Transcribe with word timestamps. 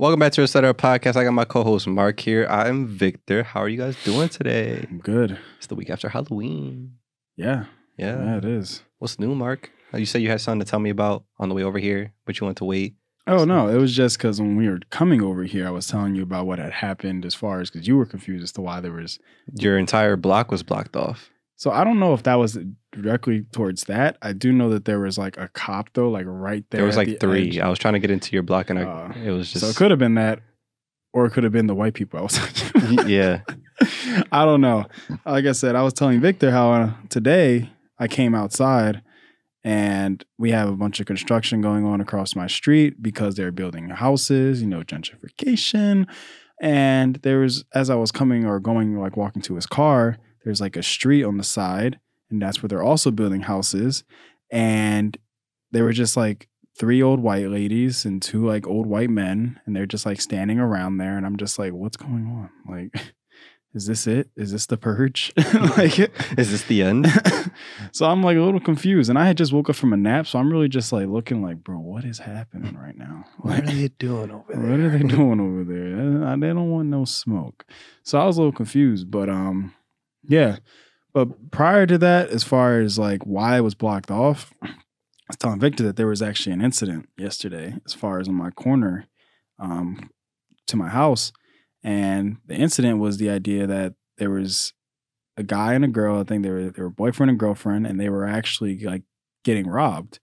Welcome 0.00 0.18
back 0.18 0.32
to 0.32 0.40
the 0.40 0.48
Setup 0.48 0.78
Podcast. 0.78 1.16
I 1.16 1.24
got 1.24 1.32
my 1.32 1.44
co-host 1.44 1.86
Mark 1.86 2.20
here. 2.20 2.46
I'm 2.48 2.86
Victor. 2.86 3.42
How 3.42 3.60
are 3.60 3.68
you 3.68 3.76
guys 3.76 4.02
doing 4.02 4.30
today? 4.30 4.86
I'm 4.90 4.96
good. 5.00 5.38
It's 5.58 5.66
the 5.66 5.74
week 5.74 5.90
after 5.90 6.08
Halloween. 6.08 6.94
Yeah. 7.36 7.66
Yeah. 7.98 8.16
Yeah, 8.24 8.36
it 8.38 8.46
is. 8.46 8.82
What's 8.98 9.18
new, 9.18 9.34
Mark? 9.34 9.70
Uh, 9.92 9.98
You 9.98 10.06
said 10.06 10.22
you 10.22 10.30
had 10.30 10.40
something 10.40 10.64
to 10.64 10.70
tell 10.70 10.78
me 10.80 10.88
about 10.88 11.24
on 11.38 11.50
the 11.50 11.54
way 11.54 11.62
over 11.62 11.78
here, 11.78 12.14
but 12.24 12.40
you 12.40 12.46
want 12.46 12.56
to 12.56 12.64
wait. 12.64 12.94
Oh 13.26 13.44
no, 13.44 13.68
it 13.68 13.76
was 13.76 13.94
just 13.94 14.16
because 14.16 14.40
when 14.40 14.56
we 14.56 14.70
were 14.70 14.80
coming 14.88 15.20
over 15.20 15.44
here, 15.44 15.66
I 15.66 15.70
was 15.70 15.86
telling 15.86 16.14
you 16.14 16.22
about 16.22 16.46
what 16.46 16.58
had 16.58 16.72
happened 16.72 17.26
as 17.26 17.34
far 17.34 17.60
as 17.60 17.70
because 17.70 17.86
you 17.86 17.98
were 17.98 18.06
confused 18.06 18.42
as 18.42 18.52
to 18.52 18.62
why 18.62 18.80
there 18.80 18.92
was. 18.92 19.18
Your 19.58 19.76
entire 19.76 20.16
block 20.16 20.50
was 20.50 20.62
blocked 20.62 20.96
off. 20.96 21.28
So 21.60 21.70
I 21.70 21.84
don't 21.84 22.00
know 22.00 22.14
if 22.14 22.22
that 22.22 22.36
was 22.36 22.56
directly 22.90 23.42
towards 23.52 23.84
that. 23.84 24.16
I 24.22 24.32
do 24.32 24.50
know 24.50 24.70
that 24.70 24.86
there 24.86 24.98
was 24.98 25.18
like 25.18 25.36
a 25.36 25.48
cop 25.48 25.90
though, 25.92 26.08
like 26.08 26.24
right 26.26 26.64
there. 26.70 26.78
There 26.78 26.86
was 26.86 26.96
like 26.96 27.08
the 27.08 27.16
three. 27.16 27.48
edge. 27.48 27.58
I 27.58 27.68
was 27.68 27.78
trying 27.78 27.92
to 27.92 28.00
get 28.00 28.10
into 28.10 28.32
your 28.32 28.42
block, 28.42 28.70
and 28.70 28.78
I, 28.78 28.84
Uh, 28.84 29.12
it 29.22 29.30
was 29.30 29.52
just 29.52 29.62
So 29.62 29.70
it 29.70 29.76
could 29.76 29.90
have 29.90 29.98
been 29.98 30.14
that, 30.14 30.40
or 31.12 31.26
it 31.26 31.32
could 31.32 31.44
have 31.44 31.52
been 31.52 31.66
the 31.66 31.74
white 31.74 31.92
people. 31.92 32.18
I 32.18 32.22
was 32.22 33.06
yeah. 33.06 33.42
I 34.32 34.46
don't 34.46 34.62
know. 34.62 34.86
Like 35.26 35.44
I 35.44 35.52
said, 35.52 35.76
I 35.76 35.82
was 35.82 35.92
telling 35.92 36.18
Victor 36.22 36.50
how 36.50 36.72
uh, 36.72 36.92
today 37.10 37.68
I 37.98 38.08
came 38.08 38.34
outside 38.34 39.02
and 39.62 40.24
we 40.38 40.52
have 40.52 40.70
a 40.70 40.76
bunch 40.76 40.98
of 40.98 41.04
construction 41.04 41.60
going 41.60 41.84
on 41.84 42.00
across 42.00 42.34
my 42.34 42.46
street 42.46 43.02
because 43.02 43.34
they're 43.34 43.52
building 43.52 43.90
houses, 43.90 44.62
you 44.62 44.66
know, 44.66 44.80
gentrification. 44.80 46.06
And 46.62 47.16
there 47.16 47.40
was, 47.40 47.64
as 47.74 47.90
I 47.90 47.96
was 47.96 48.10
coming 48.10 48.46
or 48.46 48.60
going, 48.60 48.98
like 48.98 49.18
walking 49.18 49.42
to 49.42 49.56
his 49.56 49.66
car, 49.66 50.16
there's 50.44 50.60
like 50.60 50.76
a 50.76 50.82
street 50.82 51.24
on 51.24 51.36
the 51.36 51.44
side, 51.44 51.98
and 52.30 52.40
that's 52.40 52.62
where 52.62 52.68
they're 52.68 52.82
also 52.82 53.10
building 53.10 53.42
houses. 53.42 54.04
And 54.50 55.16
they 55.70 55.82
were 55.82 55.92
just 55.92 56.16
like 56.16 56.48
three 56.76 57.02
old 57.02 57.20
white 57.20 57.48
ladies 57.48 58.04
and 58.04 58.22
two 58.22 58.46
like 58.46 58.66
old 58.66 58.86
white 58.86 59.10
men, 59.10 59.60
and 59.66 59.76
they're 59.76 59.86
just 59.86 60.06
like 60.06 60.20
standing 60.20 60.58
around 60.58 60.98
there. 60.98 61.16
And 61.16 61.26
I'm 61.26 61.36
just 61.36 61.58
like, 61.58 61.72
what's 61.72 61.96
going 61.96 62.26
on? 62.26 62.50
Like, 62.68 63.12
is 63.74 63.86
this 63.86 64.06
it? 64.06 64.30
Is 64.36 64.50
this 64.50 64.66
the 64.66 64.76
purge? 64.76 65.32
like, 65.76 65.98
Is 66.38 66.50
this 66.50 66.64
the 66.64 66.82
end? 66.82 67.06
so 67.92 68.06
I'm 68.06 68.22
like 68.22 68.36
a 68.36 68.40
little 68.40 68.60
confused, 68.60 69.10
and 69.10 69.18
I 69.18 69.26
had 69.26 69.36
just 69.36 69.52
woke 69.52 69.70
up 69.70 69.76
from 69.76 69.92
a 69.92 69.96
nap, 69.96 70.26
so 70.26 70.38
I'm 70.38 70.50
really 70.50 70.68
just 70.68 70.92
like 70.92 71.06
looking 71.06 71.42
like, 71.42 71.62
bro, 71.62 71.78
what 71.78 72.04
is 72.04 72.18
happening 72.18 72.76
right 72.76 72.96
now? 72.96 73.26
Like, 73.44 73.64
what 73.64 73.72
are 73.72 73.76
they 73.76 73.88
doing 73.88 74.30
over 74.30 74.54
there? 74.54 74.60
what 74.60 74.80
are 74.80 74.98
they 74.98 75.06
doing 75.06 75.40
over 75.40 75.64
there? 75.64 76.36
They 76.36 76.46
don't 76.48 76.70
want 76.70 76.88
no 76.88 77.04
smoke. 77.04 77.64
So 78.02 78.18
I 78.18 78.24
was 78.24 78.38
a 78.38 78.40
little 78.40 78.56
confused, 78.56 79.10
but 79.10 79.28
um, 79.28 79.74
yeah. 80.26 80.56
But 81.12 81.50
prior 81.50 81.86
to 81.86 81.98
that, 81.98 82.30
as 82.30 82.44
far 82.44 82.80
as 82.80 82.98
like 82.98 83.22
why 83.24 83.56
it 83.56 83.62
was 83.62 83.74
blocked 83.74 84.10
off, 84.10 84.52
I 84.62 84.68
was 85.28 85.36
telling 85.36 85.60
Victor 85.60 85.82
that 85.84 85.96
there 85.96 86.06
was 86.06 86.22
actually 86.22 86.52
an 86.52 86.60
incident 86.60 87.08
yesterday, 87.18 87.74
as 87.84 87.94
far 87.94 88.20
as 88.20 88.28
on 88.28 88.34
my 88.34 88.50
corner, 88.50 89.06
um, 89.58 90.10
to 90.68 90.76
my 90.76 90.88
house, 90.88 91.32
and 91.82 92.36
the 92.46 92.54
incident 92.54 92.98
was 92.98 93.16
the 93.16 93.30
idea 93.30 93.66
that 93.66 93.94
there 94.18 94.30
was 94.30 94.72
a 95.36 95.42
guy 95.42 95.74
and 95.74 95.84
a 95.84 95.88
girl. 95.88 96.20
I 96.20 96.24
think 96.24 96.42
they 96.42 96.50
were 96.50 96.70
they 96.70 96.82
were 96.82 96.90
boyfriend 96.90 97.30
and 97.30 97.38
girlfriend, 97.38 97.86
and 97.86 97.98
they 97.98 98.08
were 98.08 98.26
actually 98.26 98.78
like 98.78 99.02
getting 99.44 99.66
robbed 99.66 100.20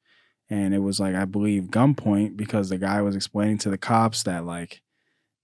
and 0.50 0.74
it 0.74 0.80
was 0.80 1.00
like 1.00 1.16
I 1.16 1.26
believe 1.26 1.66
gunpoint 1.66 2.38
because 2.38 2.70
the 2.70 2.78
guy 2.78 3.02
was 3.02 3.16
explaining 3.16 3.58
to 3.60 3.70
the 3.70 3.78
cops 3.78 4.24
that 4.24 4.46
like 4.46 4.82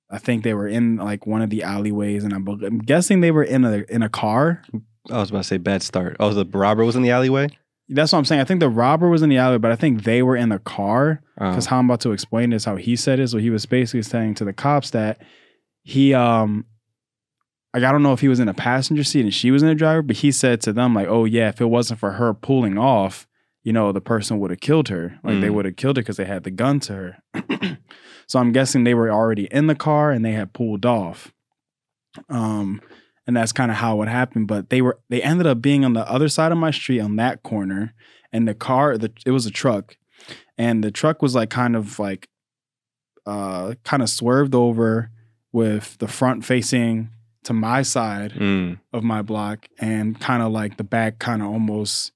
I 0.09 0.19
think 0.19 0.43
they 0.43 0.53
were 0.53 0.67
in 0.67 0.97
like 0.97 1.25
one 1.25 1.41
of 1.41 1.49
the 1.49 1.63
alleyways, 1.63 2.23
and 2.23 2.33
I'm, 2.33 2.47
I'm 2.47 2.79
guessing 2.79 3.21
they 3.21 3.31
were 3.31 3.43
in 3.43 3.65
a 3.65 3.83
in 3.89 4.03
a 4.03 4.09
car. 4.09 4.61
I 5.09 5.19
was 5.19 5.29
about 5.29 5.39
to 5.39 5.43
say 5.43 5.57
bad 5.57 5.83
start. 5.83 6.17
Oh, 6.19 6.33
the 6.33 6.45
robber 6.45 6.85
was 6.85 6.95
in 6.95 7.01
the 7.01 7.11
alleyway. 7.11 7.49
That's 7.89 8.13
what 8.13 8.19
I'm 8.19 8.25
saying. 8.25 8.41
I 8.41 8.45
think 8.45 8.59
the 8.59 8.69
robber 8.69 9.09
was 9.09 9.21
in 9.21 9.29
the 9.29 9.37
alley, 9.37 9.59
but 9.59 9.71
I 9.71 9.75
think 9.75 10.03
they 10.03 10.23
were 10.23 10.37
in 10.37 10.49
the 10.49 10.59
car. 10.59 11.21
Oh. 11.39 11.49
Because 11.49 11.65
how 11.65 11.79
I'm 11.79 11.85
about 11.85 12.01
to 12.01 12.11
explain 12.11 12.51
this, 12.51 12.65
how 12.65 12.77
he 12.77 12.95
said 12.95 13.19
it, 13.19 13.27
so 13.27 13.37
he 13.37 13.49
was 13.49 13.65
basically 13.65 14.03
saying 14.03 14.35
to 14.35 14.45
the 14.45 14.53
cops 14.53 14.91
that 14.91 15.21
he 15.83 16.13
um 16.13 16.65
like 17.73 17.83
I 17.83 17.91
don't 17.91 18.03
know 18.03 18.13
if 18.13 18.21
he 18.21 18.27
was 18.27 18.39
in 18.39 18.47
a 18.47 18.53
passenger 18.53 19.03
seat 19.03 19.21
and 19.21 19.33
she 19.33 19.51
was 19.51 19.63
in 19.63 19.69
the 19.69 19.75
driver, 19.75 20.01
but 20.01 20.17
he 20.17 20.31
said 20.31 20.61
to 20.61 20.73
them 20.73 20.93
like, 20.93 21.07
"Oh 21.07 21.25
yeah, 21.25 21.49
if 21.49 21.59
it 21.59 21.65
wasn't 21.65 21.99
for 21.99 22.11
her 22.11 22.33
pulling 22.33 22.77
off, 22.77 23.27
you 23.63 23.71
know, 23.73 23.91
the 23.91 24.01
person 24.01 24.39
would 24.39 24.51
have 24.51 24.59
killed 24.59 24.89
her. 24.89 25.19
Like 25.23 25.39
they 25.41 25.47
Mm. 25.47 25.53
would 25.55 25.65
have 25.65 25.75
killed 25.77 25.97
her 25.97 26.01
because 26.03 26.17
they 26.17 26.25
had 26.25 26.43
the 26.43 26.51
gun 26.51 26.79
to 26.81 26.93
her." 26.93 27.17
so 28.27 28.39
I'm 28.39 28.51
guessing 28.51 28.83
they 28.83 28.93
were 28.93 29.11
already 29.11 29.45
in 29.51 29.67
the 29.67 29.75
car 29.75 30.11
and 30.11 30.23
they 30.25 30.33
had 30.33 30.53
pulled 30.53 30.85
off. 30.85 31.31
Um 32.29 32.81
and 33.25 33.37
that's 33.37 33.53
kind 33.53 33.71
of 33.71 33.77
how 33.77 34.01
it 34.01 34.09
happened, 34.09 34.47
but 34.47 34.69
they 34.69 34.81
were 34.81 34.99
they 35.09 35.21
ended 35.21 35.47
up 35.47 35.61
being 35.61 35.85
on 35.85 35.93
the 35.93 36.07
other 36.09 36.27
side 36.27 36.51
of 36.51 36.57
my 36.57 36.71
street 36.71 36.99
on 36.99 37.15
that 37.15 37.41
corner 37.43 37.93
and 38.33 38.47
the 38.47 38.53
car 38.53 38.97
the 38.97 39.11
it 39.25 39.31
was 39.31 39.45
a 39.45 39.51
truck 39.51 39.97
and 40.57 40.83
the 40.83 40.91
truck 40.91 41.21
was 41.21 41.33
like 41.33 41.49
kind 41.49 41.75
of 41.75 41.99
like 41.99 42.27
uh 43.25 43.75
kind 43.83 44.03
of 44.03 44.09
swerved 44.09 44.53
over 44.53 45.09
with 45.53 45.97
the 45.99 46.07
front 46.07 46.43
facing 46.43 47.09
to 47.43 47.53
my 47.53 47.81
side 47.81 48.33
Mm. 48.33 48.79
of 48.91 49.03
my 49.03 49.21
block 49.21 49.67
and 49.79 50.19
kind 50.19 50.43
of 50.43 50.51
like 50.51 50.77
the 50.77 50.83
back 50.83 51.19
kind 51.19 51.41
of 51.41 51.47
almost 51.47 52.11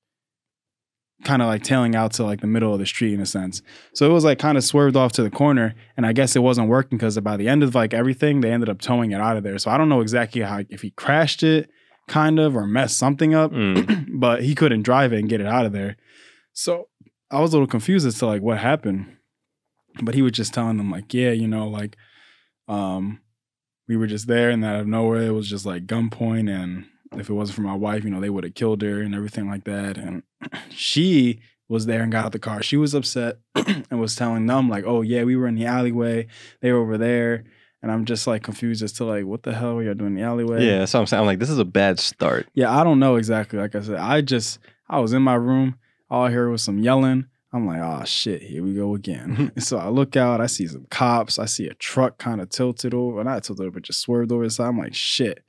kind 1.24 1.42
of 1.42 1.48
like 1.48 1.64
tailing 1.64 1.96
out 1.96 2.14
to 2.14 2.24
like 2.24 2.42
the 2.42 2.48
middle 2.48 2.74
of 2.74 2.80
the 2.80 2.86
street 2.86 3.14
in 3.14 3.20
a 3.20 3.26
sense. 3.26 3.62
So 3.94 4.06
it 4.10 4.14
was 4.14 4.24
like 4.24 4.38
kind 4.40 4.58
of 4.58 4.64
swerved 4.64 4.96
off 4.96 5.12
to 5.14 5.24
the 5.24 5.32
corner 5.32 5.74
and 5.98 6.06
I 6.06 6.14
guess 6.14 6.36
it 6.36 6.40
wasn't 6.44 6.70
working 6.70 6.98
because 6.98 7.20
by 7.20 7.38
the 7.38 7.50
end 7.50 7.64
of 7.64 7.74
like 7.74 7.94
everything 7.94 8.42
they 8.42 8.52
ended 8.52 8.70
up 8.70 8.80
towing 8.80 9.12
it 9.12 9.20
out 9.20 9.36
of 9.36 9.44
there. 9.44 9.58
So 9.58 9.72
I 9.72 9.78
don't 9.78 9.90
know 9.90 10.02
exactly 10.02 10.42
how 10.42 10.62
if 10.70 10.82
he 10.84 10.92
crashed 10.92 11.42
it 11.44 11.70
kind 12.08 12.40
of 12.40 12.56
or 12.56 12.68
messed 12.68 12.98
something 12.98 13.34
up, 13.34 13.52
Mm. 13.52 14.06
but 14.20 14.44
he 14.44 14.54
couldn't 14.56 14.84
drive 14.84 15.12
it 15.12 15.20
and 15.20 15.28
get 15.30 15.42
it 15.42 15.48
out 15.48 15.66
of 15.66 15.72
there. 15.74 15.98
So 16.54 16.88
I 17.32 17.40
was 17.40 17.52
a 17.52 17.56
little 17.56 17.68
confused 17.68 18.06
as 18.08 18.20
to 18.20 18.28
like 18.28 18.42
what 18.44 18.60
happened. 18.60 19.08
But 20.02 20.14
he 20.14 20.22
was 20.22 20.34
just 20.34 20.54
telling 20.54 20.78
them 20.78 20.92
like, 20.92 21.14
yeah, 21.14 21.32
you 21.32 21.48
know, 21.48 21.68
like 21.68 21.98
um 22.68 23.22
we 23.88 23.98
were 23.98 24.08
just 24.08 24.28
there 24.28 24.50
and 24.52 24.64
out 24.64 24.80
of 24.82 24.86
nowhere 24.88 25.24
it 25.24 25.32
was 25.32 25.50
just 25.50 25.66
like 25.66 25.88
gunpoint 25.88 26.50
and 26.50 26.86
if 27.14 27.30
it 27.30 27.34
wasn't 27.34 27.56
for 27.56 27.62
my 27.62 27.76
wife, 27.76 28.04
you 28.04 28.10
know, 28.10 28.20
they 28.20 28.30
would 28.30 28.44
have 28.44 28.56
killed 28.56 28.82
her 28.82 29.02
and 29.02 29.16
everything 29.16 29.50
like 29.50 29.64
that. 29.66 29.98
And 29.98 30.24
she 30.70 31.42
was 31.70 31.86
there 31.86 32.02
and 32.02 32.12
got 32.12 32.26
out 32.26 32.32
the 32.32 32.40
car. 32.40 32.64
She 32.64 32.78
was 32.78 32.94
upset 32.94 33.40
and 33.56 34.00
was 34.00 34.16
telling 34.16 34.46
them 34.46 34.70
like, 34.70 34.86
"Oh 34.86 35.02
yeah, 35.02 35.24
we 35.24 35.36
were 35.36 35.48
in 35.48 35.56
the 35.56 35.66
alleyway. 35.66 36.28
They 36.62 36.72
were 36.72 36.80
over 36.80 36.98
there." 36.98 37.46
And 37.82 37.92
I'm 37.92 38.06
just 38.06 38.26
like 38.26 38.42
confused 38.42 38.82
as 38.82 38.92
to 38.94 39.06
like, 39.06 39.26
what 39.26 39.44
the 39.44 39.54
hell 39.54 39.76
were 39.76 39.84
you 39.84 39.94
doing 39.94 40.14
in 40.14 40.16
the 40.16 40.24
alleyway? 40.24 40.66
Yeah, 40.66 40.86
so 40.86 41.00
I'm 41.00 41.06
saying, 41.06 41.22
I'm 41.22 41.28
like, 41.28 41.38
this 41.38 41.52
is 41.52 41.60
a 41.60 41.66
bad 41.66 42.00
start. 42.00 42.48
Yeah, 42.56 42.76
I 42.76 42.84
don't 42.84 43.00
know 43.00 43.18
exactly. 43.18 43.60
Like 43.60 43.76
I 43.76 43.82
said, 43.82 43.98
I 43.98 44.22
just 44.22 44.60
I 44.90 45.00
was 45.00 45.14
in 45.14 45.22
my 45.22 45.36
room. 45.36 45.78
All 46.10 46.24
I 46.24 46.32
heard 46.32 46.50
was 46.50 46.64
some 46.64 46.80
yelling. 46.80 47.28
I'm 47.54 47.66
like, 47.66 47.82
oh 47.82 48.04
shit, 48.06 48.42
here 48.42 48.64
we 48.64 48.74
go 48.74 48.96
again. 48.96 49.52
so 49.58 49.78
I 49.78 49.90
look 49.90 50.16
out, 50.16 50.42
I 50.42 50.48
see 50.48 50.68
some 50.68 50.86
cops, 50.90 51.40
I 51.40 51.46
see 51.46 51.68
a 51.68 51.74
truck 51.76 52.18
kind 52.18 52.42
of 52.42 52.50
tilted 52.50 52.94
over, 52.94 53.24
not 53.24 53.44
tilted 53.44 53.66
over, 53.66 53.72
but 53.72 53.84
just 53.84 54.02
swerved 54.02 54.32
over 54.32 54.44
the 54.44 54.50
side. 54.50 54.68
I'm 54.68 54.78
like, 54.78 54.94
shit. 54.94 55.44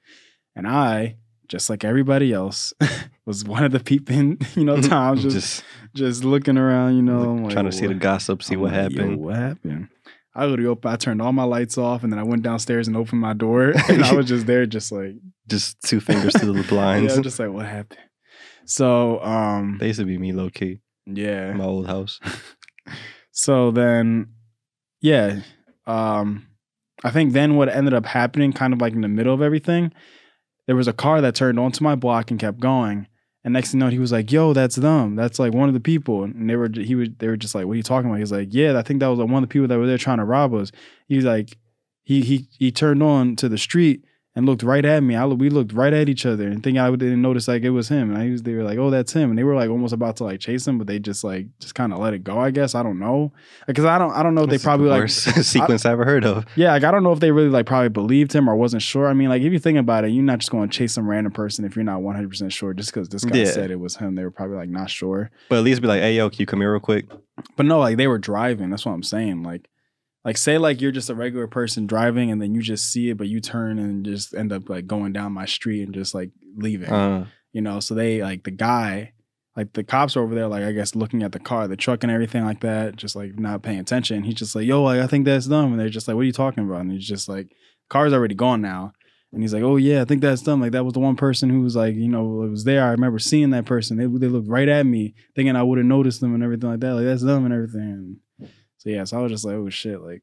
And 0.55 0.67
I, 0.67 1.17
just 1.49 1.71
like 1.71 1.85
everybody 1.85 2.33
else, 2.33 2.73
was 3.27 3.45
one 3.45 3.65
of 3.65 3.73
the 3.73 3.81
peeping, 3.81 4.39
you 4.55 4.65
know, 4.65 4.81
times 4.83 5.23
just, 5.23 5.35
just 5.35 5.65
just 5.95 6.25
looking 6.25 6.59
around, 6.59 6.97
you 6.97 7.03
know, 7.03 7.35
like, 7.35 7.53
trying 7.53 7.65
to 7.65 7.73
see 7.73 7.87
the 7.87 7.95
gossip, 7.95 8.43
see 8.43 8.55
I'm 8.55 8.61
what 8.61 8.73
like, 8.73 8.81
happened. 8.81 9.17
what 9.19 9.37
happened? 9.37 9.89
I 10.35 10.45
literally 10.45 10.69
opened, 10.69 10.93
I 10.93 10.97
turned 10.97 11.21
all 11.21 11.33
my 11.33 11.43
lights 11.43 11.79
off 11.79 12.05
and 12.05 12.13
then 12.13 12.21
I 12.21 12.23
went 12.23 12.43
downstairs 12.43 12.87
and 12.87 12.97
opened 12.97 13.21
my 13.21 13.33
door 13.33 13.73
and 13.89 14.05
I 14.05 14.13
was 14.15 14.27
just 14.27 14.47
there 14.47 14.67
just 14.67 14.93
like 14.93 15.15
Just 15.49 15.83
two 15.83 15.99
fingers 15.99 16.35
to 16.35 16.53
the 16.53 16.63
blinds. 16.69 17.11
yeah, 17.11 17.17
I'm 17.17 17.23
just 17.25 17.41
like, 17.41 17.51
what 17.51 17.67
happened? 17.67 18.01
So, 18.65 19.21
um, 19.25 19.79
they 19.81 19.89
used 19.89 19.99
to 19.99 20.05
be 20.05 20.17
me 20.19 20.33
low 20.33 20.51
key 20.51 20.81
yeah. 21.07 21.53
my 21.55 21.65
old 21.65 21.87
house. 21.87 22.21
So 23.33 23.71
then, 23.71 24.29
yeah, 25.01 25.41
um, 25.87 26.47
I 27.05 27.11
think 27.11 27.33
then 27.33 27.57
what 27.57 27.69
ended 27.69 27.95
up 27.95 28.05
happening, 28.07 28.53
kind 28.53 28.73
of 28.73 28.81
like 28.81 28.93
in 28.93 29.01
the 29.01 29.09
middle 29.09 29.35
of 29.35 29.43
everything, 29.43 29.93
there 30.69 30.77
was 30.77 30.87
a 30.87 30.93
car 30.93 31.21
that 31.23 31.35
turned 31.35 31.59
onto 31.59 31.83
my 31.83 31.97
block 31.97 32.31
and 32.31 32.39
kept 32.39 32.61
going. 32.61 33.09
And 33.43 33.55
next 33.55 33.71
thing 33.71 33.81
you 33.81 33.87
know, 33.87 33.91
he 33.91 33.99
was 33.99 34.13
like, 34.13 34.31
"Yo, 34.31 34.53
that's 34.53 34.77
them. 34.77 35.17
That's 35.17 35.39
like 35.39 35.55
one 35.55 35.69
of 35.69 35.75
the 35.75 35.81
people." 35.81 36.25
And 36.25 36.49
they 36.49 36.57
were, 36.57 36.69
he 36.71 36.95
was, 36.95 37.09
they 37.19 37.27
were 37.27 37.39
just 37.39 37.55
like, 37.55 37.65
"What 37.65 37.73
are 37.73 37.77
you 37.77 37.83
talking 37.83 38.11
about?" 38.11 38.19
He's 38.19 38.31
like, 38.31 38.49
"Yeah, 38.51 38.79
I 38.79 38.83
think 38.83 39.01
that 39.01 39.07
was 39.07 39.19
like 39.19 39.31
one 39.31 39.43
of 39.43 39.49
the 39.49 39.53
people 39.53 39.67
that 39.67 39.79
were 39.79 39.87
there 39.87 39.97
trying 39.97 40.19
to 40.19 40.25
rob 40.25 40.53
us." 40.53 40.71
He's 41.09 41.25
like, 41.25 41.57
he 42.05 42.21
he 42.21 42.49
he 42.59 42.71
turned 42.71 43.03
on 43.03 43.35
to 43.37 43.49
the 43.49 43.57
street 43.57 44.05
and 44.39 44.47
looked 44.47 44.63
right 44.63 44.85
at 44.85 45.03
me. 45.03 45.17
I 45.17 45.27
we 45.27 45.51
looked 45.51 45.73
right 45.73 45.93
at 45.93 46.09
each 46.09 46.25
other 46.25 46.47
and 46.47 46.63
think 46.63 46.79
I 46.79 46.89
didn't 46.93 47.21
notice 47.21 47.49
like 47.49 47.65
it 47.65 47.71
was 47.71 47.89
him. 47.89 48.11
And 48.15 48.17
I 48.23 48.31
was 48.31 48.45
they 48.45 48.55
were 48.55 48.63
like, 48.63 48.79
"Oh, 48.79 48.89
that's 48.89 49.13
him." 49.13 49.31
And 49.31 49.39
they 49.39 49.43
were 49.43 49.57
like 49.57 49.69
almost 49.69 49.93
about 49.93 50.15
to 50.19 50.25
like 50.25 50.39
chase 50.39 50.67
him, 50.67 50.79
but 50.79 50.87
they 50.87 51.01
just 51.01 51.25
like 51.25 51.47
just 51.59 51.75
kind 51.75 51.93
of 51.93 51.99
let 51.99 52.15
it 52.15 52.23
go. 52.23 52.39
I 52.39 52.53
guess 52.53 52.77
I 52.77 52.85
don't 52.85 53.01
know 53.01 53.33
because 53.67 53.85
I 53.85 53.99
don't 53.99 54.13
I 54.13 54.23
don't 54.23 54.37
know 54.37 54.45
if 54.45 54.51
they 54.51 54.59
probably 54.59 54.85
the 54.87 54.93
like 54.93 55.01
worst 55.03 55.25
sequence 55.45 55.85
I, 55.85 55.91
ever 55.91 56.05
heard 56.05 56.25
of. 56.25 56.47
yeah, 56.55 56.71
like 56.71 56.85
I 56.85 56.93
don't 56.93 57.03
know 57.03 57.13
if 57.13 57.19
they 57.21 57.33
really 57.33 57.49
like 57.49 57.67
probably 57.67 57.89
believed 57.89 58.33
him 58.33 58.49
or 58.49 58.55
wasn't 58.55 58.83
sure. 58.83 59.09
I 59.09 59.13
mean, 59.13 59.29
like 59.29 59.43
if 59.43 59.53
you 59.53 59.59
think 59.59 59.77
about 59.77 60.05
it, 60.05 60.13
you're 60.13 60.23
not 60.23 60.39
just 60.39 60.53
going 60.53 60.69
to 60.69 60.75
chase 60.79 60.93
some 60.95 61.11
random 61.11 61.33
person 61.33 61.65
if 61.65 61.75
you're 61.75 61.85
not 61.85 62.01
100 62.03 62.29
percent 62.29 62.53
sure. 62.53 62.73
Just 62.75 62.95
because 62.95 63.09
this 63.09 63.25
guy 63.25 63.39
Yeah. 63.39 63.51
said 63.51 63.73
it 63.73 63.81
was 63.81 63.97
him, 63.97 64.15
they 64.15 64.23
were 64.23 64.31
probably 64.31 64.57
like 64.57 64.69
not 64.71 64.89
sure. 64.89 65.31
But 65.49 65.59
at 65.59 65.65
least 65.65 65.83
be 65.83 65.89
like, 65.89 66.01
hey 66.01 66.15
yo, 66.17 66.31
can 66.31 66.39
you 66.41 66.47
come 66.47 66.61
here 66.61 66.71
real 66.73 66.81
quick? 66.81 67.07
But 67.57 67.67
no, 67.67 67.81
like 67.81 67.97
they 67.97 68.07
were 68.07 68.19
driving. 68.19 68.71
That's 68.71 68.87
what 68.87 68.93
I'm 68.93 69.03
saying. 69.03 69.43
Like, 69.43 69.69
like 70.25 70.37
say 70.37 70.59
like 70.59 70.81
you're 70.81 70.93
just 70.93 71.11
a 71.11 71.15
regular 71.15 71.47
person 71.47 71.87
driving 71.87 72.31
and 72.31 72.41
then 72.43 72.55
you 72.55 72.61
just 72.61 72.93
see 72.93 73.11
it, 73.11 73.17
but 73.17 73.29
you 73.29 73.41
turn 73.41 73.79
and 73.79 74.05
just 74.05 74.35
end 74.35 74.53
up 74.53 74.69
like 74.69 74.87
going 74.87 75.13
down 75.13 75.33
my 75.33 75.47
street 75.47 75.83
and 75.85 75.95
just 75.95 76.15
like 76.15 76.31
leaving. 76.57 76.91
Uh, 76.91 77.27
you 77.53 77.61
know. 77.63 77.81
So 77.81 77.95
they 77.95 78.23
like 78.23 78.45
the 78.45 78.51
guy. 78.51 79.13
like 79.57 79.73
the 79.73 79.83
cops 79.85 80.17
are 80.17 80.23
over 80.23 80.35
there, 80.35 80.47
like 80.49 80.63
I 80.65 80.73
guess 80.73 80.95
looking 80.95 81.23
at 81.23 81.33
the 81.33 81.39
car, 81.41 81.67
the 81.67 81.77
truck, 81.77 82.03
and 82.05 82.13
everything 82.13 82.45
like 82.45 82.61
that, 82.61 82.95
just 82.97 83.17
like 83.17 83.39
not 83.39 83.63
paying 83.63 83.81
attention. 83.81 84.23
He's 84.23 84.35
just 84.35 84.55
like, 84.55 84.67
"Yo, 84.67 84.83
like 84.83 85.01
I 85.01 85.07
think 85.09 85.25
that's 85.25 85.47
dumb," 85.47 85.73
and 85.73 85.81
they're 85.81 85.89
just 85.89 86.07
like, 86.07 86.15
"What 86.15 86.23
are 86.23 86.27
you 86.27 86.33
talking 86.33 86.65
about?" 86.65 86.83
And 86.83 86.93
he's 86.93 87.07
just 87.09 87.29
like, 87.29 87.49
"Car's 87.89 88.13
already 88.13 88.35
gone 88.37 88.61
now." 88.61 88.93
And 89.33 89.43
he's 89.43 89.53
like, 89.53 89.63
"Oh 89.65 89.77
yeah, 89.77 90.01
I 90.01 90.05
think 90.05 90.21
that's 90.23 90.43
dumb. 90.43 90.61
Like 90.61 90.73
that 90.73 90.85
was 90.85 90.95
the 90.95 91.01
one 91.01 91.17
person 91.17 91.51
who 91.51 91.61
was 91.63 91.75
like, 91.77 91.95
you 91.97 92.09
know, 92.09 92.43
it 92.45 92.51
was 92.51 92.65
there. 92.65 92.85
I 92.85 92.91
remember 92.91 93.19
seeing 93.19 93.51
that 93.51 93.67
person. 93.67 93.97
They 93.97 94.07
they 94.07 94.29
looked 94.33 94.49
right 94.49 94.69
at 94.69 94.87
me, 94.87 95.15
thinking 95.35 95.57
I 95.57 95.63
would 95.65 95.79
have 95.79 95.87
noticed 95.87 96.21
them 96.21 96.35
and 96.35 96.43
everything 96.45 96.71
like 96.71 96.81
that. 96.81 96.95
Like 96.95 97.05
that's 97.05 97.23
dumb 97.25 97.45
and 97.45 97.53
everything." 97.55 98.19
So 98.79 98.91
yeah, 98.91 99.05
so 99.05 99.19
I 99.19 99.23
was 99.23 99.33
just 99.33 99.45
like, 99.45 99.55
"Oh 99.55 99.69
shit!" 99.69 100.01
Like, 100.01 100.23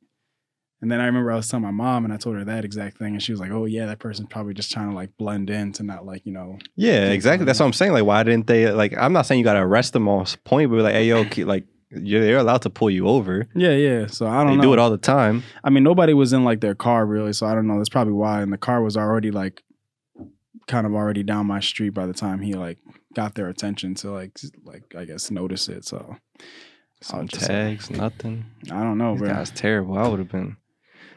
and 0.81 0.91
then 0.91 0.99
I 1.01 1.05
remember 1.05 1.31
I 1.31 1.35
was 1.35 1.47
telling 1.47 1.63
my 1.65 1.71
mom, 1.71 2.05
and 2.05 2.13
I 2.13 2.17
told 2.17 2.35
her 2.37 2.43
that 2.45 2.65
exact 2.65 2.97
thing, 2.97 3.13
and 3.13 3.21
she 3.21 3.31
was 3.31 3.39
like, 3.39 3.51
"Oh 3.51 3.65
yeah, 3.65 3.85
that 3.85 3.99
person's 3.99 4.29
probably 4.29 4.53
just 4.53 4.71
trying 4.71 4.89
to 4.89 4.95
like 4.95 5.11
blend 5.17 5.49
in 5.49 5.71
to 5.73 5.83
not 5.83 6.05
like 6.05 6.25
you 6.25 6.31
know." 6.31 6.57
Yeah, 6.75 7.09
exactly. 7.11 7.45
That's 7.45 7.59
what 7.59 7.65
I'm 7.65 7.73
saying. 7.73 7.91
Like, 7.93 8.05
why 8.05 8.23
didn't 8.23 8.47
they? 8.47 8.71
Like, 8.71 8.93
I'm 8.97 9.13
not 9.13 9.25
saying 9.25 9.39
you 9.39 9.45
got 9.45 9.53
to 9.53 9.59
arrest 9.61 9.93
them 9.93 10.07
on 10.07 10.25
point, 10.43 10.69
but 10.71 10.79
like, 10.79 10.93
hey, 10.93 11.05
yo, 11.07 11.25
keep- 11.25 11.47
like, 11.47 11.65
you're, 11.91 12.21
they're 12.21 12.37
allowed 12.37 12.61
to 12.63 12.69
pull 12.69 12.89
you 12.89 13.07
over. 13.07 13.47
Yeah, 13.55 13.71
yeah. 13.71 14.07
So 14.07 14.27
I 14.27 14.43
don't 14.43 14.57
know. 14.57 14.61
do 14.63 14.73
it 14.73 14.79
all 14.79 14.89
the 14.89 14.97
time. 14.97 15.43
I 15.63 15.69
mean, 15.69 15.83
nobody 15.83 16.13
was 16.13 16.33
in 16.33 16.43
like 16.43 16.61
their 16.61 16.75
car 16.75 17.05
really, 17.05 17.33
so 17.33 17.45
I 17.45 17.53
don't 17.55 17.67
know. 17.67 17.77
That's 17.77 17.89
probably 17.89 18.13
why. 18.13 18.41
And 18.41 18.51
the 18.51 18.57
car 18.57 18.81
was 18.81 18.95
already 18.97 19.31
like 19.31 19.63
kind 20.67 20.87
of 20.87 20.93
already 20.93 21.23
down 21.23 21.45
my 21.45 21.59
street 21.59 21.89
by 21.91 22.05
the 22.05 22.13
time 22.13 22.39
he 22.41 22.53
like 22.53 22.79
got 23.13 23.35
their 23.35 23.47
attention 23.49 23.93
to 23.95 24.11
like 24.11 24.37
like 24.63 24.95
I 24.97 25.05
guess 25.05 25.29
notice 25.29 25.67
it. 25.69 25.85
So 25.85 26.17
Just- 27.27 27.47
tags, 27.47 27.89
nothing. 27.89 28.45
I 28.71 28.81
don't 28.81 28.97
know, 28.97 29.13
These 29.13 29.21
bro. 29.21 29.29
guys 29.29 29.51
terrible. 29.51 29.97
I 29.97 30.07
would 30.07 30.19
have 30.19 30.29
been 30.31 30.57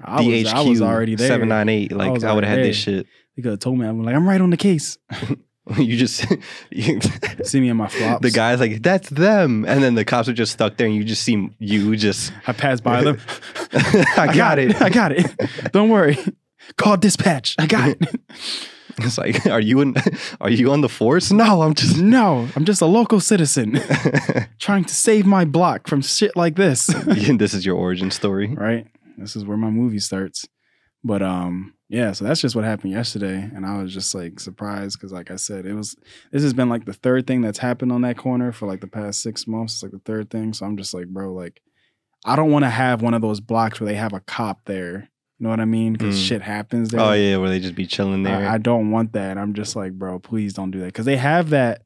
I 0.02 0.20
was, 0.20 0.46
I 0.52 0.60
was 0.60 0.82
already 0.82 1.14
there. 1.14 1.28
seven 1.28 1.48
nine 1.48 1.68
eight. 1.68 1.92
Like, 1.92 2.12
was 2.12 2.24
I 2.24 2.32
would 2.32 2.44
have 2.44 2.56
had 2.58 2.64
this 2.64 2.76
shit. 2.76 3.06
He 3.34 3.42
could 3.42 3.52
have 3.52 3.60
told 3.60 3.78
me. 3.78 3.86
I'm 3.86 4.02
like, 4.02 4.14
I'm 4.14 4.28
right 4.28 4.40
on 4.40 4.50
the 4.50 4.56
case. 4.56 4.98
you 5.76 5.96
just 5.96 6.24
you, 6.70 7.00
See 7.44 7.60
me 7.60 7.68
in 7.68 7.76
my 7.76 7.88
flops. 7.88 8.22
the 8.22 8.30
guy's 8.30 8.60
like, 8.60 8.82
that's 8.82 9.08
them, 9.10 9.64
and 9.66 9.82
then 9.82 9.94
the 9.94 10.04
cops 10.04 10.28
are 10.28 10.32
just 10.32 10.52
stuck 10.52 10.76
there, 10.76 10.86
and 10.86 10.96
you 10.96 11.04
just 11.04 11.22
see 11.22 11.48
you 11.58 11.96
just. 11.96 12.32
I 12.46 12.52
passed 12.52 12.82
by 12.82 13.02
them. 13.02 13.20
I, 13.72 14.32
got, 14.34 14.58
it. 14.58 14.80
I 14.80 14.88
got 14.90 15.12
it. 15.12 15.26
Don't 15.72 15.88
worry. 15.88 16.18
Call 16.76 16.96
dispatch. 16.96 17.54
I 17.58 17.66
got 17.66 17.90
it. 17.90 18.20
It's 19.04 19.18
like, 19.18 19.46
are 19.46 19.60
you 19.60 19.80
in? 19.80 19.94
Are 20.40 20.50
you 20.50 20.70
on 20.72 20.80
the 20.80 20.88
force? 20.88 21.30
No, 21.30 21.62
I'm 21.62 21.74
just. 21.74 21.98
no, 22.18 22.48
I'm 22.56 22.64
just 22.64 22.82
a 22.82 22.86
local 22.86 23.20
citizen 23.20 23.80
trying 24.58 24.84
to 24.84 24.94
save 24.94 25.24
my 25.26 25.44
block 25.44 25.88
from 25.88 26.02
shit 26.02 26.36
like 26.36 26.56
this. 26.56 26.86
this 26.86 27.54
is 27.54 27.64
your 27.64 27.76
origin 27.76 28.10
story. 28.10 28.54
right? 28.54 28.86
This 29.16 29.36
is 29.36 29.44
where 29.44 29.56
my 29.56 29.70
movie 29.70 29.98
starts. 29.98 30.46
But 31.04 31.22
um, 31.22 31.74
yeah, 31.88 32.12
so 32.12 32.24
that's 32.24 32.40
just 32.40 32.56
what 32.56 32.64
happened 32.64 32.92
yesterday, 32.92 33.36
and 33.54 33.64
I 33.64 33.80
was 33.82 33.94
just 33.94 34.14
like 34.14 34.40
surprised 34.40 34.98
because, 34.98 35.12
like 35.12 35.30
I 35.30 35.36
said, 35.36 35.64
it 35.64 35.74
was 35.74 35.96
this 36.32 36.42
has 36.42 36.52
been 36.52 36.68
like 36.68 36.84
the 36.84 36.92
third 36.92 37.26
thing 37.26 37.40
that's 37.40 37.58
happened 37.58 37.92
on 37.92 38.02
that 38.02 38.18
corner 38.18 38.52
for 38.52 38.66
like 38.66 38.80
the 38.80 38.88
past 38.88 39.22
six 39.22 39.46
months. 39.46 39.74
It's 39.74 39.82
like 39.82 39.92
the 39.92 40.00
third 40.00 40.28
thing, 40.28 40.52
so 40.52 40.66
I'm 40.66 40.76
just 40.76 40.92
like, 40.92 41.06
bro, 41.06 41.32
like 41.32 41.62
I 42.24 42.36
don't 42.36 42.50
want 42.50 42.64
to 42.64 42.70
have 42.70 43.00
one 43.00 43.14
of 43.14 43.22
those 43.22 43.40
blocks 43.40 43.80
where 43.80 43.88
they 43.88 43.94
have 43.94 44.12
a 44.12 44.20
cop 44.20 44.64
there. 44.64 45.08
You 45.38 45.44
know 45.44 45.50
what 45.50 45.60
I 45.60 45.64
mean? 45.66 45.92
Because 45.92 46.16
Mm. 46.18 46.26
shit 46.26 46.42
happens 46.42 46.88
there. 46.90 47.00
Oh 47.00 47.12
yeah, 47.12 47.36
where 47.36 47.48
they 47.48 47.60
just 47.60 47.74
be 47.76 47.86
chilling 47.86 48.24
there. 48.24 48.48
I, 48.48 48.54
I 48.54 48.58
don't 48.58 48.90
want 48.90 49.12
that. 49.12 49.38
I'm 49.38 49.54
just 49.54 49.76
like, 49.76 49.92
bro, 49.92 50.18
please 50.18 50.52
don't 50.52 50.70
do 50.72 50.80
that. 50.80 50.86
Because 50.86 51.04
they 51.06 51.16
have 51.16 51.50
that, 51.50 51.82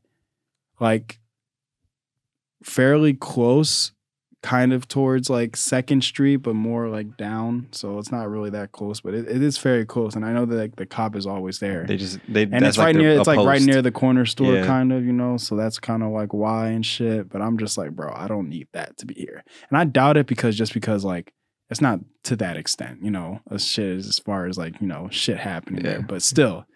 like, 0.80 1.18
fairly 2.62 3.12
close, 3.14 3.92
kind 4.42 4.72
of 4.72 4.88
towards 4.88 5.28
like 5.30 5.56
Second 5.56 6.02
Street, 6.02 6.36
but 6.36 6.54
more 6.54 6.88
like 6.88 7.16
down. 7.16 7.68
So 7.72 7.98
it's 7.98 8.10
not 8.10 8.28
really 8.30 8.50
that 8.50 8.72
close, 8.72 9.00
but 9.00 9.14
it, 9.14 9.28
it 9.28 9.42
is 9.42 9.58
very 9.58 9.84
close. 9.84 10.14
And 10.16 10.24
I 10.24 10.32
know 10.32 10.44
that 10.46 10.54
like 10.56 10.76
the 10.76 10.86
cop 10.86 11.14
is 11.14 11.26
always 11.26 11.58
there. 11.58 11.84
they 11.86 11.96
just 11.96 12.18
they 12.28 12.42
and 12.44 12.52
that's 12.54 12.70
it's 12.70 12.78
right 12.78 12.94
like 12.94 12.96
near. 12.96 13.10
It's 13.18 13.26
like 13.26 13.38
right 13.46 13.62
near 13.62 13.82
the 13.82 13.92
corner 13.92 14.24
store, 14.26 14.54
Yeah. 14.54 14.66
kind 14.66 14.92
of, 14.92 15.04
you 15.04 15.12
know. 15.12 15.36
So 15.36 15.56
that's 15.56 15.78
kind 15.78 16.02
of 16.02 16.10
like 16.10 16.32
why 16.32 16.68
and 16.68 16.84
shit. 16.84 17.28
But 17.28 17.42
I'm 17.42 17.58
just 17.58 17.76
like, 17.78 17.90
bro, 17.92 18.12
I 18.14 18.26
don't 18.28 18.48
need 18.48 18.68
that 18.72 18.96
to 18.98 19.06
be 19.06 19.14
here. 19.14 19.44
And 19.70 19.78
I 19.78 19.84
doubt 19.84 20.16
it 20.16 20.26
because 20.26 20.56
just 20.56 20.72
because 20.74 21.04
like 21.04 21.32
it's 21.72 21.80
not 21.80 22.00
to 22.24 22.36
that 22.36 22.56
extent, 22.56 23.02
you 23.02 23.10
know, 23.10 23.40
as 23.50 23.64
shit 23.66 23.96
as 23.96 24.18
far 24.18 24.46
as 24.46 24.58
like 24.58 24.80
you 24.80 24.86
know 24.86 25.08
shit 25.10 25.38
happening 25.38 25.82
there. 25.82 26.02
But 26.02 26.22
still, 26.22 26.66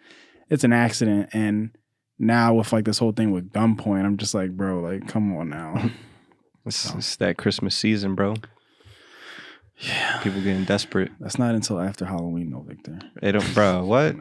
it's 0.49 0.63
an 0.63 0.73
accident. 0.73 1.29
And 1.33 1.69
now 2.19 2.55
with 2.55 2.73
like 2.73 2.85
this 2.85 2.97
whole 2.97 3.11
thing 3.11 3.31
with 3.31 3.51
gunpoint, 3.51 4.03
I'm 4.05 4.17
just 4.17 4.33
like, 4.33 4.51
bro, 4.57 4.79
like 4.81 5.07
come 5.07 5.37
on 5.37 5.49
now. 5.49 5.91
It's, 6.65 6.93
it's 6.95 7.15
that 7.15 7.37
Christmas 7.37 7.77
season, 7.77 8.13
bro. 8.13 8.35
yeah. 9.77 10.19
People 10.19 10.41
getting 10.41 10.65
desperate. 10.65 11.11
That's 11.17 11.39
not 11.39 11.55
until 11.55 11.79
after 11.79 12.03
Halloween, 12.03 12.51
though, 12.51 12.59
Victor. 12.59 12.99
They 13.21 13.31
don't, 13.31 13.53
bro. 13.53 13.85
What? 13.85 14.17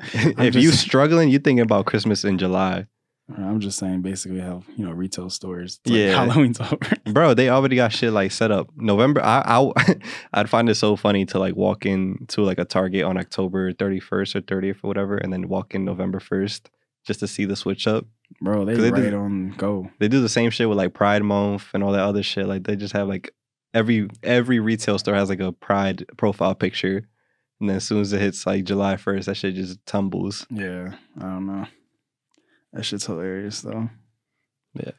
If 0.38 0.54
you 0.54 0.70
struggling, 0.70 1.30
you 1.30 1.40
thinking 1.40 1.62
about 1.64 1.86
Christmas 1.86 2.24
in 2.24 2.38
July, 2.38 2.86
I'm 3.36 3.60
just 3.60 3.78
saying, 3.78 4.02
basically, 4.02 4.40
how 4.40 4.62
you 4.76 4.84
know 4.86 4.92
retail 4.92 5.30
stores. 5.30 5.80
like 5.86 5.96
Yeah. 5.96 6.12
Halloween's 6.24 6.60
over. 6.60 6.78
bro. 7.12 7.34
They 7.34 7.48
already 7.48 7.76
got 7.76 7.92
shit 7.92 8.12
like 8.12 8.32
set 8.32 8.50
up. 8.50 8.68
November. 8.76 9.22
I, 9.22 9.42
I 9.46 9.96
I'd 10.34 10.50
find 10.50 10.68
it 10.68 10.74
so 10.76 10.96
funny 10.96 11.24
to 11.26 11.38
like 11.38 11.56
walk 11.56 11.86
into 11.86 12.42
like 12.42 12.58
a 12.58 12.64
Target 12.64 13.04
on 13.04 13.16
October 13.16 13.72
31st 13.72 14.34
or 14.36 14.40
30th 14.42 14.78
or 14.82 14.88
whatever, 14.88 15.16
and 15.16 15.32
then 15.32 15.48
walk 15.48 15.74
in 15.74 15.84
November 15.84 16.18
1st 16.20 16.62
just 17.06 17.20
to 17.20 17.26
see 17.26 17.44
the 17.46 17.56
switch 17.56 17.86
up. 17.86 18.06
Bro, 18.40 18.64
they 18.66 18.74
they 18.74 18.90
right 18.90 19.10
do- 19.10 19.16
on 19.16 19.50
go. 19.56 19.90
They 19.98 20.08
do 20.08 20.20
the 20.20 20.28
same 20.28 20.50
shit 20.50 20.68
with 20.68 20.78
like 20.78 20.94
Pride 20.94 21.22
Month 21.22 21.68
and 21.74 21.82
all 21.82 21.92
that 21.92 22.02
other 22.04 22.22
shit. 22.22 22.46
Like 22.46 22.64
they 22.64 22.76
just 22.76 22.92
have 22.94 23.08
like 23.08 23.32
every 23.74 24.08
every 24.22 24.60
retail 24.60 24.98
store 24.98 25.14
has 25.14 25.28
like 25.28 25.40
a 25.40 25.52
Pride 25.52 26.04
profile 26.16 26.54
picture, 26.54 27.08
and 27.60 27.68
then 27.68 27.76
as 27.78 27.84
soon 27.84 28.00
as 28.00 28.12
it 28.12 28.20
hits 28.20 28.46
like 28.46 28.64
July 28.64 28.94
1st, 28.96 29.24
that 29.24 29.34
shit 29.36 29.54
just 29.54 29.84
tumbles. 29.86 30.46
Yeah, 30.50 30.94
I 31.18 31.22
don't 31.22 31.46
know. 31.46 31.66
That 32.72 32.84
shit's 32.84 33.06
hilarious 33.06 33.62
though. 33.62 33.90
Yeah. 34.74 34.92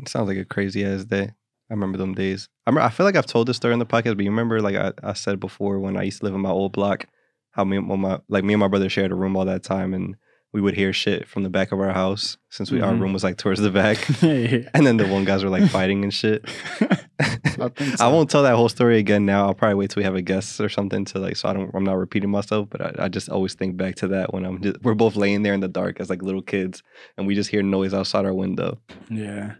It 0.00 0.08
sounds 0.08 0.28
like 0.28 0.38
a 0.38 0.44
crazy 0.44 0.84
ass 0.84 1.04
day. 1.04 1.32
I 1.70 1.74
remember 1.74 1.98
them 1.98 2.14
days. 2.14 2.48
I 2.66 2.70
remember, 2.70 2.86
I 2.86 2.90
feel 2.90 3.06
like 3.06 3.16
I've 3.16 3.26
told 3.26 3.48
this 3.48 3.56
story 3.56 3.72
in 3.72 3.78
the 3.78 3.86
podcast, 3.86 4.16
but 4.16 4.24
you 4.24 4.30
remember 4.30 4.60
like 4.60 4.76
I, 4.76 4.92
I 5.02 5.12
said 5.12 5.40
before 5.40 5.78
when 5.78 5.96
I 5.96 6.02
used 6.02 6.18
to 6.20 6.24
live 6.24 6.34
in 6.34 6.40
my 6.40 6.50
old 6.50 6.72
block, 6.72 7.06
how 7.52 7.64
me 7.64 7.76
and 7.76 7.86
my 7.86 8.20
like 8.28 8.44
me 8.44 8.54
and 8.54 8.60
my 8.60 8.68
brother 8.68 8.88
shared 8.88 9.12
a 9.12 9.14
room 9.14 9.36
all 9.36 9.44
that 9.44 9.62
time, 9.62 9.94
and 9.94 10.16
we 10.52 10.60
would 10.60 10.74
hear 10.74 10.92
shit 10.92 11.26
from 11.28 11.42
the 11.44 11.48
back 11.50 11.72
of 11.72 11.80
our 11.80 11.92
house 11.92 12.36
since 12.50 12.70
we 12.70 12.80
our 12.82 12.92
Mhm. 12.92 13.00
room 13.00 13.12
was 13.12 13.24
like 13.24 13.38
towards 13.38 13.60
the 13.60 13.70
back, 13.70 13.96
yeah. 14.22 14.68
and 14.74 14.86
then 14.86 14.96
the 14.98 15.06
one 15.08 15.24
guys 15.24 15.42
were 15.42 15.50
like 15.50 15.68
fighting 15.78 16.02
and 16.04 16.12
shit. 16.12 16.44
I 16.80 17.68
think 17.68 18.00
I 18.00 18.08
won't 18.08 18.30
tell 18.30 18.42
that 18.42 18.54
whole 18.56 18.68
story 18.68 18.98
again 18.98 19.24
now. 19.24 19.46
I'll 19.46 19.54
probably 19.54 19.76
wait 19.76 19.90
till 19.90 20.00
we 20.00 20.04
have 20.04 20.14
a 20.14 20.22
guest 20.22 20.60
or 20.60 20.68
something 20.68 21.04
to 21.06 21.18
like, 21.18 21.36
so 21.36 21.48
I 21.48 21.52
don't, 21.52 21.70
I'm 21.74 21.84
not 21.84 21.94
repeating 21.98 22.30
myself. 22.30 22.68
But 22.70 22.80
I, 23.00 23.04
I 23.04 23.08
just 23.08 23.28
always 23.28 23.54
think 23.54 23.76
back 23.76 23.94
to 23.96 24.08
that 24.08 24.32
when 24.34 24.44
I'm, 24.44 24.60
just, 24.62 24.82
we're 24.82 24.94
both 24.94 25.16
laying 25.16 25.42
there 25.42 25.54
in 25.54 25.60
the 25.60 25.68
dark 25.68 26.00
as 26.00 26.10
like 26.10 26.22
little 26.22 26.42
kids, 26.42 26.82
and 27.16 27.26
we 27.26 27.34
just 27.34 27.50
hear 27.50 27.62
noise 27.62 27.94
outside 27.94 28.24
our 28.24 28.34
window. 28.34 28.78
Yeah. 29.10 29.54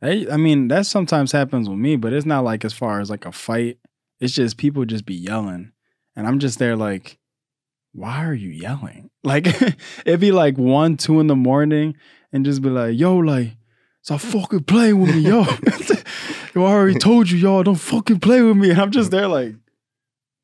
Hey, 0.00 0.28
I 0.30 0.36
mean, 0.36 0.68
that 0.68 0.86
sometimes 0.86 1.32
happens 1.32 1.68
with 1.68 1.78
me, 1.78 1.96
but 1.96 2.12
it's 2.12 2.26
not 2.26 2.44
like 2.44 2.64
as 2.64 2.72
far 2.74 3.00
as 3.00 3.08
like 3.10 3.24
a 3.24 3.32
fight. 3.32 3.78
It's 4.20 4.34
just 4.34 4.58
people 4.58 4.84
just 4.84 5.06
be 5.06 5.14
yelling. 5.14 5.72
And 6.16 6.26
I'm 6.26 6.38
just 6.38 6.58
there 6.58 6.76
like, 6.76 7.18
why 7.94 8.24
are 8.24 8.34
you 8.34 8.50
yelling? 8.50 9.10
Like 9.26 9.46
it'd 10.04 10.20
be 10.20 10.32
like 10.32 10.58
one, 10.58 10.98
two 10.98 11.18
in 11.18 11.28
the 11.28 11.34
morning 11.34 11.96
and 12.30 12.44
just 12.44 12.60
be 12.60 12.68
like, 12.68 12.98
yo, 12.98 13.16
like, 13.16 13.56
stop 14.02 14.20
fucking 14.20 14.64
playing 14.64 15.00
with 15.00 15.14
me, 15.14 15.22
yo. 15.22 15.44
yo, 16.54 16.66
I 16.66 16.72
already 16.72 16.98
told 16.98 17.30
you, 17.30 17.38
y'all, 17.38 17.62
don't 17.62 17.76
fucking 17.76 18.20
play 18.20 18.42
with 18.42 18.58
me. 18.58 18.68
And 18.68 18.78
I'm 18.78 18.90
just 18.90 19.10
there 19.10 19.26
like, 19.26 19.54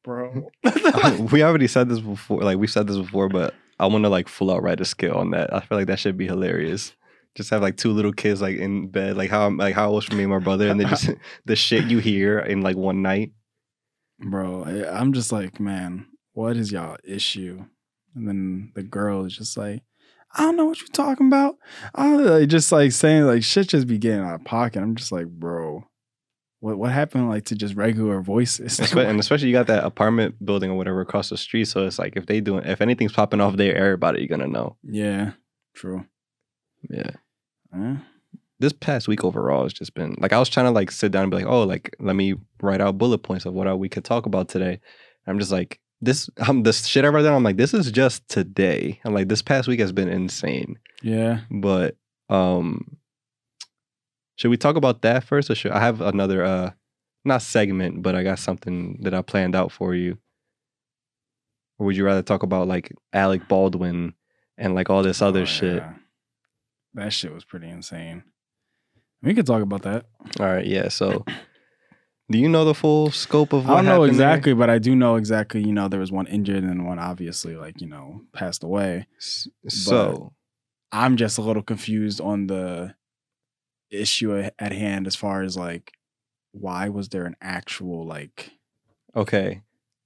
bro. 0.03 0.51
we 1.31 1.43
already 1.43 1.67
said 1.67 1.91
this 1.91 2.01
before, 2.01 2.41
like 2.41 2.57
we 2.57 2.67
said 2.67 2.87
this 2.87 2.97
before, 2.97 3.29
but 3.29 3.55
I 3.79 3.85
want 3.85 4.05
to 4.05 4.09
like 4.09 4.29
full 4.29 4.51
out 4.51 4.63
write 4.63 4.81
a 4.81 4.87
skill 4.87 5.19
on 5.19 5.33
that. 5.33 5.53
I 5.53 5.61
feel 5.61 5.77
like 5.77 5.89
that 5.89 5.99
should 5.99 6.17
be 6.17 6.27
hilarious. 6.27 6.95
Just 7.35 7.51
have 7.51 7.61
like 7.61 7.77
two 7.77 7.93
little 7.93 8.15
kids 8.15 8.41
like 8.41 8.57
in 8.57 8.89
bed, 8.89 9.19
like 9.19 9.29
how 9.29 9.51
like 9.51 9.75
how 9.75 9.91
it 9.91 9.95
was 9.95 10.07
for 10.07 10.15
me 10.15 10.23
and 10.23 10.33
my 10.33 10.39
brother, 10.39 10.69
and 10.69 10.81
then 10.81 10.89
just 10.89 11.11
the 11.45 11.55
shit 11.55 11.85
you 11.85 11.99
hear 11.99 12.39
in 12.39 12.63
like 12.63 12.79
one 12.79 13.03
night. 13.03 13.33
bro 14.21 14.65
i'm 14.91 15.13
just 15.13 15.33
like 15.33 15.59
man 15.61 16.07
what 16.41 16.57
is 16.57 16.73
y'all 16.73 16.97
issue 17.05 17.63
and 18.15 18.27
then 18.27 18.73
the 18.75 18.83
girl 18.83 19.27
is 19.27 19.37
just 19.37 19.57
like 19.59 19.83
i 20.35 20.43
don't 20.43 20.57
know 20.57 20.65
what 20.65 20.81
you're 20.81 20.89
talking 20.89 21.27
about 21.27 21.57
i 21.95 22.15
like, 22.17 22.49
just 22.49 22.73
like 22.73 22.93
saying 22.93 23.25
like 23.25 23.43
shit 23.43 23.69
just 23.69 23.87
be 23.87 23.99
getting 23.99 24.25
out 24.25 24.37
of 24.37 24.45
pocket 24.45 24.83
i'm 24.83 24.97
just 24.97 25.13
like 25.13 25.27
bro 25.27 25.85
what 26.61 26.79
what 26.79 26.93
happened 26.93 27.29
like 27.29 27.45
to 27.45 27.55
just 27.55 27.75
regular 27.75 28.21
voices 28.21 28.79
and 28.97 29.21
especially 29.21 29.49
you 29.49 29.55
got 29.55 29.67
that 29.67 29.85
apartment 29.85 30.35
building 30.45 30.71
or 30.71 30.77
whatever 30.77 31.01
across 31.01 31.31
the 31.31 31.37
street, 31.37 31.67
so 31.67 31.87
it's 31.87 31.99
like 31.99 32.17
if 32.17 32.27
they 32.27 32.41
doing 32.41 32.65
if 32.65 32.81
anything's 32.81 33.13
popping 33.13 33.41
off 33.41 33.57
there, 33.57 33.75
everybody 33.75 34.27
gonna 34.27 34.47
know. 34.47 34.77
yeah 34.83 35.33
true 35.75 36.05
Yeah. 36.89 37.11
This 38.59 38.75
past 38.75 39.09
week 39.09 39.25
overall 39.25 39.63
has 39.63 39.73
just 39.73 39.95
been 39.95 40.17
like 40.21 40.35
I 40.35 40.39
was 40.39 40.51
trying 40.51 40.67
to 40.67 40.71
like 40.71 40.91
sit 40.91 41.13
down 41.13 41.23
and 41.23 41.31
be 41.31 41.39
like, 41.39 41.47
oh, 41.47 41.63
like 41.63 41.97
let 41.99 42.15
me 42.15 42.35
write 42.61 42.83
out 42.83 42.99
bullet 42.99 43.19
points 43.19 43.47
of 43.47 43.55
what 43.55 43.79
we 43.79 43.89
could 43.89 44.05
talk 44.05 44.27
about 44.27 44.49
today. 44.51 44.81
I'm 45.27 45.39
just 45.39 45.53
like 45.53 45.81
this. 46.01 46.29
I'm 46.39 46.63
this 46.63 46.87
shit 46.87 47.05
I 47.05 47.09
wrote 47.09 47.23
down. 47.23 47.35
I'm 47.35 47.43
like 47.43 47.57
this 47.57 47.75
is 47.75 47.91
just 47.91 48.29
today. 48.29 49.01
I'm 49.05 49.15
like 49.15 49.29
this 49.29 49.43
past 49.43 49.69
week 49.69 49.81
has 49.81 49.93
been 49.93 50.09
insane. 50.09 50.79
yeah 51.03 51.41
But 51.51 51.97
um, 52.29 52.97
should 54.37 54.51
we 54.51 54.57
talk 54.57 54.77
about 54.77 55.03
that 55.03 55.25
first, 55.25 55.51
or 55.51 55.55
should 55.55 55.73
I 55.73 55.81
have 55.81 56.01
another 56.01 56.45
uh, 56.45 56.71
not 57.25 57.43
segment, 57.43 58.03
but 58.03 58.15
I 58.15 58.23
got 58.23 58.39
something 58.39 58.99
that 59.03 59.13
I 59.15 59.23
planned 59.23 59.55
out 59.55 59.73
for 59.73 59.95
you. 59.95 60.19
Or 61.79 61.87
would 61.87 61.97
you 61.97 62.05
rather 62.05 62.23
talk 62.23 62.43
about 62.43 62.69
like 62.69 62.93
Alec 63.13 63.49
Baldwin 63.49 64.15
and 64.59 64.75
like 64.75 64.91
all 64.91 65.03
this 65.03 65.23
other 65.23 65.43
Oh, 65.43 65.45
shit? 65.47 65.77
yeah. 65.77 65.95
that 66.95 67.13
shit 67.13 67.33
was 67.33 67.45
pretty 67.45 67.69
insane 67.69 68.23
We 69.23 69.35
could 69.35 69.47
talk 69.47 69.63
about 69.63 69.83
that. 69.83 70.07
All 70.39 70.47
right, 70.47 70.67
yeah. 70.67 70.89
So, 70.89 71.25
do 72.31 72.39
you 72.39 72.49
know 72.49 72.65
the 72.65 72.75
full 72.75 73.11
scope 73.11 73.53
of 73.53 73.67
what 73.67 73.73
I 73.73 73.77
don't 73.77 73.85
know 73.87 74.03
happened 74.03 74.19
there? 74.19 74.29
exactly, 74.29 74.55
but 74.55 74.71
I 74.71 74.79
do 74.79 74.95
know 74.95 75.17
exactly. 75.17 75.63
You 75.63 75.73
know, 75.73 75.89
there 75.89 76.01
was 76.01 76.13
one 76.13 76.27
injured 76.27 76.63
and 76.63 76.87
one 76.87 76.99
obviously 76.99 77.57
like 77.57 77.81
you 77.81 77.89
know 77.89 78.23
passed 78.33 78.63
away. 78.65 79.07
So, 79.69 80.33
I'm 80.93 81.17
just 81.17 81.39
a 81.39 81.43
little 81.43 81.63
confused 81.63 82.21
on 82.21 82.47
the 82.47 82.95
issue 83.91 84.33
at 84.59 84.73
hand 84.73 85.07
as 85.07 85.17
far 85.17 85.43
as 85.43 85.57
like 85.57 85.93
why 86.53 86.89
was 86.89 87.09
there 87.09 87.27
an 87.27 87.37
actual 87.41 88.07
like 88.07 88.53
okay. 89.17 89.63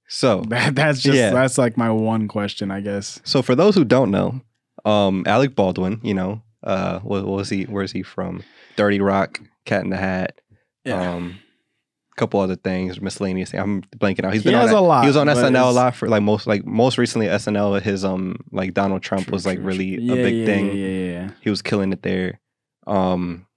So, 0.07 0.41
that, 0.49 0.75
that's 0.75 1.01
just 1.01 1.17
Yeah. 1.17 1.31
that's 1.31 1.57
like 1.57 1.77
my 1.77 1.89
one 1.91 2.27
question 2.27 2.69
I 2.71 2.81
guess. 2.81 3.19
so 3.23 3.41
for 3.41 3.55
those 3.55 3.75
who 3.75 3.83
don't 3.85 4.11
know, 4.11 4.41
um, 4.85 5.23
Alec 5.27 5.55
Baldwin, 5.55 5.99
you 6.03 6.13
know, 6.13 6.41
uh, 6.63 6.99
what, 6.99 7.25
what 7.25 7.37
was 7.37 7.49
he? 7.49 7.63
Where's 7.63 7.91
he 7.91 8.03
from? 8.03 8.43
30 8.77 8.99
Rock, 9.01 9.39
Cat 9.65 9.83
in 9.83 9.89
the 9.89 9.97
Hat, 9.97 10.39
um, 10.87 11.39
a 11.39 11.44
couple 12.15 12.39
other 12.39 12.55
things, 12.55 12.99
miscellaneous. 13.01 13.51
things. 13.51 13.61
I'm 13.61 13.81
blanking 13.97 14.23
out. 14.25 14.33
He's 14.33 14.43
He 14.43 14.49
been 14.49 14.59
has 14.59 14.71
on, 14.71 14.77
a 14.77 14.81
lot, 14.81 15.01
He 15.03 15.07
was 15.07 15.17
on 15.17 15.27
SNL 15.27 15.69
a 15.69 15.71
lot 15.71 15.95
for 15.95 16.07
like 16.07 16.23
most, 16.23 16.47
like 16.47 16.65
most 16.65 16.97
recently 16.97 17.27
SNL. 17.27 17.81
His 17.81 18.05
um, 18.05 18.37
like 18.51 18.73
Donald 18.73 19.01
Trump 19.03 19.25
True, 19.25 19.33
was 19.33 19.45
like 19.45 19.57
true, 19.57 19.67
really 19.67 19.95
true. 19.97 20.13
a 20.13 20.17
Yeah, 20.17 20.23
big 20.23 20.35
yeah, 20.35 20.45
thing. 20.45 20.65
Yeah, 20.67 20.73
yeah, 20.73 21.11
yeah. 21.11 21.29
He 21.41 21.49
was 21.49 21.61
killing 21.61 21.91
it 21.93 22.01
there. 22.03 22.39
Um, 22.87 23.47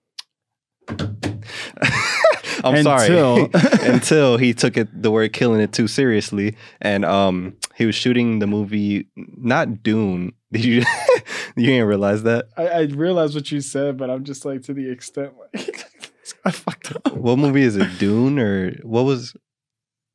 I'm 2.65 2.75
Until- 2.75 3.51
sorry. 3.51 3.51
Until 3.93 4.37
he 4.37 4.53
took 4.53 4.77
it 4.77 4.89
the 5.03 5.11
word 5.11 5.33
killing 5.33 5.61
it 5.61 5.73
too 5.73 5.87
seriously, 5.87 6.57
and 6.81 7.05
um, 7.05 7.57
he 7.77 7.87
was 7.87 7.95
shooting 7.95 8.41
the 8.41 8.47
movie 8.49 9.09
not 9.17 9.83
Dune. 9.83 10.33
Did 10.53 10.65
you 10.65 10.83
you 11.57 11.67
didn't 11.67 11.87
realize 11.87 12.23
that? 12.25 12.47
I, 12.57 12.67
I 12.69 12.81
realize 12.85 13.35
what 13.35 13.53
you 13.53 13.61
said, 13.61 13.97
but 13.99 14.09
I'm 14.11 14.25
just 14.25 14.45
like 14.45 14.63
to 14.63 14.73
the 14.75 14.91
extent 14.91 15.35
like 15.55 15.85
I 16.49 16.51
fucked 16.51 16.97
up. 16.97 17.13
What 17.13 17.39
movie 17.39 17.63
is 17.63 17.77
it? 17.77 17.99
Dune 17.99 18.39
or 18.39 18.73
what 18.83 19.03
was? 19.03 19.37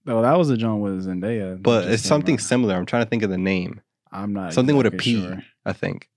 No, 0.06 0.22
that 0.24 0.36
was 0.38 0.50
a 0.50 0.58
John 0.58 0.82
with 0.82 1.06
Zendaya. 1.06 1.62
But 1.62 1.90
it's 1.90 2.04
something 2.04 2.36
out. 2.36 2.42
similar. 2.42 2.76
I'm 2.76 2.88
trying 2.88 3.04
to 3.06 3.10
think 3.10 3.22
of 3.22 3.30
the 3.30 3.38
name. 3.38 3.82
I'm 4.12 4.34
not 4.34 4.54
something 4.54 4.76
with 4.76 4.88
a 4.88 4.90
exactly 4.90 5.14
P. 5.14 5.22
sure. 5.22 5.44
I 5.66 5.74
think. 5.74 6.10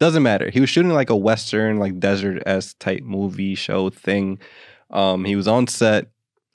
Doesn't 0.00 0.22
matter. 0.22 0.48
He 0.50 0.60
was 0.60 0.70
shooting 0.70 0.92
like 0.92 1.10
a 1.10 1.16
western, 1.16 1.78
like 1.78 2.00
desert 2.00 2.42
s 2.46 2.74
type 2.74 3.02
movie 3.02 3.54
show 3.54 3.90
thing. 3.90 4.38
Um, 4.90 5.24
he 5.24 5.36
was 5.36 5.48
on 5.48 5.66
set, 5.66 6.06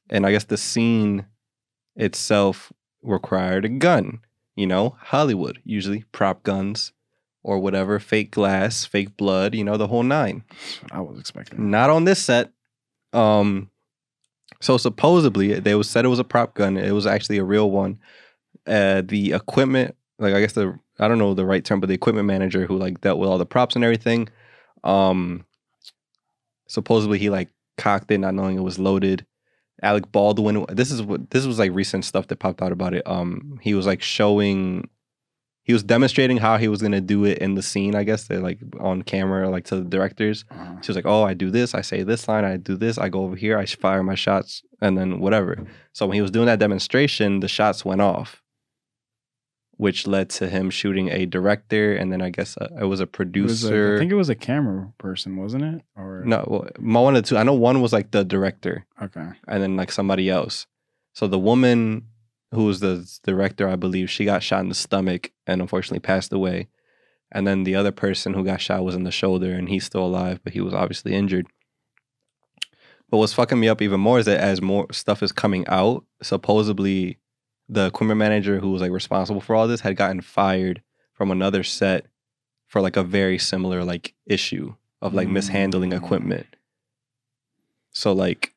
and 0.09 0.25
I 0.25 0.31
guess 0.31 0.45
the 0.45 0.57
scene 0.57 1.25
itself 1.95 2.71
required 3.03 3.65
a 3.65 3.69
gun. 3.69 4.21
You 4.55 4.65
know, 4.67 4.95
Hollywood 4.99 5.59
usually 5.63 6.03
prop 6.11 6.43
guns 6.43 6.93
or 7.43 7.59
whatever, 7.59 7.99
fake 7.99 8.31
glass, 8.31 8.85
fake 8.85 9.17
blood. 9.17 9.53
You 9.55 9.63
know, 9.63 9.77
the 9.77 9.87
whole 9.87 10.03
nine. 10.03 10.43
I 10.91 11.01
was 11.01 11.19
expecting. 11.19 11.69
Not 11.69 11.89
on 11.91 12.05
this 12.05 12.21
set. 12.21 12.51
Um, 13.13 13.69
so 14.61 14.77
supposedly 14.77 15.59
they 15.59 15.75
was 15.75 15.89
said 15.89 16.05
it 16.05 16.09
was 16.09 16.19
a 16.19 16.23
prop 16.23 16.53
gun. 16.53 16.77
It 16.77 16.91
was 16.91 17.07
actually 17.07 17.37
a 17.37 17.43
real 17.43 17.71
one. 17.71 17.99
Uh, 18.67 19.01
the 19.03 19.33
equipment, 19.33 19.95
like 20.19 20.33
I 20.33 20.39
guess 20.41 20.53
the 20.53 20.77
I 20.99 21.07
don't 21.07 21.17
know 21.17 21.33
the 21.33 21.45
right 21.45 21.65
term, 21.65 21.79
but 21.79 21.87
the 21.87 21.95
equipment 21.95 22.27
manager 22.27 22.65
who 22.65 22.77
like 22.77 23.01
dealt 23.01 23.19
with 23.19 23.29
all 23.29 23.37
the 23.39 23.45
props 23.45 23.75
and 23.75 23.83
everything. 23.83 24.29
Um, 24.83 25.45
supposedly 26.67 27.17
he 27.17 27.29
like 27.29 27.49
cocked 27.77 28.11
it, 28.11 28.19
not 28.19 28.35
knowing 28.35 28.57
it 28.57 28.61
was 28.61 28.79
loaded. 28.79 29.25
Alec 29.83 30.11
Baldwin. 30.11 30.65
This 30.69 30.91
is 30.91 31.01
what 31.01 31.31
this 31.31 31.45
was 31.45 31.57
like 31.57 31.71
recent 31.73 32.05
stuff 32.05 32.27
that 32.27 32.37
popped 32.37 32.61
out 32.61 32.71
about 32.71 32.93
it. 32.93 33.05
Um, 33.07 33.59
he 33.63 33.73
was 33.73 33.87
like 33.87 34.01
showing, 34.01 34.89
he 35.63 35.73
was 35.73 35.83
demonstrating 35.83 36.37
how 36.37 36.57
he 36.57 36.67
was 36.67 36.81
gonna 36.81 37.01
do 37.01 37.23
it 37.25 37.37
in 37.37 37.55
the 37.55 37.61
scene. 37.61 37.95
I 37.95 38.03
guess 38.03 38.29
like 38.29 38.59
on 38.79 39.03
camera, 39.03 39.49
like 39.49 39.65
to 39.65 39.75
the 39.77 39.83
directors. 39.83 40.43
Uh-huh. 40.49 40.75
She 40.81 40.89
was 40.89 40.95
like, 40.95 41.05
"Oh, 41.05 41.23
I 41.23 41.33
do 41.33 41.49
this. 41.51 41.75
I 41.75 41.81
say 41.81 42.03
this 42.03 42.27
line. 42.27 42.43
I 42.45 42.57
do 42.57 42.75
this. 42.75 42.97
I 42.97 43.09
go 43.09 43.23
over 43.23 43.35
here. 43.35 43.57
I 43.57 43.65
fire 43.65 44.03
my 44.03 44.15
shots, 44.15 44.63
and 44.81 44.97
then 44.97 45.19
whatever." 45.19 45.57
So 45.93 46.07
when 46.07 46.15
he 46.15 46.21
was 46.21 46.31
doing 46.31 46.47
that 46.47 46.59
demonstration, 46.59 47.39
the 47.41 47.47
shots 47.47 47.85
went 47.85 48.01
off, 48.01 48.41
which 49.77 50.05
led 50.07 50.29
to 50.31 50.47
him 50.49 50.69
shooting 50.69 51.09
a 51.09 51.25
director, 51.25 51.93
and 51.95 52.11
then 52.11 52.21
I 52.21 52.29
guess 52.31 52.57
uh 52.57 52.67
it 52.79 52.85
was 52.85 52.99
a 52.99 53.03
It 53.03 53.03
was 53.03 53.03
a- 53.03 53.07
producer. 53.07 53.95
I 53.95 53.99
think 53.99 54.11
it 54.11 54.15
was 54.15 54.29
a 54.29 54.35
camera 54.35 54.91
person, 54.97 55.37
wasn't 55.37 55.63
it? 55.63 55.81
Or 55.95 56.23
no, 56.25 56.43
well, 56.47 57.03
one 57.03 57.15
of 57.15 57.23
the 57.23 57.27
two. 57.29 57.37
I 57.37 57.43
know 57.43 57.53
one 57.53 57.81
was 57.81 57.93
like 57.93 58.11
the 58.11 58.23
director, 58.23 58.85
Okay. 59.01 59.27
and 59.47 59.61
then 59.63 59.75
like 59.75 59.91
somebody 59.91 60.29
else. 60.29 60.67
So 61.13 61.27
the 61.27 61.39
woman 61.39 62.07
who 62.53 62.65
was 62.65 62.79
the 62.79 63.09
director, 63.23 63.67
I 63.67 63.75
believe, 63.75 64.09
she 64.09 64.25
got 64.25 64.43
shot 64.43 64.61
in 64.61 64.69
the 64.69 64.75
stomach 64.75 65.31
and 65.47 65.61
unfortunately 65.61 65.99
passed 65.99 66.33
away. 66.33 66.67
And 67.31 67.47
then 67.47 67.63
the 67.63 67.75
other 67.75 67.91
person 67.91 68.33
who 68.33 68.43
got 68.43 68.59
shot 68.59 68.83
was 68.83 68.95
in 68.95 69.03
the 69.03 69.11
shoulder 69.11 69.53
and 69.53 69.69
he's 69.69 69.85
still 69.85 70.05
alive, 70.05 70.41
but 70.43 70.53
he 70.53 70.59
was 70.61 70.73
obviously 70.73 71.13
injured. 71.13 71.47
But 73.09 73.17
what's 73.17 73.33
fucking 73.33 73.59
me 73.59 73.69
up 73.69 73.81
even 73.81 73.99
more 73.99 74.19
is 74.19 74.25
that 74.25 74.39
as 74.39 74.61
more 74.61 74.87
stuff 74.91 75.23
is 75.23 75.31
coming 75.31 75.65
out, 75.67 76.05
supposedly 76.21 77.17
the 77.69 77.87
equipment 77.87 78.17
manager 78.17 78.59
who 78.59 78.71
was 78.71 78.81
like 78.81 78.91
responsible 78.91 79.41
for 79.41 79.55
all 79.55 79.67
this 79.67 79.81
had 79.81 79.95
gotten 79.95 80.21
fired 80.21 80.81
from 81.13 81.31
another 81.31 81.63
set 81.63 82.05
for 82.67 82.81
like 82.81 82.97
a 82.97 83.03
very 83.03 83.37
similar 83.37 83.83
like 83.83 84.13
issue 84.25 84.75
of 85.01 85.13
like 85.13 85.27
mishandling 85.27 85.91
Mm. 85.91 85.97
equipment. 86.03 86.47
So 87.91 88.13
like 88.13 88.53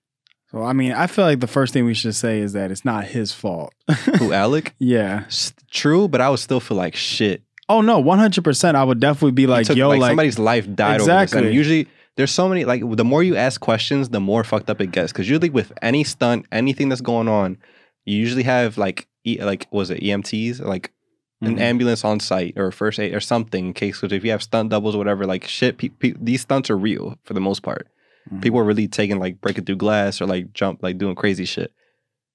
So 0.54 0.62
I 0.62 0.73
mean, 0.73 0.92
I 0.92 1.06
feel 1.08 1.25
like 1.25 1.40
the 1.40 1.46
first 1.49 1.73
thing 1.73 1.84
we 1.84 1.94
should 1.94 2.14
say 2.14 2.38
is 2.38 2.52
that 2.52 2.70
it's 2.70 2.84
not 2.84 3.04
his 3.04 3.32
fault. 3.32 3.75
who 4.18 4.32
Alec? 4.32 4.75
yeah. 4.78 5.25
S- 5.26 5.52
True, 5.70 6.06
but 6.06 6.20
I 6.20 6.30
would 6.30 6.38
still 6.38 6.61
feel 6.61 6.76
like 6.76 6.94
shit. 6.94 7.42
Oh 7.68 7.80
no, 7.80 7.99
one 7.99 8.18
hundred 8.18 8.44
percent. 8.44 8.76
I 8.76 8.84
would 8.84 9.00
definitely 9.00 9.32
be 9.32 9.46
like, 9.46 9.66
took- 9.66 9.76
yo, 9.76 9.88
like, 9.90 10.11
somebody's 10.11 10.38
life 10.38 10.66
died 10.75 11.00
over 11.00 11.11
this. 11.11 11.23
Exactly. 11.32 11.52
Usually 11.52 11.88
there's 12.16 12.30
so 12.30 12.49
many 12.49 12.64
like 12.64 12.82
the 12.96 13.04
more 13.04 13.23
you 13.25 13.34
ask 13.37 13.61
questions, 13.61 14.11
the 14.11 14.20
more 14.20 14.44
fucked 14.44 14.70
up 14.70 14.80
it 14.80 14.92
gets. 14.92 15.11
Because 15.12 15.28
usually 15.28 15.50
with 15.50 15.73
any 15.82 16.04
stunt, 16.04 16.46
anything 16.52 16.88
that's 16.88 17.00
going 17.00 17.26
on, 17.26 17.56
you 18.04 18.16
usually 18.16 18.44
have 18.44 18.78
like 18.78 19.08
e- 19.25 19.42
like 19.42 19.66
was 19.73 19.90
it 19.90 20.00
EMTs 20.02 20.61
like 20.61 20.92
an 21.40 21.56
Mhm. 21.56 21.61
ambulance 21.61 22.04
on 22.04 22.20
site 22.20 22.54
or 22.56 22.70
first 22.70 23.00
aid 23.00 23.12
or 23.12 23.20
something 23.20 23.66
in 23.66 23.73
case 23.75 24.00
because 24.00 24.14
if 24.14 24.25
you 24.25 24.30
have 24.30 24.42
stunt 24.42 24.70
doubles 24.70 24.94
or 24.94 24.99
whatever, 24.99 25.26
like 25.26 25.44
shit, 25.49 25.78
pe- 25.78 25.88
pe- 25.88 26.14
these 26.20 26.42
stunts 26.42 26.70
are 26.70 26.76
real 26.78 27.18
for 27.25 27.34
the 27.34 27.40
most 27.40 27.62
part. 27.62 27.88
Mhm. 28.33 28.43
People 28.43 28.59
are 28.61 28.64
really 28.64 28.88
taking 28.88 29.19
like 29.19 29.40
breaking 29.40 29.64
through 29.64 29.76
glass 29.76 30.21
or 30.21 30.26
like 30.26 30.52
jump 30.52 30.83
like 30.83 30.99
doing 30.99 31.14
crazy 31.14 31.45
shit. 31.45 31.73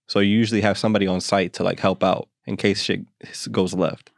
So 0.07 0.19
you 0.19 0.35
usually 0.35 0.61
have 0.61 0.77
somebody 0.77 1.07
on 1.07 1.21
site 1.21 1.53
to 1.53 1.63
like 1.63 1.79
help 1.79 2.03
out 2.03 2.27
in 2.45 2.57
case 2.57 2.81
shit 2.81 3.01
goes 3.51 3.73
left. 3.73 4.11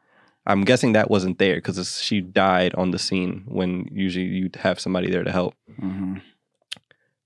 I'm 0.48 0.64
guessing 0.64 0.94
that 0.94 1.10
wasn't 1.12 1.38
there 1.38 1.56
because 1.56 2.02
she 2.02 2.22
died 2.22 2.74
on 2.76 2.92
the 2.92 3.00
scene 3.00 3.44
when 3.48 3.88
usually 3.92 4.26
you'd 4.26 4.56
have 4.58 4.80
somebody 4.80 5.10
there 5.12 5.24
to 5.24 5.32
help. 5.32 5.54
Mhm. 5.80 6.22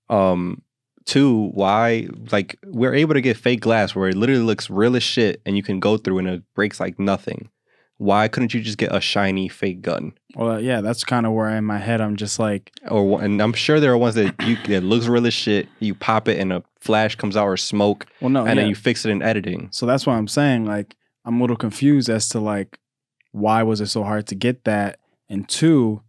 Um, 0.08 0.62
two, 1.04 1.48
why 1.54 2.08
like 2.30 2.58
we're 2.64 2.94
able 2.94 3.14
to 3.14 3.20
get 3.20 3.36
fake 3.36 3.60
glass 3.60 3.94
where 3.94 4.08
it 4.08 4.16
literally 4.16 4.42
looks 4.42 4.68
real 4.70 4.96
as 4.96 5.02
shit 5.02 5.40
and 5.46 5.56
you 5.56 5.62
can 5.62 5.80
go 5.80 5.96
through 5.96 6.18
and 6.18 6.28
it 6.28 6.42
breaks 6.54 6.78
like 6.80 6.98
nothing. 6.98 7.48
Why 7.98 8.28
couldn't 8.28 8.52
you 8.52 8.60
just 8.60 8.76
get 8.76 8.94
a 8.94 9.00
shiny 9.00 9.48
fake 9.48 9.80
gun? 9.80 10.12
Well, 10.34 10.52
uh, 10.52 10.58
yeah, 10.58 10.82
that's 10.82 11.02
kind 11.02 11.24
of 11.24 11.32
where 11.32 11.48
in 11.48 11.64
my 11.64 11.78
head 11.78 12.00
I'm 12.02 12.16
just 12.16 12.38
like, 12.38 12.70
Or 12.88 13.22
and 13.22 13.40
I'm 13.40 13.54
sure 13.54 13.80
there 13.80 13.92
are 13.92 13.96
ones 13.98 14.16
that 14.16 14.34
you 14.42 14.56
that 14.66 14.82
looks 14.82 15.06
real 15.06 15.26
as 15.26 15.32
shit. 15.34 15.68
You 15.80 15.94
pop 15.94 16.28
it 16.28 16.38
and 16.38 16.52
a 16.52 16.62
flash 16.78 17.16
comes 17.16 17.36
out 17.36 17.46
or 17.46 17.56
smoke, 17.56 18.06
well, 18.20 18.28
no, 18.30 18.40
and 18.40 18.50
yeah. 18.50 18.54
then 18.56 18.68
you 18.68 18.74
fix 18.74 19.06
it 19.06 19.10
in 19.10 19.22
editing. 19.22 19.68
So 19.72 19.86
that's 19.86 20.06
why 20.06 20.14
I'm 20.16 20.28
saying 20.28 20.66
like 20.66 20.94
I'm 21.24 21.38
a 21.38 21.40
little 21.40 21.56
confused 21.56 22.10
as 22.10 22.28
to 22.30 22.40
like 22.40 22.78
why 23.32 23.62
was 23.62 23.80
it 23.80 23.86
so 23.88 24.02
hard 24.02 24.26
to 24.28 24.34
get 24.34 24.64
that? 24.64 24.98
And 25.28 25.48
two, 25.48 26.02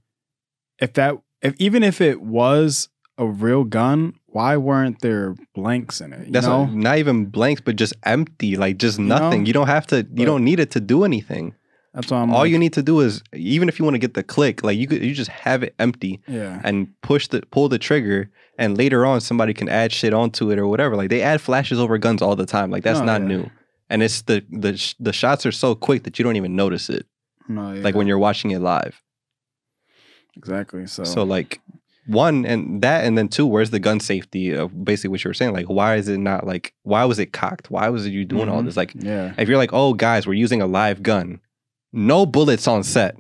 if 0.80 0.94
that 0.94 1.16
if 1.42 1.56
even 1.58 1.84
if 1.84 2.02
it 2.02 2.22
was 2.22 2.90
a 3.18 3.26
real 3.26 3.64
gun, 3.64 4.14
why 4.28 4.58
weren't 4.58 5.02
there 5.02 5.36
blanks 5.56 6.02
in 6.02 6.14
it? 6.14 6.28
You 6.28 6.34
That's 6.34 6.46
know? 6.46 6.66
not, 6.66 6.76
not 6.76 6.98
even 7.00 7.26
blanks, 7.26 7.62
but 7.62 7.76
just 7.76 7.94
empty, 8.04 8.56
like 8.56 8.78
just 8.78 9.00
nothing. 9.00 9.46
You 9.46 9.54
don't 9.54 9.68
have 9.68 9.88
to. 9.88 10.04
But- 10.04 10.20
You 10.20 10.26
don't 10.26 10.44
need 10.44 10.60
it 10.60 10.72
to 10.72 10.80
do 10.80 11.04
anything. 11.04 11.56
That's 11.94 12.12
why 12.12 12.22
I'm 12.22 12.32
All 12.32 12.42
like, 12.42 12.52
you 12.52 12.60
need 12.60 12.74
to 12.74 12.84
do 12.84 13.00
is, 13.00 13.24
even 13.34 13.70
if 13.70 13.80
you 13.80 13.86
want 13.86 13.96
to 13.96 14.00
get 14.00 14.14
the 14.14 14.24
click, 14.24 14.64
like 14.64 14.78
you 14.78 14.88
could, 14.88 15.04
you 15.04 15.14
just 15.14 15.32
have 15.32 15.64
it 15.64 15.74
empty 15.80 16.22
Yeah. 16.28 16.62
and 16.64 16.90
push 17.02 17.28
the 17.28 17.42
pull 17.52 17.70
the 17.70 17.80
trigger, 17.80 18.30
and 18.60 18.78
later 18.78 19.06
on 19.06 19.22
somebody 19.22 19.54
can 19.54 19.68
add 19.70 19.92
shit 19.92 20.14
onto 20.14 20.52
it 20.52 20.60
or 20.60 20.68
whatever. 20.68 20.96
Like 20.96 21.10
they 21.10 21.22
add 21.22 21.42
flashes 21.42 21.80
over 21.80 21.98
guns 21.98 22.22
all 22.22 22.36
the 22.36 22.46
time. 22.46 22.70
Like 22.72 22.84
that's 22.84 23.00
Oh, 23.00 23.06
not 23.06 23.22
yeah. 23.22 23.28
new, 23.28 23.50
and 23.90 24.04
it's 24.04 24.22
the 24.24 24.46
the 24.52 24.94
the 25.00 25.14
shots 25.14 25.46
are 25.46 25.52
so 25.52 25.74
quick 25.76 26.04
that 26.04 26.20
you 26.20 26.24
don't 26.24 26.36
even 26.36 26.56
notice 26.56 26.90
it. 26.90 27.06
No, 27.48 27.72
yeah. 27.72 27.82
Like 27.84 27.96
when 27.96 28.08
you're 28.08 28.20
watching 28.20 28.52
it 28.52 28.60
live. 28.60 29.02
exactly. 30.36 30.86
So, 30.88 31.04
So 31.04 31.24
like 31.24 31.62
one 32.06 32.46
and 32.46 32.82
that 32.84 33.06
and 33.06 33.18
then 33.18 33.28
two, 33.28 33.46
where's 33.46 33.70
the 33.72 33.80
gun 33.80 34.00
safety 34.00 34.52
of 34.52 34.84
basically 34.86 35.10
what 35.10 35.24
you 35.24 35.30
were 35.30 35.34
saying? 35.34 35.54
Like 35.54 35.66
why 35.68 35.96
is 35.96 36.08
it 36.08 36.20
not 36.20 36.46
like 36.46 36.74
why 36.84 37.04
was 37.06 37.20
it 37.20 37.34
cocked? 37.34 37.70
Why 37.72 37.90
was 37.90 38.06
it 38.06 38.12
you 38.12 38.24
doing 38.26 38.50
all 38.50 38.62
Mhm. 38.62 38.66
this? 38.66 38.78
Like 38.78 38.94
yeah. 38.96 39.34
if 39.38 39.48
you're 39.50 39.58
like, 39.58 39.74
oh 39.74 39.94
guys, 39.94 40.26
we're 40.28 40.34
using 40.34 40.62
a 40.62 40.68
live 40.68 41.04
gun, 41.04 41.40
no 41.94 42.26
bullets 42.26 42.68
on 42.68 42.84
set. 42.84 43.18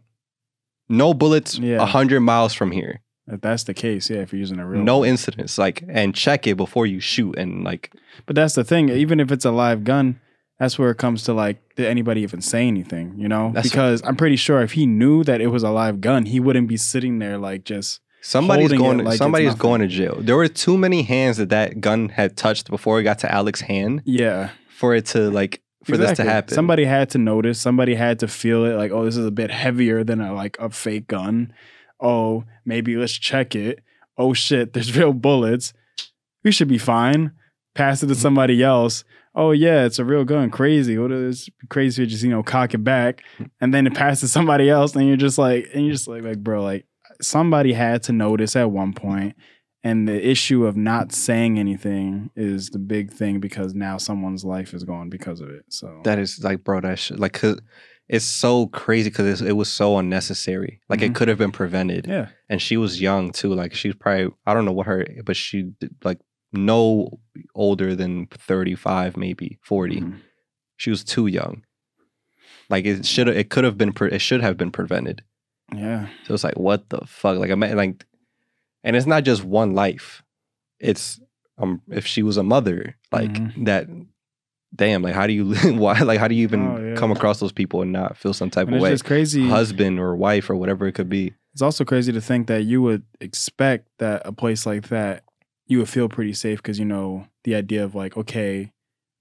No 0.89 1.13
bullets 1.13 1.57
Yeah. 1.59 1.81
a 1.81 1.85
hundred 1.85 2.21
miles 2.21 2.53
from 2.53 2.71
here. 2.71 3.01
If 3.29 3.41
that's 3.41 3.63
the 3.65 3.73
case, 3.73 4.09
yeah, 4.09 4.19
if 4.19 4.31
you're 4.31 4.39
using 4.39 4.59
a 4.59 4.65
real 4.65 4.81
No 4.81 5.03
incidents. 5.03 5.57
Like 5.57 5.83
and 5.89 6.15
check 6.15 6.47
it 6.47 6.55
before 6.55 6.85
you 6.85 6.99
shoot 6.99 7.37
and 7.37 7.63
like 7.63 7.91
But 8.25 8.35
that's 8.35 8.55
the 8.55 8.63
thing. 8.63 8.89
Even 8.89 9.19
if 9.19 9.31
it's 9.31 9.43
a 9.45 9.51
live 9.51 9.83
gun, 9.83 10.19
that's 10.59 10.79
where 10.79 10.89
it 10.91 10.97
comes 10.97 11.23
to 11.25 11.33
like, 11.33 11.57
did 11.75 11.85
anybody 11.87 12.21
even 12.21 12.41
say 12.41 12.67
anything? 12.67 13.15
You 13.17 13.27
know, 13.27 13.51
That's- 13.53 13.69
because 13.69 14.01
I'm 14.05 14.15
pretty 14.15 14.37
sure 14.37 14.61
if 14.61 14.71
he 14.71 14.85
knew 14.85 15.23
that 15.25 15.41
it 15.41 15.47
was 15.47 15.63
a 15.63 15.69
live 15.71 15.99
gun, 16.01 16.25
he 16.25 16.39
wouldn't 16.39 16.67
be 16.69 16.77
sitting 16.77 17.19
there 17.19 17.37
like 17.37 17.63
just 17.65 17.99
Somebody's 18.21 18.71
holding 18.71 18.79
it 18.79 18.83
going. 18.83 18.97
like 18.99 19.07
it's 19.13 19.17
somebody's 19.17 19.47
nothing. 19.49 19.61
going 19.61 19.81
to 19.81 19.87
jail. 19.87 20.17
There 20.19 20.35
were 20.35 20.47
too 20.47 20.77
many 20.77 21.03
hands 21.03 21.37
that 21.37 21.49
that 21.49 21.79
gun 21.81 22.09
had 22.09 22.35
touched 22.37 22.69
before 22.69 22.99
it 22.99 23.03
got 23.03 23.19
to 23.19 23.27
Alec's 23.31 23.61
hand 23.61 24.01
Yeah. 24.05 24.49
for 24.69 24.95
it 24.95 25.05
to 25.07 25.29
like 25.29 25.61
for 25.87 25.97
this 25.97 26.17
to 26.17 26.23
happen. 26.23 26.53
Somebody 26.53 26.85
had 26.85 27.09
to 27.11 27.17
notice. 27.17 27.59
Somebody 27.59 27.95
had 27.95 28.19
to 28.19 28.27
feel 28.27 28.65
it. 28.65 28.75
Like, 28.75 28.91
oh, 28.91 29.05
this 29.05 29.17
is 29.17 29.25
a 29.25 29.31
bit 29.31 29.51
heavier 29.51 30.03
than 30.03 30.21
a 30.21 30.33
like 30.33 30.57
a 30.59 30.69
fake 30.69 31.07
gun. 31.07 31.53
Oh, 31.99 32.43
maybe 32.65 32.95
let's 32.95 33.13
check 33.13 33.55
it. 33.55 33.79
Oh 34.17 34.33
shit, 34.33 34.73
there's 34.73 34.95
real 34.97 35.13
bullets. 35.13 35.73
We 36.43 36.51
should 36.51 36.67
be 36.67 36.77
fine. 36.77 37.31
Pass 37.75 38.03
it 38.03 38.07
to 38.07 38.15
somebody 38.15 38.63
else. 38.63 39.03
Oh 39.35 39.51
yeah, 39.51 39.85
it's 39.85 39.99
a 39.99 40.05
real 40.05 40.23
gun. 40.23 40.49
Crazy. 40.49 40.97
What 40.97 41.11
is 41.11 41.49
crazy? 41.69 42.05
Just 42.05 42.23
you 42.23 42.29
know, 42.29 42.43
cock 42.43 42.73
it 42.73 42.83
back, 42.83 43.23
and 43.61 43.73
then 43.73 43.85
it 43.85 43.93
passes 43.93 44.31
somebody 44.31 44.69
else, 44.69 44.95
and 44.95 45.07
you're 45.07 45.15
just 45.15 45.37
like, 45.37 45.69
and 45.73 45.85
you're 45.85 45.93
just 45.93 46.07
like, 46.07 46.23
like, 46.23 46.39
bro, 46.43 46.63
like 46.63 46.85
somebody 47.21 47.73
had 47.73 48.03
to 48.03 48.13
notice 48.13 48.55
at 48.55 48.71
one 48.71 48.93
point, 48.93 49.35
and 49.87 50.07
the 50.07 50.19
issue 50.33 50.65
of 50.65 50.75
not 50.75 51.11
saying 51.11 51.57
anything 51.59 52.29
is 52.35 52.69
the 52.75 52.79
big 52.79 53.11
thing 53.19 53.39
because 53.39 53.73
now 53.73 53.97
someone's 53.97 54.43
life 54.43 54.73
is 54.73 54.83
gone 54.83 55.09
because 55.09 55.39
of 55.41 55.49
it. 55.49 55.65
So 55.69 56.01
that 56.03 56.17
is 56.19 56.43
like, 56.43 56.63
bro, 56.63 56.81
that 56.81 56.99
shit, 56.99 57.19
like, 57.19 57.33
cause 57.33 57.59
it's 58.15 58.25
so 58.25 58.67
crazy 58.67 59.09
because 59.09 59.41
it 59.41 59.51
was 59.61 59.69
so 59.81 59.97
unnecessary. 59.97 60.79
Like, 60.89 61.01
it 61.01 61.11
Mhm. 61.11 61.15
could 61.15 61.27
have 61.27 61.37
been 61.37 61.51
prevented. 61.51 62.07
yeah, 62.07 62.27
and 62.49 62.61
she 62.61 62.75
was 62.77 63.01
young 63.01 63.31
too. 63.31 63.53
Like 63.53 63.73
she's 63.73 63.95
probably 63.95 64.29
I 64.45 64.53
don't 64.53 64.65
know 64.65 64.71
what 64.79 64.87
her, 64.87 65.05
but 65.25 65.35
she 65.35 65.71
like 66.03 66.19
no 66.53 67.19
older 67.53 67.95
than 67.95 68.27
thirty 68.49 68.75
five, 68.75 69.17
maybe 69.17 69.57
40 69.61 69.99
Mhm. 70.01 70.19
She 70.77 70.89
was 70.89 71.03
too 71.03 71.27
young. 71.27 71.63
Like 72.69 72.85
it 72.85 73.05
should 73.05 73.27
it 73.27 73.49
could 73.49 73.63
have 73.65 73.77
been 73.77 73.91
pre- 73.93 74.11
it 74.11 74.19
should 74.21 74.41
have 74.41 74.57
been 74.57 74.71
prevented. 74.71 75.21
yeah, 75.75 76.07
So 76.25 76.33
it's 76.33 76.45
like 76.45 76.57
what 76.57 76.87
the 76.89 77.01
fuck? 77.05 77.37
Like 77.37 77.51
I 77.51 77.55
mean, 77.55 77.75
like, 77.75 78.05
and 78.87 78.95
it's 78.95 79.05
not 79.05 79.23
just 79.23 79.43
one 79.43 79.75
life. 79.75 80.23
It's 80.79 81.19
um 81.57 81.81
if 81.91 82.05
she 82.07 82.23
was 82.23 82.37
a 82.37 82.43
mother, 82.43 82.95
like 83.11 83.33
Mhm. 83.33 83.65
that. 83.65 83.87
Damn, 84.75 85.01
like 85.01 85.15
how 85.15 85.25
do 85.27 85.33
you 85.33 85.53
why 85.79 85.99
like 86.01 86.19
how 86.19 86.27
do 86.27 86.35
you 86.35 86.43
even 86.43 86.61
Oh, 86.77 86.89
yeah. 86.89 86.95
come 86.95 87.11
across 87.11 87.39
those 87.39 87.53
people 87.53 87.81
and 87.81 87.91
not 87.91 88.17
feel 88.17 88.33
some 88.33 88.49
type 88.49 88.67
and 88.67 88.75
of 88.75 88.79
it's 88.79 88.83
way? 88.83 88.89
just 88.91 89.05
crazy. 89.05 89.47
Husband 89.47 89.97
or 89.99 90.15
wife 90.15 90.49
or 90.49 90.55
whatever 90.55 90.85
it 90.87 90.93
could 90.93 91.09
be. 91.09 91.33
It's 91.53 91.61
also 91.61 91.85
crazy 91.85 92.11
to 92.11 92.21
think 92.21 92.47
that 92.47 92.63
you 92.63 92.81
would 92.81 93.03
expect 93.21 93.87
that 93.99 94.21
a 94.25 94.31
place 94.31 94.65
like 94.65 94.89
that 94.89 95.23
you 95.67 95.79
would 95.79 95.89
feel 95.89 96.09
pretty 96.09 96.33
safe 96.33 96.59
because 96.61 96.79
you 96.79 96.85
know 96.85 97.27
the 97.43 97.55
idea 97.55 97.83
of 97.83 97.95
like, 97.95 98.15
okay, 98.17 98.71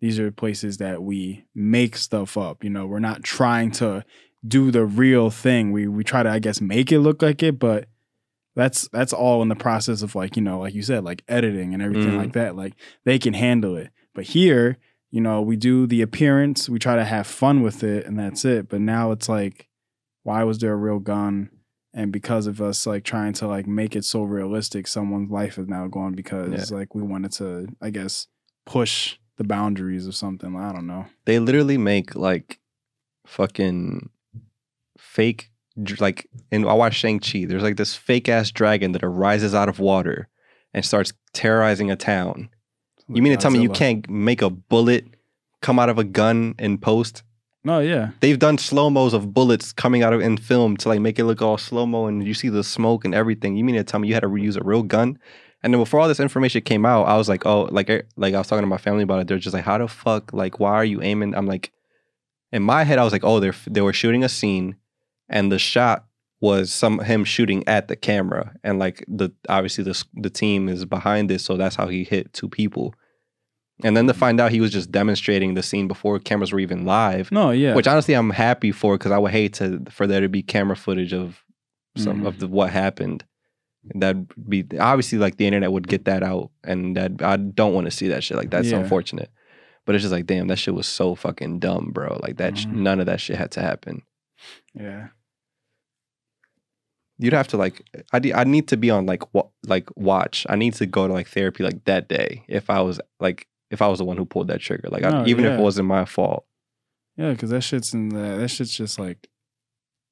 these 0.00 0.18
are 0.18 0.30
places 0.30 0.76
that 0.78 1.02
we 1.02 1.44
make 1.54 1.96
stuff 1.96 2.36
up. 2.36 2.62
You 2.62 2.70
know, 2.70 2.86
we're 2.86 2.98
not 2.98 3.22
trying 3.22 3.70
to 3.72 4.04
do 4.46 4.70
the 4.70 4.84
real 4.84 5.30
thing. 5.30 5.72
We 5.72 5.86
we 5.88 6.04
try 6.04 6.22
to, 6.24 6.28
I 6.30 6.38
guess, 6.40 6.60
make 6.60 6.92
it 6.92 7.00
look 7.00 7.22
like 7.22 7.42
it, 7.42 7.58
but 7.58 7.88
that's 8.56 8.88
that's 8.88 9.12
all 9.12 9.42
in 9.42 9.48
the 9.48 9.54
process 9.54 10.02
of 10.02 10.14
like, 10.16 10.34
you 10.36 10.42
know, 10.42 10.58
like 10.58 10.74
you 10.74 10.82
said, 10.82 11.04
like 11.04 11.22
editing 11.28 11.72
and 11.74 11.82
everything 11.82 12.12
Mhm. 12.14 12.18
like 12.18 12.32
that. 12.32 12.56
Like 12.56 12.74
they 13.04 13.18
can 13.18 13.34
handle 13.34 13.76
it. 13.76 13.90
But 14.14 14.24
here, 14.24 14.78
you 15.12 15.20
know, 15.20 15.40
we 15.42 15.54
do 15.56 15.86
the 15.86 16.02
appearance, 16.02 16.68
we 16.68 16.78
try 16.80 16.96
to 16.96 17.04
have 17.04 17.26
fun 17.26 17.62
with 17.62 17.84
it, 17.84 18.06
and 18.06 18.18
that's 18.18 18.44
it. 18.44 18.68
But 18.68 18.80
now 18.80 19.12
it's 19.12 19.28
like, 19.28 19.68
why 20.24 20.42
was 20.42 20.58
there 20.58 20.72
a 20.72 20.76
real 20.76 20.98
gun? 20.98 21.50
And 21.94 22.10
because 22.12 22.46
of 22.46 22.60
us 22.60 22.86
like 22.86 23.04
trying 23.04 23.32
to 23.34 23.46
like 23.46 23.66
make 23.66 23.94
it 23.94 24.04
so 24.04 24.22
realistic, 24.22 24.86
someone's 24.86 25.30
life 25.30 25.58
is 25.58 25.68
now 25.68 25.86
gone 25.86 26.14
because 26.14 26.70
like 26.72 26.94
we 26.94 27.02
wanted 27.02 27.32
to, 27.32 27.68
I 27.80 27.90
guess, 27.90 28.26
push 28.66 29.16
the 29.36 29.44
boundaries 29.44 30.06
of 30.06 30.14
something. 30.14 30.56
I 30.56 30.72
don't 30.72 30.86
know. 30.86 31.06
they 31.26 31.38
literally 31.38 31.78
make 31.78 32.14
like 32.14 32.58
fucking 33.26 34.08
fake 34.98 35.50
like 35.98 36.28
and 36.50 36.66
I 36.66 36.72
watched 36.72 36.98
Shang 36.98 37.20
Chi. 37.20 37.44
There's 37.46 37.62
like 37.62 37.76
this 37.76 37.94
fake 37.94 38.28
ass 38.28 38.50
dragon 38.50 38.92
that 38.92 39.04
arises 39.04 39.54
out 39.54 39.68
of 39.68 39.78
water 39.78 40.28
and 40.72 40.84
starts 40.84 41.12
terrorizing 41.32 41.90
a 41.90 41.96
town. 41.96 42.50
You 43.08 43.22
mean 43.22 43.32
to 43.32 43.38
tell 43.38 43.50
me 43.50 43.60
you 43.60 43.70
can't 43.70 44.08
make 44.10 44.42
a 44.42 44.50
bullet 44.50 45.06
come 45.62 45.78
out 45.78 45.88
of 45.88 45.98
a 45.98 46.04
gun 46.04 46.54
in 46.58 46.78
post? 46.78 47.22
No, 47.62 47.80
yeah. 47.80 48.10
They've 48.20 48.38
done 48.38 48.58
slow 48.58 48.90
mos 48.90 49.12
of 49.12 49.34
bullets 49.34 49.72
coming 49.72 50.02
out 50.02 50.12
of 50.12 50.20
in 50.20 50.36
film 50.36 50.76
to 50.78 50.88
like 50.88 51.00
make 51.00 51.18
it 51.18 51.24
look 51.24 51.42
all 51.42 51.58
slow 51.58 51.86
mo 51.86 52.06
and 52.06 52.24
you 52.24 52.34
see 52.34 52.48
the 52.48 52.62
smoke 52.62 53.04
and 53.04 53.14
everything. 53.14 53.56
You 53.56 53.64
mean 53.64 53.74
to 53.74 53.84
tell 53.84 54.00
me 54.00 54.08
you 54.08 54.14
had 54.14 54.22
to 54.22 54.28
reuse 54.28 54.56
a 54.56 54.64
real 54.64 54.82
gun? 54.82 55.18
And 55.62 55.74
then 55.74 55.80
before 55.80 55.98
all 55.98 56.06
this 56.06 56.20
information 56.20 56.60
came 56.62 56.86
out, 56.86 57.08
I 57.08 57.16
was 57.16 57.28
like, 57.28 57.44
oh, 57.44 57.62
like 57.72 57.90
eh, 57.90 58.02
like 58.16 58.34
I 58.34 58.38
was 58.38 58.46
talking 58.46 58.62
to 58.62 58.68
my 58.68 58.78
family 58.78 59.02
about 59.02 59.20
it. 59.20 59.26
They're 59.26 59.38
just 59.38 59.54
like, 59.54 59.64
how 59.64 59.78
the 59.78 59.88
fuck? 59.88 60.32
Like, 60.32 60.60
why 60.60 60.74
are 60.74 60.84
you 60.84 61.02
aiming? 61.02 61.34
I'm 61.34 61.46
like, 61.46 61.72
in 62.52 62.62
my 62.62 62.84
head, 62.84 62.98
I 62.98 63.04
was 63.04 63.12
like, 63.12 63.24
oh, 63.24 63.40
they're 63.40 63.54
they 63.66 63.80
were 63.80 63.92
shooting 63.92 64.22
a 64.22 64.28
scene, 64.28 64.76
and 65.28 65.50
the 65.52 65.58
shot 65.58 66.06
was 66.40 66.72
some 66.72 66.98
him 67.00 67.24
shooting 67.24 67.66
at 67.66 67.88
the 67.88 67.96
camera, 67.96 68.54
and 68.62 68.78
like 68.78 69.04
the 69.08 69.30
obviously 69.48 69.84
the 69.84 70.04
the 70.14 70.30
team 70.30 70.68
is 70.68 70.84
behind 70.84 71.30
this, 71.30 71.44
so 71.44 71.56
that's 71.56 71.76
how 71.76 71.88
he 71.88 72.04
hit 72.04 72.32
two 72.32 72.48
people. 72.48 72.94
And 73.84 73.94
then 73.96 74.06
to 74.06 74.14
find 74.14 74.40
out 74.40 74.52
he 74.52 74.60
was 74.62 74.72
just 74.72 74.90
demonstrating 74.90 75.52
the 75.54 75.62
scene 75.62 75.86
before 75.86 76.18
cameras 76.18 76.50
were 76.50 76.60
even 76.60 76.86
live, 76.86 77.30
No, 77.30 77.50
yeah. 77.50 77.74
which 77.74 77.86
honestly 77.86 78.14
I'm 78.14 78.30
happy 78.30 78.72
for 78.72 78.96
because 78.96 79.12
I 79.12 79.18
would 79.18 79.32
hate 79.32 79.52
to 79.54 79.82
for 79.90 80.06
there 80.06 80.20
to 80.22 80.28
be 80.30 80.42
camera 80.42 80.76
footage 80.76 81.12
of 81.12 81.42
some 81.96 82.22
Mhm. 82.22 82.26
of 82.26 82.38
the, 82.38 82.48
what 82.48 82.70
happened. 82.70 83.24
That'd 83.94 84.28
be 84.48 84.64
obviously 84.80 85.18
like 85.18 85.36
the 85.36 85.46
internet 85.46 85.72
would 85.72 85.88
get 85.88 86.06
that 86.06 86.22
out, 86.22 86.50
and 86.64 86.96
that 86.96 87.22
I 87.22 87.36
don't 87.36 87.74
want 87.74 87.84
to 87.86 87.90
see 87.90 88.08
that 88.08 88.24
shit. 88.24 88.36
Like 88.36 88.50
that's 88.50 88.68
Yeah. 88.70 88.78
unfortunate, 88.78 89.30
but 89.84 89.94
it's 89.94 90.02
just 90.02 90.12
like 90.12 90.26
damn, 90.26 90.48
that 90.48 90.58
shit 90.58 90.74
was 90.74 90.86
so 90.86 91.14
fucking 91.14 91.58
dumb, 91.60 91.90
bro. 91.92 92.18
Like 92.22 92.36
that, 92.38 92.54
Mhm. 92.54 92.72
none 92.76 93.00
of 93.00 93.06
that 93.06 93.20
shit 93.20 93.36
had 93.36 93.50
to 93.52 93.60
happen. 93.62 94.02
yeah. 94.74 95.08
You'd 97.18 97.32
have 97.32 97.48
to 97.48 97.56
like 97.56 97.82
I 98.12 98.20
I 98.34 98.44
need 98.44 98.68
to 98.68 98.76
be 98.76 98.90
on 98.90 99.06
like 99.06 99.34
wa- 99.34 99.48
like 99.66 99.88
watch. 99.96 100.46
I 100.48 100.56
need 100.56 100.74
to 100.74 100.86
go 100.86 101.06
to 101.06 101.12
like 101.12 101.28
therapy 101.28 101.64
like 101.64 101.84
that 101.84 102.08
day 102.08 102.44
if 102.48 102.68
I 102.68 102.80
was 102.82 103.00
like 103.20 103.46
if 103.70 103.80
I 103.82 103.88
was 103.88 103.98
the 103.98 104.04
one 104.04 104.16
who 104.16 104.24
pulled 104.24 104.48
that 104.48 104.60
trigger. 104.60 104.88
Like 104.90 105.04
I, 105.04 105.10
No, 105.10 105.26
even 105.26 105.44
if 105.44 105.58
it 105.58 105.62
wasn't 105.62 105.88
my 105.88 106.04
fault. 106.04 106.44
Yeah, 107.16 107.30
because 107.30 107.50
that 107.50 107.62
shit's 107.62 107.94
in 107.94 108.10
the 108.10 108.36
that 108.38 108.48
shit's 108.48 108.76
just 108.76 108.98
like 108.98 109.28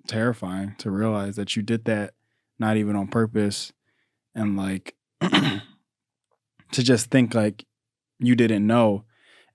terrifying 0.06 0.74
to 0.78 0.90
realize 0.90 1.36
that 1.36 1.56
you 1.56 1.62
did 1.62 1.84
that 1.84 2.14
not 2.58 2.76
even 2.76 2.96
on 2.96 3.08
purpose 3.08 3.72
and 4.34 4.56
like 4.56 4.94
to 5.20 6.82
just 6.82 7.10
think 7.10 7.34
like 7.34 7.64
you 8.18 8.34
didn't 8.34 8.66
know. 8.66 9.04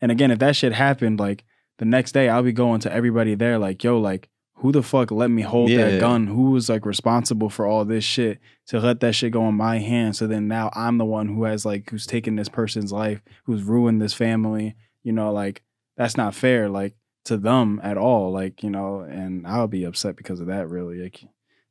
And 0.01 0.11
again, 0.11 0.31
if 0.31 0.39
that 0.39 0.55
shit 0.55 0.73
happened, 0.73 1.19
like 1.19 1.43
the 1.77 1.85
next 1.85 2.11
day 2.11 2.29
I'll 2.29 2.43
be 2.43 2.51
going 2.51 2.79
to 2.81 2.93
everybody 2.93 3.35
there, 3.35 3.57
like, 3.57 3.83
yo, 3.83 3.97
like, 3.99 4.29
who 4.59 4.71
the 4.71 4.83
fuck 4.83 5.11
let 5.11 5.29
me 5.31 5.41
hold 5.41 5.69
Yeah. 5.69 5.89
that 5.89 5.99
gun? 5.99 6.27
Who 6.27 6.51
was 6.51 6.69
like 6.69 6.85
responsible 6.85 7.49
for 7.49 7.65
all 7.65 7.85
this 7.85 8.03
shit 8.03 8.39
to 8.67 8.79
let 8.79 8.99
that 9.01 9.13
shit 9.15 9.31
go 9.33 9.47
in 9.49 9.55
my 9.55 9.79
hands? 9.79 10.17
So 10.19 10.27
then 10.27 10.47
now 10.47 10.69
I'm 10.73 10.97
the 10.97 11.05
one 11.05 11.27
who 11.27 11.43
has 11.45 11.65
like 11.65 11.89
who's 11.89 12.05
taken 12.05 12.35
this 12.35 12.49
person's 12.49 12.91
life, 12.91 13.21
who's 13.45 13.63
ruined 13.63 14.01
this 14.01 14.13
family. 14.13 14.75
You 15.03 15.13
know, 15.13 15.31
like 15.31 15.61
that's 15.97 16.17
not 16.17 16.35
fair. 16.35 16.69
Like 16.69 16.95
to 17.25 17.37
them 17.37 17.79
at 17.83 17.97
all. 17.97 18.31
Like, 18.31 18.63
you 18.63 18.69
know, 18.69 18.99
and 19.01 19.45
I'll 19.47 19.67
be 19.67 19.83
upset 19.83 20.15
because 20.15 20.39
of 20.39 20.47
that 20.47 20.69
really. 20.69 21.01
Like 21.03 21.23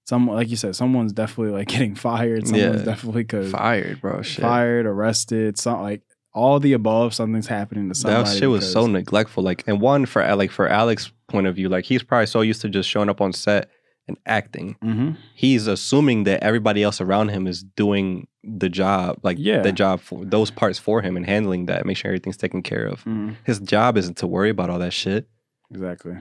some 0.04 0.26
like 0.26 0.48
you 0.48 0.56
said, 0.56 0.74
someone's 0.74 1.12
definitely 1.12 1.52
like 1.52 1.68
getting 1.74 1.94
fired. 1.94 2.46
Someone's 2.48 2.78
Yeah. 2.80 2.84
definitely 2.84 3.24
cause 3.24 3.50
Fired, 3.50 4.00
bro. 4.00 4.22
Shit. 4.22 4.40
fired, 4.42 4.86
arrested, 4.86 5.58
something 5.58 5.82
like 5.82 6.02
all 6.38 6.60
the 6.60 6.72
above, 6.72 7.14
something's 7.14 7.48
happening 7.48 7.88
to 7.88 7.94
somebody. 7.94 8.24
That 8.30 8.36
shit 8.38 8.48
was 8.50 8.70
so 8.70 8.86
neglectful. 8.86 9.42
Like, 9.42 9.64
and 9.66 9.80
one 9.80 10.06
for 10.06 10.20
like 10.36 10.50
for 10.50 10.68
Alec's 10.68 11.10
point 11.28 11.46
of 11.46 11.54
view, 11.56 11.68
like 11.68 11.84
he's 11.84 12.02
probably 12.02 12.26
so 12.26 12.40
used 12.40 12.60
to 12.62 12.68
just 12.68 12.88
showing 12.88 13.08
up 13.08 13.20
on 13.20 13.32
set 13.32 13.68
and 14.06 14.16
acting. 14.24 14.76
Mhm. 14.82 15.16
He's 15.34 15.66
assuming 15.66 16.24
that 16.24 16.42
everybody 16.42 16.82
else 16.82 17.00
around 17.00 17.28
him 17.28 17.46
is 17.46 17.62
doing 17.62 18.26
the 18.42 18.68
job, 18.70 19.18
like 19.22 19.36
Yeah. 19.38 19.60
the 19.60 19.72
job 19.72 20.00
for 20.00 20.24
those 20.24 20.50
parts 20.50 20.78
for 20.78 21.02
him 21.02 21.16
and 21.16 21.26
handling 21.26 21.66
that, 21.66 21.84
make 21.84 21.96
sure 21.98 22.08
everything's 22.10 22.38
taken 22.38 22.62
care 22.62 22.86
of. 22.86 23.04
Mhm. 23.04 23.36
His 23.44 23.58
job 23.60 23.98
isn't 23.98 24.16
to 24.18 24.26
worry 24.26 24.48
about 24.48 24.70
all 24.70 24.78
that 24.78 24.94
shit. 24.94 25.28
Exactly. 25.70 26.16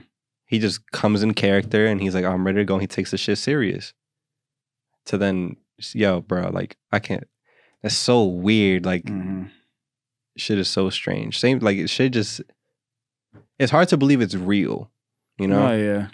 He 0.46 0.58
just 0.58 0.90
comes 0.92 1.22
in 1.22 1.32
character 1.34 1.86
and 1.86 2.00
he's 2.00 2.14
like, 2.14 2.24
I'm 2.26 2.44
ready 2.44 2.58
to 2.58 2.64
go. 2.66 2.74
And 2.74 2.82
he 2.82 2.86
takes 2.86 3.10
the 3.12 3.16
shit 3.18 3.38
serious. 3.38 3.94
To 5.06 5.16
then, 5.16 5.56
yo, 5.94 6.20
bro, 6.20 6.50
like 6.50 6.76
I 6.92 6.98
can't. 6.98 7.24
That's 7.82 7.94
so 7.94 8.24
weird. 8.24 8.84
Like 8.84 9.04
Mhm. 9.04 9.50
Shit 10.38 10.58
is 10.58 10.68
so 10.68 10.90
strange. 10.90 11.38
Same 11.38 11.58
like 11.60 11.76
it 11.78 11.88
should 11.90 12.12
just. 12.12 12.40
It's 13.58 13.70
hard 13.72 13.88
to 13.88 13.96
believe 13.96 14.20
it's 14.20 14.34
real. 14.34 14.90
You 15.38 15.48
know, 15.48 15.68
Oh 15.68 15.76
yeah. 15.76 16.08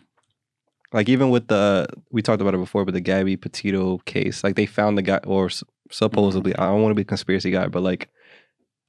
like 0.93 1.09
even 1.09 1.31
with 1.31 1.49
the 1.49 1.87
we 2.11 2.23
talked 2.23 2.41
about 2.43 2.55
it 2.55 2.59
before, 2.59 2.85
but 2.85 2.95
the 2.95 3.01
Gabby 3.01 3.37
Petito 3.37 3.99
case, 3.99 4.43
like 4.45 4.57
they 4.57 4.67
found 4.67 4.99
the 4.99 5.03
guy, 5.03 5.19
or 5.25 5.51
supposedly, 5.91 6.55
I 6.57 6.67
don't 6.67 6.83
want 6.83 6.91
to 6.91 6.95
be 6.97 7.03
a 7.03 7.07
conspiracy 7.07 7.51
guy, 7.51 7.69
but 7.69 7.83
like 7.83 8.09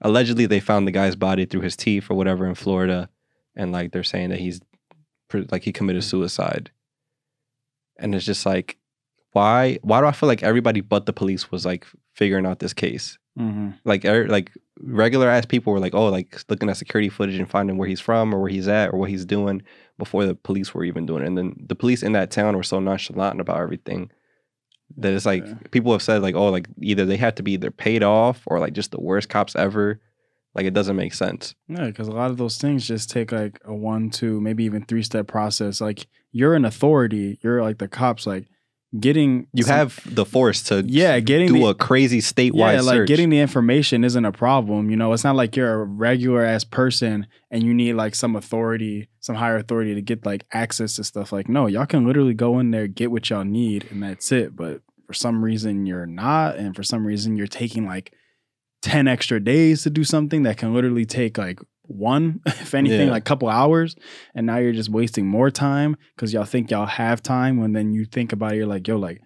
allegedly 0.01 0.45
they 0.45 0.59
found 0.59 0.87
the 0.87 0.91
guy's 0.91 1.15
body 1.15 1.45
through 1.45 1.61
his 1.61 1.75
teeth 1.77 2.09
or 2.09 2.15
whatever 2.15 2.45
in 2.45 2.55
Florida, 2.55 3.09
and 3.55 3.71
like 3.71 3.91
they're 3.91 4.03
saying 4.03 4.29
that 4.29 4.39
he's 4.39 4.59
like 5.51 5.63
he 5.63 5.71
committed 5.71 6.03
suicide, 6.03 6.71
and 7.97 8.13
it's 8.13 8.25
just 8.25 8.45
like, 8.45 8.77
why? 9.31 9.79
Why 9.81 10.01
do 10.01 10.07
I 10.07 10.11
feel 10.11 10.27
like 10.27 10.43
everybody 10.43 10.81
but 10.81 11.05
the 11.05 11.13
police 11.13 11.49
was 11.51 11.65
like 11.65 11.87
figuring 12.13 12.45
out 12.45 12.59
this 12.59 12.73
case? 12.73 13.17
Hmm 13.37 13.71
like 13.83 14.05
er, 14.05 14.27
like 14.27 14.51
regular 14.79 15.29
ass 15.29 15.45
people 15.45 15.73
were 15.73 15.79
like, 15.79 15.93
oh, 15.93 16.07
like 16.09 16.41
looking 16.49 16.69
at 16.69 16.77
security 16.77 17.09
footage 17.09 17.37
and 17.39 17.49
finding 17.49 17.77
where 17.77 17.87
he's 17.87 17.99
from 17.99 18.33
or 18.33 18.39
where 18.41 18.49
he's 18.49 18.67
at 18.67 18.93
or 18.93 18.97
what 18.99 19.09
he's 19.09 19.25
doing 19.25 19.61
before 19.97 20.25
the 20.25 20.35
police 20.35 20.73
were 20.73 20.83
even 20.83 21.05
doing 21.05 21.23
it. 21.23 21.27
And 21.27 21.37
then 21.37 21.55
the 21.67 21.75
police 21.75 22.03
in 22.03 22.11
that 22.13 22.31
town 22.31 22.55
were 22.55 22.63
so 22.63 22.79
nonchalant 22.79 23.39
about 23.41 23.59
everything 23.61 24.11
That 24.97 25.13
it's 25.13 25.25
like 25.25 25.45
Yeah. 25.45 25.55
people 25.71 25.91
have 25.91 26.01
said 26.01 26.21
like, 26.21 26.35
oh, 26.35 26.49
like 26.49 26.67
either 26.81 27.05
they 27.05 27.17
have 27.17 27.35
to 27.35 27.43
be 27.43 27.53
either 27.53 27.71
paid 27.71 28.03
off 28.03 28.43
or 28.45 28.59
like 28.59 28.73
just 28.73 28.91
the 28.91 29.01
worst 29.01 29.29
cops 29.29 29.55
ever. 29.55 29.99
Like 30.53 30.65
it 30.65 30.73
doesn't 30.73 30.95
make 30.95 31.13
sense. 31.13 31.53
Yeah, 31.67 31.87
because 31.87 32.07
a 32.07 32.11
lot 32.13 32.31
of 32.31 32.37
those 32.37 32.57
things 32.57 32.87
just 32.87 33.09
take 33.09 33.31
like 33.31 33.59
a 33.65 33.73
one, 33.73 34.09
two, 34.09 34.39
maybe 34.39 34.63
even 34.63 34.85
three 34.85 35.03
step 35.03 35.27
process. 35.27 35.81
Like 35.81 36.07
you're 36.31 36.53
an 36.55 36.63
authority, 36.65 37.39
you're 37.41 37.61
like 37.61 37.77
the 37.79 37.87
cops. 37.89 38.25
Like 38.25 38.47
getting 38.99 39.47
You 39.53 39.63
some- 39.63 39.75
have 39.75 39.99
the 40.05 40.25
force 40.25 40.63
to 40.63 40.83
yeah, 40.87 41.19
getting 41.19 41.47
do 41.47 41.59
the, 41.59 41.65
a 41.67 41.75
crazy 41.75 42.19
statewide 42.19 42.73
yeah, 42.75 42.81
like 42.81 42.95
search. 42.95 43.07
getting 43.07 43.29
the 43.29 43.39
information 43.39 44.03
isn't 44.03 44.25
a 44.25 44.31
problem. 44.31 44.89
You 44.89 44.95
know, 44.97 45.11
it's 45.13 45.23
not 45.23 45.35
like 45.35 45.55
you're 45.55 45.81
a 45.81 45.85
regular 45.85 46.43
ass 46.43 46.63
person 46.63 47.27
and 47.51 47.63
you 47.63 47.73
need 47.73 47.93
like 47.93 48.15
some 48.15 48.35
authority, 48.35 49.09
some 49.19 49.35
higher 49.35 49.57
authority 49.57 49.95
to 49.95 50.01
get 50.01 50.25
like 50.25 50.45
access 50.53 50.95
to 50.95 51.03
stuff. 51.03 51.31
Like, 51.31 51.49
no, 51.49 51.67
y'all 51.67 51.85
can 51.85 52.05
literally 52.05 52.33
go 52.33 52.59
in 52.59 52.71
there, 52.71 52.87
get 52.87 53.11
what 53.11 53.29
y'all 53.29 53.43
need, 53.43 53.87
and 53.91 54.01
that's 54.03 54.31
it. 54.31 54.55
But 54.55 54.81
for 55.07 55.13
some 55.13 55.43
reason 55.43 55.85
you're 55.85 56.05
not, 56.05 56.55
and 56.55 56.75
for 56.75 56.83
some 56.83 57.05
reason 57.05 57.35
you're 57.37 57.47
taking 57.47 57.85
like 57.85 58.13
10 58.81 59.07
extra 59.07 59.39
days 59.39 59.83
to 59.83 59.89
do 59.89 60.03
something 60.03 60.43
that 60.43 60.57
can 60.57 60.73
literally 60.73 61.05
take 61.05 61.37
like 61.37 61.59
one, 61.87 62.41
if 62.45 62.73
anything, 62.73 63.07
Yeah. 63.07 63.11
like 63.13 63.25
couple 63.25 63.47
hours. 63.49 63.95
And 64.33 64.45
now 64.45 64.57
you're 64.57 64.73
just 64.73 64.89
wasting 64.89 65.27
more 65.27 65.49
time 65.51 65.97
because 66.15 66.33
y'all 66.33 66.45
think 66.45 66.71
y'all 66.71 66.85
have 66.85 67.21
time 67.23 67.57
when 67.57 67.73
then 67.73 67.93
you 67.93 68.05
think 68.05 68.31
about 68.33 68.53
it, 68.53 68.57
you're 68.57 68.67
like, 68.67 68.87
yo, 68.87 68.97
like 68.97 69.21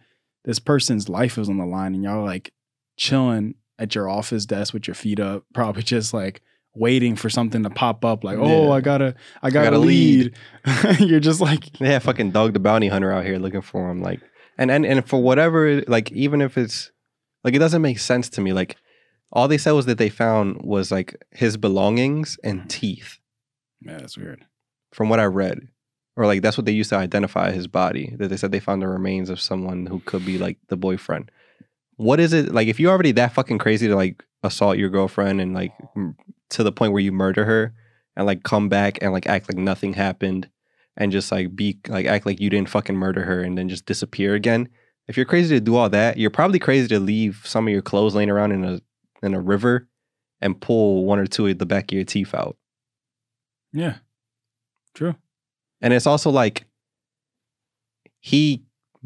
this 0.46 0.60
person's 0.60 1.10
life 1.10 1.38
is 1.38 1.50
on 1.50 1.58
the 1.58 1.66
line 1.66 1.94
and 1.96 2.04
y'all 2.04 2.24
like 2.24 2.52
chilling 2.98 3.56
at 3.78 3.96
your 3.96 4.10
office 4.10 4.46
desk 4.46 4.74
with 4.74 4.88
your 4.88 4.96
feet 4.96 5.20
up, 5.20 5.44
probably 5.54 5.84
just 5.84 6.14
like 6.14 6.42
waiting 6.76 7.16
for 7.16 7.30
something 7.30 7.64
to 7.64 7.70
pop 7.70 8.06
up, 8.06 8.24
like, 8.24 8.38
oh, 8.38 8.68
Yeah. 8.68 8.74
I 8.74 8.82
gotta, 8.82 9.16
I 9.42 9.50
gotta, 9.50 9.68
gotta 9.72 9.80
lead. 9.80 10.36
you're 11.00 11.20
just 11.20 11.42
like, 11.42 11.80
yeah 11.80 12.00
fucking 12.00 12.32
Dog 12.32 12.54
the 12.54 12.60
Bounty 12.60 12.88
Hunter 12.88 13.12
out 13.12 13.26
here 13.26 13.38
looking 13.40 13.62
for 13.62 13.90
him. 13.90 14.02
Like, 14.02 14.22
and 14.58 14.70
and 14.70 14.86
and 14.86 15.08
for 15.08 15.22
whatever, 15.22 15.82
like, 15.88 16.12
even 16.12 16.42
if 16.42 16.58
it's 16.58 16.92
like, 17.44 17.54
it 17.54 17.60
doesn't 17.60 17.82
make 17.82 17.98
sense 18.00 18.30
to 18.32 18.42
me. 18.42 18.52
Like, 18.54 18.76
all 19.32 19.48
they 19.48 19.58
said 19.58 19.72
was 19.72 19.86
that 19.86 19.98
they 19.98 20.10
found 20.10 20.62
was 20.62 20.92
like 20.92 21.16
his 21.32 21.58
belongings 21.58 22.38
and 22.44 22.60
mm-hmm. 22.60 22.68
teeth, 22.68 23.20
yeah, 23.82 23.98
that's 23.98 24.18
weird. 24.18 24.46
from 24.92 25.10
what 25.10 25.20
I 25.20 25.26
read, 25.26 25.68
or 26.16 26.26
like 26.26 26.42
that's 26.42 26.58
what 26.58 26.66
they 26.66 26.72
used 26.72 26.90
to 26.90 26.96
identify 26.96 27.52
his 27.52 27.68
body. 27.68 28.16
That 28.18 28.30
they 28.30 28.38
said 28.38 28.52
they 28.52 28.60
found 28.60 28.82
the 28.82 28.88
remains 28.88 29.30
of 29.30 29.40
someone 29.40 29.86
who 29.86 30.00
could 30.02 30.26
be 30.26 30.38
like 30.38 30.58
the 30.68 30.78
boyfriend. 30.78 31.32
What 31.98 32.20
is 32.20 32.34
it 32.34 32.54
like? 32.54 32.68
If 32.68 32.80
you're 32.80 32.92
already 32.92 33.12
that 33.14 33.34
fucking 33.34 33.60
crazy 33.60 33.88
to 33.88 33.96
like 33.96 34.24
assault 34.44 34.78
your 34.78 34.90
girlfriend 34.90 35.42
and 35.42 35.54
like 35.54 35.74
m- 35.96 36.16
to 36.52 36.64
the 36.64 36.72
point 36.72 36.94
where 36.94 37.02
you 37.02 37.12
murder 37.12 37.46
her 37.46 37.74
and 38.16 38.26
like 38.26 38.44
come 38.44 38.70
back 38.70 38.98
and 39.02 39.12
like 39.12 39.28
act 39.28 39.50
like 39.50 39.58
nothing 39.58 39.94
happened 39.94 40.50
and 40.98 41.12
just 41.12 41.32
like 41.32 41.56
be 41.56 41.80
like 41.88 42.06
act 42.06 42.26
like 42.26 42.40
you 42.40 42.50
didn't 42.50 42.70
fucking 42.70 42.96
murder 42.96 43.24
her 43.24 43.42
and 43.42 43.58
then 43.58 43.70
just 43.70 43.86
disappear 43.86 44.34
again. 44.34 44.70
If 45.08 45.18
you're 45.18 45.26
crazy 45.26 45.56
to 45.56 45.62
do 45.62 45.76
all 45.76 45.90
that, 45.90 46.18
you're 46.18 46.30
probably 46.30 46.60
crazy 46.60 46.88
to 46.90 47.00
leave 47.00 47.42
some 47.44 47.68
of 47.68 47.72
your 47.72 47.82
clothes 47.82 48.14
laying 48.14 48.30
around 48.30 48.52
in 48.52 48.64
a 48.64 48.80
in 49.24 49.34
a 49.34 49.40
river 49.42 49.88
and 50.42 50.60
pull 50.60 51.06
one 51.06 51.20
or 51.20 51.28
two 51.28 51.48
of 51.48 51.58
the 51.58 51.66
back 51.66 51.92
of 51.92 51.96
your 51.96 52.06
teeth 52.06 52.34
out. 52.34 52.58
Yeah, 53.74 53.96
true. 54.94 55.16
And 55.82 55.94
it's 55.94 56.08
also 56.08 56.30
like 56.30 56.66
he 58.20 58.64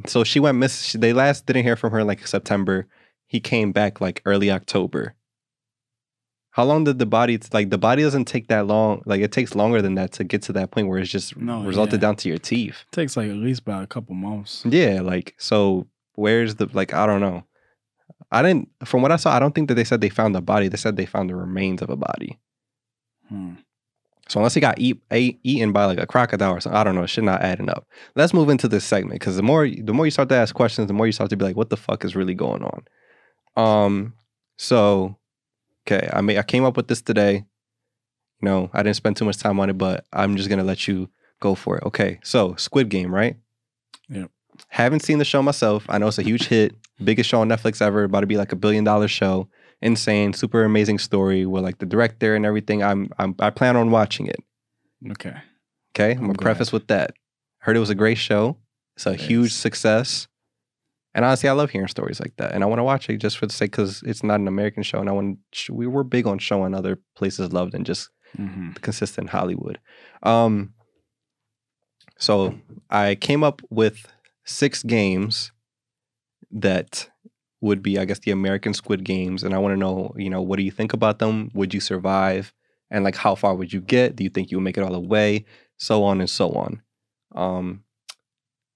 so 0.07 0.23
she 0.23 0.39
went 0.39 0.57
miss 0.57 0.93
they 0.93 1.13
last 1.13 1.45
didn't 1.45 1.63
hear 1.63 1.75
from 1.75 1.91
her 1.91 1.99
in 1.99 2.07
like 2.07 2.25
September. 2.27 2.87
He 3.27 3.39
came 3.39 3.71
back 3.71 3.99
like 4.01 4.21
early 4.25 4.49
October. 4.51 5.15
How 6.51 6.63
long 6.65 6.83
did 6.83 6.99
the 6.99 7.05
body 7.07 7.39
like 7.51 7.69
the 7.71 7.77
body 7.77 8.03
doesn't 8.03 8.25
take 8.25 8.47
that 8.47 8.67
long 8.67 9.01
like 9.05 9.21
it 9.21 9.31
takes 9.31 9.55
longer 9.55 9.81
than 9.81 9.95
that 9.95 10.11
to 10.13 10.23
get 10.23 10.43
to 10.43 10.53
that 10.53 10.71
point 10.71 10.87
where 10.87 10.99
it's 10.99 11.11
just 11.11 11.35
No, 11.35 11.63
resulted 11.63 11.95
yeah. 11.95 11.99
down 12.07 12.15
to 12.17 12.29
your 12.29 12.37
teeth. 12.37 12.85
takes 12.91 13.17
like 13.17 13.29
at 13.29 13.35
least 13.35 13.61
about 13.61 13.83
a 13.83 13.87
couple 13.87 14.13
months. 14.15 14.63
Yeah, 14.65 15.01
like 15.01 15.35
so 15.37 15.87
where's 16.15 16.55
the 16.55 16.69
like 16.73 16.93
I 16.93 17.05
don't 17.05 17.21
know. 17.21 17.43
I 18.33 18.41
didn't 18.41 18.69
from 18.83 19.01
what 19.01 19.11
I 19.11 19.15
saw, 19.17 19.31
I 19.35 19.39
don't 19.39 19.53
think 19.53 19.67
that 19.67 19.75
they 19.75 19.83
said 19.83 20.01
they 20.01 20.09
found 20.09 20.35
the 20.35 20.41
body. 20.41 20.67
They 20.67 20.77
said 20.77 20.95
they 20.95 21.05
found 21.05 21.29
the 21.29 21.35
remains 21.35 21.81
of 21.81 21.89
a 21.89 21.95
body. 21.95 22.39
Hmm. 23.29 23.53
So 24.29 24.39
unless 24.39 24.53
he 24.53 24.61
got 24.61 24.79
eat, 24.79 25.01
ate, 25.11 25.39
eaten 25.43 25.73
by 25.73 25.85
like 25.85 25.99
a 25.99 26.07
crocodile 26.07 26.53
or 26.53 26.59
something, 26.61 26.77
I 26.77 26.83
don't 26.83 26.95
know. 26.95 27.03
It 27.03 27.09
should 27.09 27.25
not 27.25 27.41
adding 27.41 27.69
up. 27.69 27.85
Let's 28.15 28.33
move 28.33 28.49
into 28.49 28.67
this 28.67 28.85
segment 28.85 29.19
because 29.19 29.35
the 29.35 29.43
more 29.43 29.67
the 29.67 29.93
more 29.93 30.05
you 30.05 30.11
start 30.11 30.29
to 30.29 30.35
ask 30.35 30.55
questions, 30.55 30.87
the 30.87 30.93
more 30.93 31.05
you 31.05 31.11
start 31.11 31.29
to 31.29 31.37
be 31.37 31.45
like, 31.45 31.55
what 31.55 31.69
the 31.69 31.77
fuck 31.77 32.03
is 32.05 32.15
really 32.15 32.33
going 32.33 32.63
on? 32.63 32.83
Um. 33.55 34.13
So, 34.57 35.17
okay, 35.85 36.09
I 36.13 36.21
may 36.21 36.37
I 36.37 36.43
came 36.43 36.63
up 36.63 36.77
with 36.77 36.87
this 36.87 37.01
today. 37.01 37.45
You 38.41 38.45
know, 38.49 38.69
I 38.73 38.81
didn't 38.81 38.95
spend 38.95 39.17
too 39.17 39.25
much 39.25 39.37
time 39.37 39.59
on 39.59 39.69
it, 39.69 39.77
but 39.77 40.05
I'm 40.11 40.37
just 40.37 40.49
gonna 40.49 40.63
let 40.63 40.87
you 40.87 41.09
go 41.39 41.53
for 41.53 41.77
it. 41.77 41.83
Okay, 41.83 42.19
so 42.23 42.55
Squid 42.55 42.89
Game, 42.89 43.13
right? 43.13 43.35
Yeah. 44.09 44.25
Haven't 44.69 45.01
seen 45.01 45.17
the 45.17 45.25
show 45.25 45.41
myself. 45.41 45.85
I 45.89 45.97
know 45.97 46.07
it's 46.07 46.19
a 46.19 46.23
huge 46.23 46.47
hit, 46.47 46.75
biggest 47.03 47.29
show 47.29 47.41
on 47.41 47.49
Netflix 47.49 47.81
ever, 47.81 48.03
about 48.03 48.21
to 48.21 48.27
be 48.27 48.37
like 48.37 48.51
a 48.51 48.55
billion 48.57 48.83
dollar 48.83 49.07
show. 49.07 49.49
Insane, 49.81 50.33
super 50.33 50.63
amazing 50.63 50.99
story 50.99 51.45
with 51.45 51.63
like 51.63 51.79
the 51.79 51.85
director 51.85 52.35
and 52.35 52.45
everything. 52.45 52.83
I'm, 52.83 53.09
I'm 53.19 53.35
I 53.39 53.49
plan 53.49 53.75
on 53.75 53.91
watching 53.91 54.27
it. 54.27 54.39
Okay. 55.11 55.35
Okay, 55.95 56.11
I'm 56.11 56.17
I'm 56.17 56.21
gonna 56.21 56.33
glad. 56.33 56.43
preface 56.43 56.71
with 56.71 56.87
that. 56.87 57.13
Heard 57.59 57.75
it 57.75 57.81
was 57.81 57.89
a 57.89 57.95
great 57.95 58.17
show. 58.17 58.57
It's 58.95 59.05
a 59.05 59.13
It 59.13 59.19
huge 59.19 59.51
success, 59.53 60.27
and 61.13 61.25
honestly, 61.25 61.49
I 61.49 61.53
love 61.53 61.69
hearing 61.69 61.87
stories 61.87 62.19
like 62.19 62.35
that. 62.37 62.53
And 62.53 62.63
I 62.63 62.67
want 62.67 62.79
to 62.79 62.83
watch 62.83 63.09
it 63.09 63.17
just 63.17 63.37
for 63.37 63.45
the 63.45 63.53
sake 63.53 63.71
because 63.71 64.01
it's 64.05 64.23
not 64.23 64.39
an 64.39 64.47
American 64.47 64.83
show, 64.83 64.99
and 64.99 65.09
I 65.09 65.11
want 65.11 65.39
we 65.69 65.85
were 65.87 66.03
big 66.03 66.25
on 66.27 66.39
showing 66.39 66.73
other 66.73 66.99
places 67.15 67.51
love 67.53 67.71
than 67.71 67.83
just 67.83 68.09
hmm 68.35 68.71
consistent 68.81 69.29
Hollywood. 69.29 69.79
Um, 70.23 70.73
so 72.17 72.55
I 72.89 73.15
came 73.15 73.43
up 73.43 73.61
with 73.69 74.07
six 74.45 74.81
games 74.83 75.51
that 76.53 77.09
would 77.61 77.81
be, 77.81 77.97
I 77.99 78.05
guess, 78.05 78.19
the 78.19 78.31
American 78.31 78.73
Squid 78.73 79.03
Games, 79.03 79.43
and 79.43 79.53
I 79.53 79.57
want 79.57 79.73
to 79.73 79.77
know, 79.79 80.13
you 80.17 80.29
know, 80.29 80.41
what 80.41 80.57
do 80.57 80.63
you 80.63 80.71
think 80.71 80.93
about 80.93 81.19
them? 81.19 81.49
Would 81.53 81.73
you 81.73 81.79
survive? 81.79 82.53
And 82.91 83.03
like, 83.03 83.15
how 83.15 83.35
far 83.35 83.55
would 83.55 83.73
you 83.73 83.81
get? 83.81 84.15
Do 84.15 84.23
you 84.23 84.29
think 84.29 84.51
you 84.51 84.57
would 84.57 84.63
make 84.63 84.77
it 84.77 84.83
all 84.83 84.91
the 84.91 84.99
way? 84.99 85.45
So 85.77 86.03
on 86.03 86.19
and 86.21 86.29
so 86.29 86.51
on. 86.51 86.81
Um, 87.33 87.83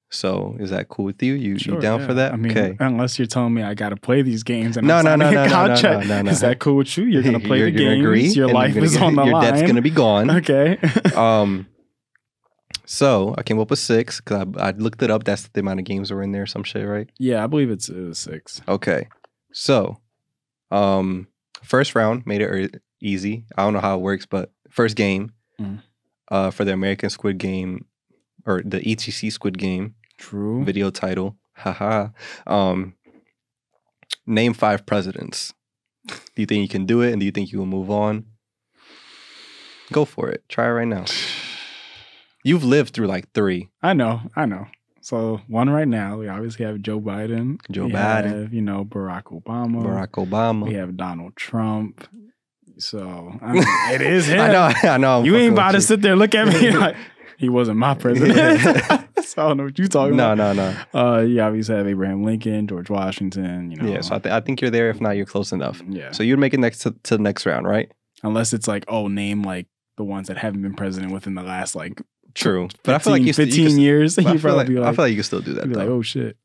so 0.10 0.56
is 0.60 0.70
that 0.70 0.88
cool 0.88 1.04
with 1.06 1.22
you? 1.22 1.34
You 1.34 1.56
you 1.60 1.80
down 1.82 2.00
yeah. 2.00 2.08
for 2.08 2.14
that? 2.14 2.32
I 2.34 2.38
mean, 2.38 2.52
okay. 2.58 2.78
unless 2.80 3.20
you're 3.20 3.28
telling 3.28 3.54
me 3.54 3.62
I 3.62 3.74
got 3.74 3.90
to 3.90 3.98
play 3.98 4.22
these 4.22 4.42
games 4.42 4.78
and 4.78 4.88
No, 4.88 4.96
I'm 4.98 5.06
no, 5.06 5.16
no, 5.18 5.30
no, 5.30 5.30
a 5.30 5.34
no, 5.34 5.44
no, 5.46 5.52
contract, 5.52 6.08
no, 6.08 6.16
no, 6.16 6.22
no. 6.24 6.32
is 6.32 6.40
that 6.40 6.60
cool 6.60 6.78
with 6.78 6.98
you? 6.98 7.04
You're 7.04 7.24
gonna 7.24 7.40
play 7.52 7.60
You're 7.60 7.72
the 7.72 7.78
games. 7.78 8.00
agree, 8.06 8.28
Your 8.30 8.48
life 8.48 8.76
is 8.78 8.96
on 8.98 9.16
the 9.18 9.24
your 9.26 9.34
line. 9.34 9.54
debt's 9.54 9.68
gonna 9.68 9.82
be 9.82 9.90
gone. 9.90 10.30
Okay. 10.38 10.78
Um, 11.14 11.68
so 12.88 13.36
I 13.38 13.44
came 13.44 13.60
up 13.60 13.70
with 13.70 13.80
six 13.80 14.20
because 14.22 14.48
I, 14.58 14.70
I 14.70 14.72
looked 14.72 15.04
it 15.04 15.12
up. 15.12 15.24
That's 15.26 15.48
the 15.50 15.60
amount 15.60 15.80
of 15.82 15.86
games 15.86 16.10
that 16.10 16.16
were 16.16 16.24
in 16.24 16.32
there. 16.32 16.46
Some 16.48 16.64
shit, 16.64 16.88
right? 16.88 17.08
yeah, 17.20 17.44
I 17.44 17.48
believe 17.48 17.70
it's 17.70 17.90
uh, 17.90 18.14
six. 18.14 18.62
Okay. 18.68 19.08
So, 19.54 19.98
um, 20.72 21.28
first 21.64 21.94
round 21.96 22.26
made 22.26 22.42
it 22.42 22.82
easy. 23.02 23.46
I 23.58 23.64
don't 23.64 23.74
know 23.74 23.80
how 23.82 23.96
it 23.96 24.02
works, 24.02 24.26
but 24.26 24.52
first 24.70 24.96
game, 24.96 25.34
Mm. 25.60 25.82
uh, 26.32 26.52
for 26.52 26.64
the 26.66 26.74
American 26.74 27.10
Squid 27.10 27.38
Game 27.40 27.86
or 28.46 28.62
the 28.64 28.80
ETC 28.80 29.32
Squid 29.32 29.58
Game 29.58 29.96
True. 30.20 30.64
video 30.64 30.90
title. 30.92 31.36
Haha. 31.56 32.10
Um, 32.46 32.94
name 34.28 34.54
five 34.54 34.86
presidents. 34.86 35.54
Do 36.08 36.16
you 36.36 36.46
think 36.46 36.62
you 36.62 36.68
can 36.70 36.86
do 36.86 37.02
it? 37.02 37.12
And 37.12 37.20
do 37.20 37.26
you 37.26 37.32
think 37.32 37.52
you 37.52 37.58
will 37.60 37.66
move 37.66 37.90
on? 37.90 38.26
Go 39.92 40.06
for 40.06 40.30
it. 40.30 40.44
Try 40.48 40.66
it 40.68 40.70
right 40.70 40.88
now. 40.88 41.06
You've 42.48 42.64
lived 42.64 42.94
through 42.94 43.08
like 43.08 43.32
three. 43.34 43.70
I 43.84 43.94
know. 43.94 44.22
I 44.36 44.46
know. 44.46 44.66
So 45.02 45.42
one 45.48 45.70
right 45.70 45.88
now, 45.88 46.18
we 46.18 46.28
obviously 46.28 46.66
have 46.66 46.82
Joe 46.82 47.00
Biden. 47.00 47.60
Joe 47.72 47.86
We 47.86 47.92
Biden. 47.94 48.42
have, 48.42 48.54
you 48.54 48.62
know, 48.62 48.84
Barack 48.86 49.24
Obama. 49.26 49.84
Barack 49.84 50.12
Obama. 50.26 50.66
We 50.68 50.74
have 50.76 50.98
Donald 50.98 51.36
Trump. 51.36 52.08
So 52.78 53.38
I 53.42 53.52
mean, 53.54 53.64
it 53.92 54.02
is 54.02 54.28
him. 54.28 54.40
I 54.40 54.48
know. 54.52 54.72
I 54.84 54.98
know. 54.98 55.20
I'm 55.20 55.26
you 55.26 55.36
ain't 55.36 55.54
about 55.54 55.72
to 55.72 55.82
sit 55.82 56.02
there 56.02 56.16
look 56.16 56.36
at 56.36 56.48
me 56.48 56.72
like 56.78 56.96
he 57.38 57.50
wasn't 57.50 57.78
my 57.78 57.94
president. 57.94 58.60
so 59.24 59.46
I 59.46 59.48
don't 59.48 59.58
know 59.58 59.64
what 59.66 59.78
you're 59.78 59.88
talking 59.88 60.16
No, 60.18 60.34
about. 60.34 60.56
No, 60.56 60.72
no, 60.72 60.76
no. 60.94 61.00
Uh, 61.18 61.22
you 61.22 61.40
obviously 61.42 61.76
have 61.76 61.88
Abraham 61.88 62.24
Lincoln, 62.24 62.68
George 62.68 62.90
Washington. 62.90 63.72
You 63.72 63.78
know, 63.78 63.90
Yeah. 63.92 64.02
So 64.02 64.16
I, 64.16 64.20
th- 64.20 64.34
I 64.34 64.40
think 64.42 64.60
you're 64.62 64.72
there. 64.72 64.90
If 64.90 65.00
not, 65.02 65.12
you're 65.18 65.26
close 65.26 65.52
enough. 65.52 65.82
yeah. 65.88 66.12
So 66.12 66.24
you'd 66.24 66.40
make 66.40 66.54
it 66.54 66.60
next 66.60 66.80
to, 66.80 66.92
to 67.04 67.18
the 67.18 67.24
next 67.24 67.46
round, 67.46 67.68
right? 67.68 67.92
Unless 68.24 68.54
it's 68.54 68.68
like, 68.68 68.86
oh, 68.88 69.08
name 69.08 69.44
like 69.44 69.68
the 69.98 70.04
ones 70.04 70.28
that 70.28 70.38
haven't 70.38 70.62
been 70.64 70.74
president 70.76 71.12
within 71.14 71.36
the 71.36 71.44
last 71.44 71.76
like 71.76 72.02
True. 72.38 72.64
15, 72.66 72.80
But 72.84 72.96
I 72.96 73.00
feel 73.00 73.14
like 73.14 73.24
you, 73.24 73.34
15 73.34 73.60
you 73.64 73.70
can, 73.70 73.80
years. 73.80 74.18
I 74.18 74.22
you 74.22 74.28
feel 74.40 74.54
like, 74.54 74.68
probably 74.68 74.76
be 74.76 74.82
I 74.82 74.94
feel 74.94 75.06
like 75.06 75.10
you 75.10 75.16
can 75.18 75.24
still 75.24 75.42
do 75.42 75.54
that. 75.54 75.64
you'd 75.66 75.70
be 75.70 75.74
Though. 75.76 75.80
like, 75.82 75.90
oh 75.90 76.02
shit. 76.04 76.38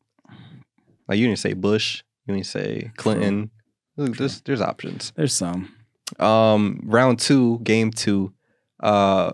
Like 1.08 1.18
you 1.18 1.26
didn't 1.26 1.38
say 1.38 1.52
Bush. 1.52 2.02
You 2.26 2.34
didn't 2.34 2.46
say 2.46 2.90
Clinton. 2.96 3.50
Look, 3.96 4.16
There's 4.16 4.40
there's 4.42 4.60
options. 4.62 5.12
There's 5.16 5.34
some. 5.34 5.74
Um, 6.18 6.80
round 6.84 7.18
two, 7.20 7.58
game 7.62 7.90
two, 7.90 8.32
uh, 8.80 9.32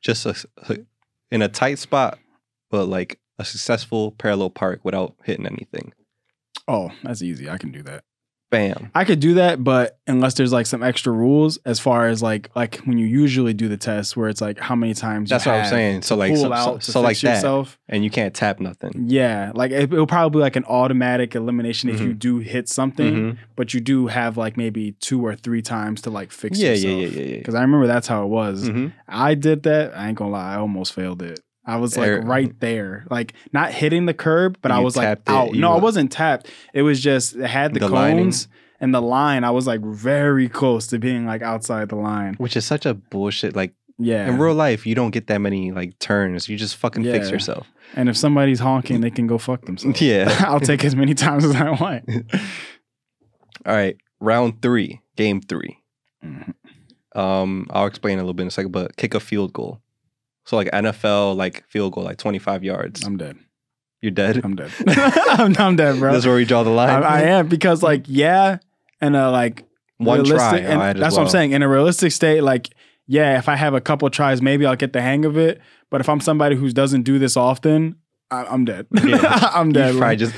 just 0.00 0.26
a, 0.26 0.34
in 1.30 1.42
a 1.42 1.48
tight 1.48 1.78
spot, 1.78 2.18
but 2.70 2.86
like 2.86 3.20
a 3.38 3.44
successful 3.44 4.12
parallel 4.12 4.50
park 4.50 4.80
without 4.84 5.14
hitting 5.24 5.46
anything. 5.46 5.92
Oh, 6.68 6.90
that's 7.02 7.22
easy. 7.22 7.48
I 7.50 7.58
can 7.58 7.70
do 7.72 7.82
that. 7.84 8.04
Bam. 8.52 8.90
I 8.94 9.04
could 9.04 9.18
do 9.18 9.34
that, 9.34 9.64
but 9.64 9.98
unless 10.06 10.34
there's 10.34 10.52
like 10.52 10.66
some 10.66 10.82
extra 10.82 11.12
rules 11.12 11.56
as 11.64 11.80
far 11.80 12.06
as 12.06 12.22
like 12.22 12.50
like 12.54 12.76
when 12.84 12.98
you 12.98 13.06
usually 13.06 13.54
do 13.54 13.66
the 13.66 13.76
test 13.76 14.16
where 14.16 14.28
it's 14.28 14.40
like 14.40 14.60
how 14.60 14.76
many 14.76 14.94
times 14.94 15.30
you 15.30 15.34
That's 15.34 15.46
what 15.46 15.54
I'm 15.56 15.68
saying. 15.70 16.02
So 16.02 16.14
like 16.16 16.36
so, 16.36 16.50
so, 16.54 16.78
so 16.78 17.00
like 17.00 17.18
that, 17.20 17.36
yourself. 17.36 17.78
and 17.88 18.04
you 18.04 18.10
can't 18.10 18.34
tap 18.34 18.60
nothing. 18.60 19.06
Yeah, 19.08 19.50
like 19.54 19.70
it, 19.72 19.92
it'll 19.92 20.06
probably 20.06 20.38
be 20.38 20.42
like 20.42 20.56
an 20.56 20.64
automatic 20.66 21.34
elimination 21.34 21.88
if 21.90 22.00
you 22.00 22.12
do 22.14 22.38
hit 22.38 22.68
something, 22.68 23.14
Mhm. 23.14 23.36
but 23.56 23.74
you 23.74 23.80
do 23.80 24.06
have 24.06 24.36
like 24.36 24.56
maybe 24.58 24.92
two 25.00 25.24
or 25.24 25.34
three 25.34 25.62
times 25.62 26.02
to 26.02 26.10
like 26.10 26.30
fix 26.30 26.58
Yeah, 26.60 26.70
yourself. 26.72 26.92
yeah, 26.92 26.98
yeah, 26.98 27.06
yeah, 27.08 27.26
yeah. 27.32 27.36
Because 27.38 27.54
I 27.54 27.62
remember 27.62 27.86
that's 27.86 28.06
how 28.06 28.22
it 28.22 28.28
was. 28.28 28.68
Mhm. 28.68 28.92
I 29.08 29.34
did 29.34 29.62
that. 29.64 29.96
I 29.96 30.08
ain't 30.08 30.18
gonna 30.18 30.30
lie, 30.30 30.52
I 30.54 30.56
almost 30.58 30.92
failed 30.92 31.22
it. 31.22 31.40
I 31.64 31.76
was 31.76 31.96
like 31.96 32.24
right 32.24 32.58
there, 32.60 33.06
like 33.10 33.34
not 33.52 33.72
hitting 33.72 34.06
the 34.06 34.14
curb, 34.14 34.58
but 34.62 34.70
I 34.72 34.80
was 34.80 34.96
like 34.96 35.20
out. 35.28 35.52
no, 35.54 35.72
I 35.72 35.78
wasn't 35.78 36.10
tapped. 36.10 36.48
It 36.74 36.82
was 36.82 37.00
just 37.00 37.36
it 37.36 37.46
had 37.46 37.72
the, 37.74 37.80
The 37.80 37.88
lining? 37.88 38.24
cones 38.24 38.48
and 38.80 38.92
the 38.94 39.00
line. 39.02 39.44
I 39.44 39.50
was 39.52 39.66
like 39.66 39.80
very 39.80 40.48
close 40.48 40.88
to 40.88 40.98
being 40.98 41.24
like 41.26 41.40
outside 41.42 41.88
the 41.88 41.96
line. 41.96 42.34
Which 42.38 42.56
is 42.56 42.64
such 42.64 42.84
a 42.84 42.94
bullshit. 42.94 43.54
Like 43.54 43.74
Yeah. 43.98 44.28
in 44.28 44.38
real 44.38 44.54
life, 44.54 44.86
you 44.86 44.94
don't 44.96 45.12
get 45.12 45.28
that 45.28 45.38
many 45.38 45.70
like 45.70 45.98
turns. 46.00 46.48
You 46.48 46.56
just 46.56 46.74
fucking 46.76 47.04
fix 47.04 47.30
yourself. 47.30 47.68
and 47.94 48.08
if 48.08 48.16
somebody's 48.16 48.58
honking, 48.60 49.00
they 49.00 49.10
can 49.10 49.26
go 49.28 49.38
fuck 49.38 49.64
themselves. 49.66 50.00
Yeah. 50.02 50.34
I'll 50.48 50.58
take 50.60 50.84
as 50.84 50.96
many 50.96 51.14
times 51.14 51.44
as 51.44 51.54
I 51.54 51.70
want. 51.70 52.08
All 53.66 53.74
right, 53.74 53.96
round 54.18 54.60
three, 54.62 55.00
game 55.16 55.40
three. 55.40 55.78
Mhm. 56.24 56.54
Um, 57.14 57.66
I'll 57.70 57.86
explain 57.86 58.18
a 58.18 58.22
little 58.22 58.32
bit 58.32 58.42
in 58.44 58.48
a 58.48 58.50
second, 58.50 58.72
but 58.72 58.96
kick 58.96 59.14
a 59.14 59.20
field 59.20 59.52
goal. 59.52 59.81
So 60.44 60.56
like 60.56 60.70
NFL, 60.70 61.36
like 61.36 61.64
field 61.68 61.92
goal, 61.92 62.04
like 62.04 62.18
25 62.18 62.64
yards. 62.64 63.04
I'm 63.04 63.16
dead. 63.16 63.36
You're 64.00 64.10
dead. 64.10 64.40
I'm 64.42 64.56
dead. 64.56 64.72
I'm, 64.86 65.56
I'm 65.58 65.76
dead, 65.76 65.98
bro. 65.98 66.12
That's 66.12 66.26
where 66.26 66.34
we 66.34 66.44
draw 66.44 66.64
the 66.64 66.70
line. 66.70 66.90
I, 66.90 67.20
I 67.20 67.20
am 67.22 67.48
because 67.48 67.82
like 67.82 68.04
yeah, 68.06 68.58
and 69.00 69.14
uh, 69.14 69.30
like 69.30 69.64
One 69.98 70.24
try. 70.24 70.58
and 70.58 71.00
that's 71.00 71.14
what 71.14 71.22
I'm 71.22 71.28
saying. 71.28 71.52
In 71.52 71.62
a 71.62 71.68
realistic 71.68 72.12
state, 72.12 72.42
like 72.42 72.70
yeah, 73.06 73.38
if 73.38 73.48
I 73.48 73.56
have 73.56 73.74
a 73.74 73.80
couple 73.80 74.08
tries, 74.10 74.42
maybe 74.42 74.66
I'll 74.66 74.76
get 74.76 74.92
the 74.92 75.02
hang 75.02 75.24
of 75.24 75.36
it. 75.36 75.60
But 75.90 76.00
if 76.00 76.08
I'm 76.08 76.20
somebody 76.20 76.56
who 76.56 76.70
doesn't 76.70 77.02
do 77.02 77.18
this 77.18 77.36
often, 77.36 77.96
I, 78.30 78.44
I'm 78.44 78.64
dead. 78.64 78.86
Yeah. 79.04 79.50
I'm 79.54 79.72
dead. 79.72 79.96
bro. 79.96 80.14
just 80.14 80.34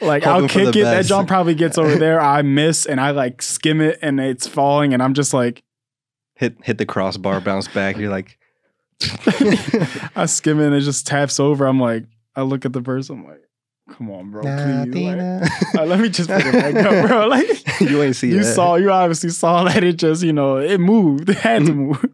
like 0.00 0.26
I'll 0.26 0.48
kick 0.48 0.74
it. 0.74 0.82
That 0.82 1.04
jump 1.04 1.28
probably 1.28 1.54
gets 1.54 1.78
over 1.78 1.96
there. 1.96 2.20
I 2.20 2.42
miss 2.42 2.84
and 2.84 3.00
I 3.00 3.12
like 3.12 3.40
skim 3.40 3.80
it 3.80 3.98
and 4.02 4.20
it's 4.20 4.46
falling 4.46 4.92
and 4.92 5.02
I'm 5.02 5.14
just 5.14 5.32
like 5.32 5.62
hit 6.34 6.56
hit 6.64 6.78
the 6.78 6.86
crossbar, 6.86 7.40
bounce 7.40 7.68
back. 7.68 7.96
You're 7.96 8.10
like, 8.10 8.37
I 10.16 10.26
skim 10.26 10.60
it 10.60 10.66
and 10.66 10.74
it 10.74 10.80
just 10.80 11.06
taps 11.06 11.38
over. 11.40 11.66
I'm 11.66 11.80
like 11.80 12.04
I 12.34 12.42
look 12.42 12.64
at 12.64 12.72
the 12.72 12.82
person. 12.82 13.18
I'm 13.20 13.26
like, 13.26 13.42
come 13.96 14.10
on, 14.10 14.30
bro, 14.30 14.42
please. 14.42 14.94
Like, 15.04 15.50
uh, 15.78 15.84
let 15.86 16.00
me 16.00 16.08
just 16.08 16.30
put 16.30 16.44
it 16.46 16.52
back 16.52 16.74
up, 16.84 17.08
bro. 17.08 17.26
Like 17.28 17.80
you 17.80 18.02
ain't 18.02 18.16
see 18.16 18.28
you 18.30 18.44
that. 18.44 18.54
saw, 18.54 18.76
you 18.76 18.90
obviously 18.90 19.30
saw 19.30 19.64
that 19.68 19.82
it 19.82 19.96
just, 19.96 20.22
you 20.22 20.32
know, 20.32 20.56
it 20.58 20.78
moved. 20.78 21.28
It 21.30 21.38
had 21.38 21.66
to 21.66 21.74
move. 21.74 22.04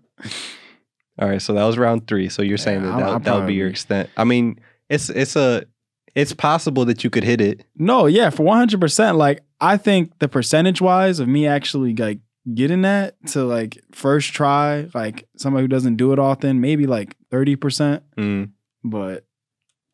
All 1.18 1.28
right, 1.28 1.40
so 1.40 1.52
that 1.54 1.64
was 1.64 1.78
round 1.78 2.06
three. 2.06 2.28
So 2.28 2.42
you're 2.42 2.58
saying 2.58 2.82
Yeah, 2.82 2.90
that 2.90 2.98
that, 2.98 3.08
I'll 3.08 3.20
that 3.20 3.34
would 3.36 3.46
be 3.46 3.54
your 3.54 3.68
extent. 3.68 4.10
I 4.16 4.24
mean, 4.24 4.58
it's 4.88 5.10
it's 5.10 5.36
a 5.36 5.64
it's 6.14 6.32
possible 6.32 6.84
that 6.86 7.04
you 7.04 7.10
could 7.10 7.24
hit 7.24 7.40
it. 7.40 7.64
No, 7.76 8.06
yeah, 8.06 8.30
for 8.30 8.42
one 8.44 8.58
hundred 8.58 8.80
percent. 8.80 9.16
Like 9.16 9.42
I 9.60 9.76
think 9.76 10.18
the 10.18 10.28
percentage 10.28 10.80
wise 10.80 11.20
of 11.20 11.28
me 11.28 11.46
actually 11.46 11.94
like 11.94 12.18
getting 12.52 12.83
that 12.83 13.14
to 13.28 13.44
like 13.44 13.78
first 13.92 14.33
try, 14.33 14.88
like 14.94 15.26
somebody 15.37 15.64
who 15.64 15.68
doesn't 15.68 15.96
do 15.96 16.12
it 16.12 16.18
often, 16.18 16.61
maybe 16.61 16.87
like 16.87 17.16
thirty 17.30 17.57
percent, 17.57 18.02
Mm. 18.16 18.50
but 18.83 19.24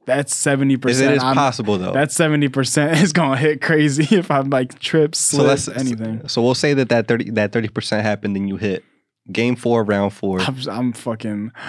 that's 0.07 0.35
seventy 0.35 0.75
Is 0.87 1.01
it 1.01 1.13
is 1.13 1.23
possible 1.23 1.79
though? 1.79 1.93
That 1.93 2.11
seventy 2.11 2.49
percent 2.49 2.99
is 2.99 3.13
gonna 3.13 3.37
hit 3.37 3.61
crazy 3.61 4.17
if 4.17 4.31
I'm 4.31 4.51
like 4.51 4.79
trips, 4.79 5.19
so 5.19 5.39
slips, 5.39 5.69
let's 5.69 5.81
anything. 5.81 6.27
So 6.29 6.43
we'll 6.43 6.55
say 6.55 6.75
that 6.75 6.89
that 6.89 7.07
thirty 7.07 7.31
that 7.31 7.53
thirty 7.53 7.69
percent 7.69 8.03
happened, 8.03 8.37
and 8.37 8.49
you 8.49 8.57
hit 8.57 8.83
game 9.31 9.55
four, 9.57 9.85
round 9.85 10.13
four. 10.13 10.41
I'm, 10.41 10.57
I'm 10.69 10.93
fucking. 10.93 11.53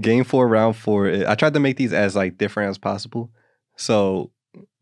game 0.00 0.24
four, 0.24 0.48
round 0.48 0.76
four. 0.76 1.06
eh, 1.08 1.24
I 1.26 1.34
tried 1.34 1.54
to 1.54 1.60
make 1.60 1.76
these 1.76 1.92
as 1.92 2.16
like 2.16 2.38
different 2.38 2.70
as 2.70 2.78
possible. 2.78 3.30
So 3.76 4.30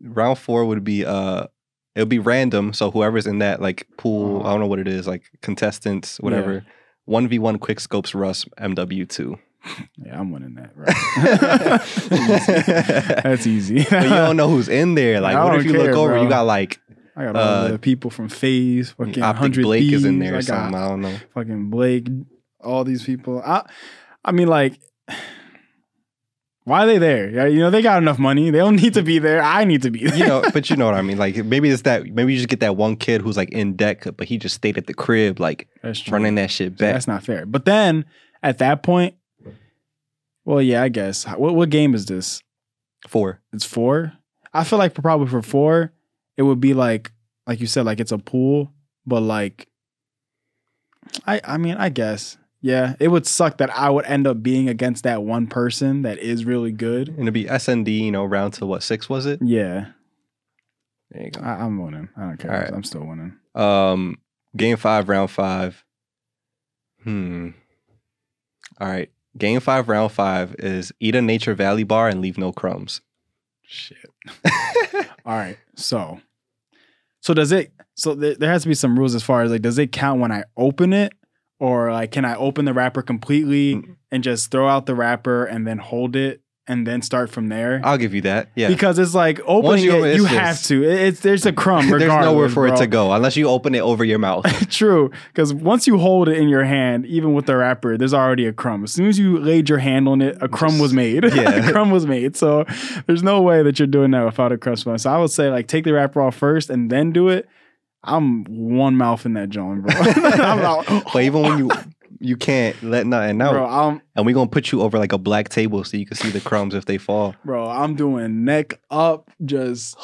round 0.02 0.38
four 0.38 0.64
would 0.64 0.84
be 0.84 1.04
uh 1.04 1.46
it 1.94 2.00
would 2.00 2.08
be 2.08 2.18
random. 2.18 2.72
So 2.72 2.90
whoever's 2.90 3.26
in 3.26 3.38
that 3.38 3.60
like 3.60 3.86
pool, 3.96 4.42
I 4.46 4.50
don't 4.50 4.60
know 4.60 4.66
what 4.66 4.78
it 4.78 4.88
is, 4.88 5.06
like 5.06 5.24
contestants, 5.42 6.18
whatever. 6.20 6.64
One 7.04 7.28
v 7.28 7.38
one 7.38 7.58
quick 7.58 7.80
scopes 7.80 8.14
Rust 8.14 8.48
MW 8.58 9.08
two. 9.08 9.38
yeah, 9.98 10.18
I'm 10.18 10.30
winning 10.30 10.54
that. 10.54 10.70
Right? 10.74 10.94
that's 13.22 13.46
easy. 13.46 13.84
But 13.90 14.04
you 14.04 14.08
don't 14.08 14.36
know 14.36 14.48
who's 14.48 14.68
in 14.68 14.94
there. 14.94 15.20
Like, 15.20 15.36
I 15.36 15.44
what 15.44 15.56
if 15.56 15.64
you 15.64 15.72
look 15.72 15.90
over? 15.90 16.12
bro. 16.12 16.22
You 16.22 16.28
got 16.28 16.46
like 16.46 16.80
I 17.16 17.24
got 17.24 17.36
all 17.36 17.42
Uh, 17.42 17.68
the 17.72 17.78
people 17.78 18.10
from 18.10 18.28
FaZe, 18.28 18.92
fucking 18.92 19.22
Optic 19.22 19.54
Blake 19.54 19.92
is 19.92 20.04
in 20.04 20.18
there 20.18 20.36
or 20.36 20.42
something. 20.42 20.74
I 20.74 20.88
don't 20.88 21.02
know. 21.02 21.16
fucking 21.34 21.68
Blake, 21.70 22.08
all 22.60 22.84
these 22.84 23.04
people. 23.04 23.42
I, 23.44 23.68
I 24.24 24.32
mean, 24.32 24.48
like, 24.48 24.80
why 26.64 26.84
are 26.84 26.86
they 26.86 26.98
there? 26.98 27.30
Yeah, 27.30 27.46
You 27.46 27.60
know, 27.60 27.70
they 27.70 27.82
got 27.82 28.00
enough 28.02 28.18
money. 28.18 28.50
They 28.50 28.58
don't 28.58 28.76
need 28.76 28.94
to 28.94 29.02
be 29.02 29.18
there. 29.18 29.42
I 29.42 29.64
need 29.64 29.82
to 29.82 29.90
be 29.90 30.06
there. 30.06 30.16
You 30.16 30.26
know, 30.26 30.42
but 30.52 30.68
you 30.70 30.76
know 30.76 30.84
what 30.86 30.94
I 30.94 31.02
mean. 31.02 31.18
Like 31.18 31.36
maybe 31.44 31.70
it's 31.70 31.82
that. 31.82 32.04
Maybe 32.06 32.32
you 32.32 32.38
just 32.38 32.48
get 32.48 32.60
that 32.60 32.76
one 32.76 32.96
kid 32.96 33.22
who's 33.22 33.36
like 33.36 33.50
in 33.50 33.76
debt, 33.76 34.06
but 34.16 34.26
he 34.28 34.36
just 34.38 34.54
stayed 34.56 34.76
at 34.78 34.86
the 34.86 34.94
crib, 34.94 35.40
like 35.40 35.68
that's 35.82 36.00
true. 36.00 36.12
running 36.12 36.34
that 36.36 36.50
shit 36.50 36.72
So 36.78 36.84
back. 36.84 36.94
that's 36.94 37.08
not 37.08 37.24
fair. 37.24 37.46
But 37.46 37.64
then 37.64 38.04
at 38.42 38.58
that 38.58 38.82
point, 38.82 39.14
well, 40.44 40.60
yeah, 40.62 40.82
I 40.82 40.88
guess. 40.88 41.24
What 41.24 41.54
what 41.54 41.70
game 41.70 41.94
is 41.94 42.06
this? 42.06 42.42
Four. 43.08 43.40
It's 43.52 43.64
four. 43.64 44.12
I 44.52 44.64
feel 44.64 44.78
like 44.78 44.94
for 44.94 45.02
probably 45.02 45.28
for 45.28 45.42
four, 45.42 45.92
it 46.36 46.42
would 46.42 46.60
be 46.60 46.74
like 46.74 47.10
like 47.46 47.60
you 47.60 47.66
said, 47.66 47.86
like 47.86 48.00
it's 48.00 48.12
a 48.12 48.18
pool, 48.18 48.72
but 49.06 49.20
like 49.22 49.66
I 51.26 51.40
I 51.44 51.56
mean, 51.56 51.76
I 51.76 51.88
guess. 51.88 52.36
Yeah. 52.60 52.94
It 53.00 53.08
would 53.08 53.26
suck 53.26 53.58
that 53.58 53.74
I 53.76 53.90
would 53.90 54.04
end 54.04 54.26
up 54.26 54.42
being 54.42 54.68
against 54.68 55.04
that 55.04 55.22
one 55.22 55.46
person 55.46 56.02
that 56.02 56.18
is 56.18 56.44
really 56.44 56.72
good. 56.72 57.08
And 57.08 57.20
it'd 57.20 57.34
be 57.34 57.44
SND. 57.44 57.88
You 57.88 58.12
know, 58.12 58.24
round 58.24 58.54
to 58.54 58.66
what 58.66 58.82
six 58.82 59.08
was 59.08 59.26
it? 59.26 59.40
Yeah. 59.42 59.86
There 61.10 61.24
you 61.24 61.30
go. 61.30 61.40
I, 61.40 61.64
I'm 61.64 61.82
winning. 61.82 62.08
I 62.16 62.20
don't 62.22 62.38
care. 62.38 62.50
Right. 62.50 62.72
I'm 62.72 62.84
still 62.84 63.04
winning. 63.04 63.36
Um, 63.54 64.18
game 64.56 64.76
five, 64.76 65.08
round 65.08 65.30
five. 65.30 65.84
Hmm. 67.02 67.50
All 68.80 68.88
right. 68.88 69.10
Game 69.36 69.60
five, 69.60 69.88
round 69.88 70.12
five 70.12 70.54
is 70.58 70.92
eat 71.00 71.14
a 71.14 71.22
Nature 71.22 71.54
Valley 71.54 71.84
bar 71.84 72.08
and 72.08 72.20
leave 72.20 72.38
no 72.38 72.52
crumbs. 72.52 73.00
Shit. 73.62 74.10
All 75.24 75.36
right. 75.36 75.56
So, 75.76 76.20
so 77.20 77.34
does 77.34 77.52
it? 77.52 77.72
So 77.94 78.14
th- 78.16 78.38
there 78.38 78.50
has 78.50 78.62
to 78.62 78.68
be 78.68 78.74
some 78.74 78.98
rules 78.98 79.14
as 79.14 79.22
far 79.22 79.42
as 79.42 79.50
like, 79.50 79.62
does 79.62 79.78
it 79.78 79.92
count 79.92 80.20
when 80.20 80.32
I 80.32 80.44
open 80.56 80.92
it, 80.92 81.12
or 81.60 81.92
like, 81.92 82.10
can 82.10 82.24
I 82.24 82.34
open 82.34 82.64
the 82.64 82.72
wrapper 82.74 83.02
completely 83.02 83.74
Mm. 83.76 83.96
and 84.10 84.24
just 84.24 84.50
throw 84.50 84.66
out 84.68 84.86
the 84.86 84.94
wrapper 84.96 85.44
and 85.44 85.64
then 85.66 85.78
hold 85.78 86.16
it 86.16 86.40
and 86.66 86.86
then 86.86 87.02
start 87.02 87.30
from 87.30 87.48
there? 87.48 87.80
I'll 87.84 87.98
give 87.98 88.14
you 88.14 88.22
that. 88.22 88.48
Yeah. 88.56 88.68
Because 88.68 88.98
it's 88.98 89.14
like 89.14 89.40
opening 89.44 89.84
you 89.84 89.92
it, 89.92 89.98
open- 89.98 90.16
you 90.16 90.24
have 90.24 90.62
to. 90.64 90.82
It's 90.84 91.20
there's 91.20 91.44
a 91.46 91.52
crumb. 91.52 91.88
There's 91.90 92.02
nowhere 92.04 92.48
for 92.48 92.66
it 92.66 92.76
to 92.76 92.86
go 92.86 93.12
unless 93.12 93.36
you 93.36 93.48
open 93.48 93.74
it 93.74 93.80
over 93.80 94.04
your 94.04 94.18
mouth. 94.18 94.44
True, 94.70 95.10
because 95.28 95.52
once 95.52 95.86
you 95.86 95.98
hold 95.98 96.28
it 96.28 96.38
in 96.38 96.48
your 96.48 96.64
hand, 96.64 97.04
even 97.06 97.34
with 97.34 97.46
the 97.46 97.56
wrapper, 97.56 97.96
there's 97.98 98.14
already 98.14 98.46
a 98.46 98.52
crumb. 98.52 98.84
As 98.84 98.92
soon 98.92 99.06
as 99.08 99.18
you 99.18 99.38
laid 99.38 99.68
your 99.68 99.78
hand 99.78 100.08
on 100.08 100.22
it, 100.22 100.38
a 100.40 100.48
crumb 100.48 100.78
was 100.78 100.92
made. 100.94 101.24
Yeah. 101.34 101.50
a 101.68 101.72
crumb 101.72 101.90
was 101.90 102.06
made. 102.06 102.36
So 102.36 102.64
there's 103.06 103.22
no 103.22 103.42
way 103.42 103.62
that 103.62 103.78
you're 103.78 103.86
doing 103.88 104.12
that 104.12 104.24
without 104.24 104.50
a 104.52 104.56
crumb. 104.58 104.76
spot. 104.76 105.00
So 105.00 105.10
I 105.10 105.18
would 105.18 105.30
say 105.30 105.50
like 105.50 105.66
take 105.66 105.84
the 105.84 105.92
wrapper 105.92 106.22
off 106.22 106.36
first 106.36 106.70
and 106.70 106.90
then 106.90 107.12
do 107.12 107.28
it. 107.28 107.48
I'm 108.02 108.44
one 108.44 108.96
mouth 108.96 109.26
in 109.26 109.34
that 109.34 109.50
joint, 109.50 109.82
bro. 109.82 109.94
Out. 110.40 110.86
but 111.12 111.22
even 111.22 111.42
when 111.42 111.58
you 111.58 111.70
you 112.22 112.36
can't 112.36 112.80
let 112.82 113.06
nothing 113.06 113.40
out, 113.40 113.52
bro, 113.52 113.66
I'm 113.66 114.02
and 114.14 114.26
we're 114.26 114.34
gonna 114.34 114.50
put 114.50 114.72
you 114.72 114.82
over 114.82 114.98
like 114.98 115.12
a 115.12 115.18
black 115.18 115.48
table 115.48 115.84
so 115.84 115.96
you 115.96 116.06
can 116.06 116.16
see 116.16 116.30
the 116.30 116.40
crumbs 116.40 116.74
if 116.74 116.84
they 116.84 116.98
fall. 116.98 117.34
bro, 117.44 117.68
I'm 117.68 117.94
doing 117.96 118.44
neck 118.44 118.80
up, 118.90 119.30
just 119.44 119.96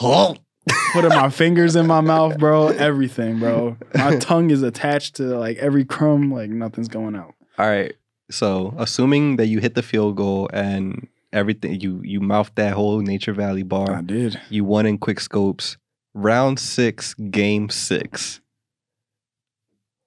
putting 0.93 1.11
my 1.11 1.29
fingers 1.31 1.77
in 1.77 1.87
my 1.87 2.01
mouth, 2.01 2.39
bro. 2.39 2.69
Everything, 2.69 3.39
bro. 3.39 3.77
My 3.95 4.17
tongue 4.17 4.51
is 4.51 4.63
attached 4.63 5.17
to 5.17 5.25
like 5.39 5.57
every 5.59 5.85
crumb, 5.85 6.33
like 6.33 6.51
nothing's 6.51 6.89
going 6.89 7.17
out. 7.17 7.35
All 7.59 7.67
right. 7.67 7.95
So 8.31 8.75
assuming 8.79 9.37
that 9.37 9.47
you 9.47 9.61
hit 9.61 9.75
the 9.75 9.83
field 9.83 10.17
goal 10.17 10.49
and 10.53 11.07
everything, 11.33 11.81
you 11.81 12.01
you 12.03 12.21
mouth 12.21 12.51
that 12.57 12.73
whole 12.73 13.01
Nature 13.01 13.33
Valley 13.33 13.63
bar. 13.63 13.93
I 13.93 14.01
did. 14.03 14.41
you 14.51 14.65
won 14.65 14.87
in 14.87 14.99
quick 14.99 15.21
scopes. 15.21 15.77
Round 16.19 16.59
six, 16.59 17.13
game 17.13 17.69
six. 17.69 18.41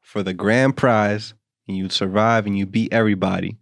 For 0.01 0.23
the 0.23 0.33
grand 0.33 0.75
prize, 0.75 1.35
and 1.67 1.77
you 1.77 1.87
survive 1.89 2.47
and 2.47 2.57
you 2.57 2.65
beat 2.65 2.91
everybody. 2.91 3.57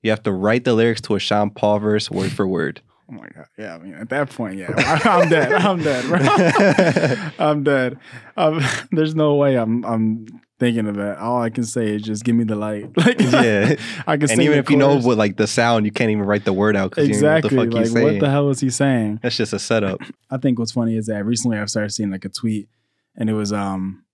You 0.00 0.10
have 0.10 0.22
to 0.22 0.30
write 0.30 0.62
the 0.62 0.72
lyrics 0.72 1.00
to 1.02 1.16
a 1.16 1.18
Sean 1.18 1.50
Paul 1.50 1.80
verse 1.80 2.08
word 2.08 2.30
for 2.30 2.46
word. 2.46 2.80
Oh 3.10 3.14
my 3.14 3.26
god! 3.34 3.46
Yeah, 3.58 3.74
I 3.74 3.78
mean, 3.78 3.94
at 3.94 4.08
that 4.10 4.30
point, 4.30 4.56
yeah, 4.56 4.72
I'm 5.04 5.28
dead. 5.28 5.50
I'm 5.52 5.82
dead. 5.82 7.32
I'm 7.40 7.64
dead. 7.64 7.98
Um, 8.36 8.62
there's 8.92 9.16
no 9.16 9.34
way 9.34 9.56
I'm 9.56 9.84
I'm 9.84 10.26
thinking 10.60 10.86
of 10.86 10.94
that. 10.96 11.18
All 11.18 11.42
I 11.42 11.50
can 11.50 11.64
say 11.64 11.94
is 11.94 12.02
just 12.02 12.22
give 12.22 12.36
me 12.36 12.44
the 12.44 12.54
light. 12.54 12.90
Like 12.96 13.18
Yeah. 13.18 13.74
I 14.06 14.16
can 14.16 14.30
and 14.30 14.40
even 14.42 14.58
if 14.58 14.70
you 14.70 14.76
know 14.76 14.98
what 15.00 15.16
like 15.18 15.36
the 15.36 15.46
sound, 15.46 15.86
you 15.86 15.90
can't 15.90 16.10
even 16.10 16.24
write 16.24 16.44
the 16.44 16.52
word 16.52 16.76
out 16.76 16.90
because 16.90 17.08
exactly 17.08 17.50
you 17.50 17.56
know 17.56 17.62
what 17.62 17.70
the 17.70 17.70
fuck 17.70 17.74
like 17.74 17.82
he's 17.84 17.92
saying. 17.92 18.04
what 18.04 18.20
the 18.20 18.30
hell 18.30 18.50
is 18.50 18.60
he 18.60 18.70
saying? 18.70 19.20
That's 19.22 19.36
just 19.36 19.52
a 19.52 19.58
setup. 19.58 20.00
I 20.30 20.36
think 20.36 20.58
what's 20.58 20.72
funny 20.72 20.96
is 20.96 21.06
that 21.06 21.24
recently 21.24 21.58
I've 21.58 21.70
started 21.70 21.90
seeing 21.90 22.10
like 22.10 22.24
a 22.24 22.28
tweet 22.28 22.68
and 23.16 23.28
it 23.28 23.34
was 23.34 23.52
um 23.52 24.04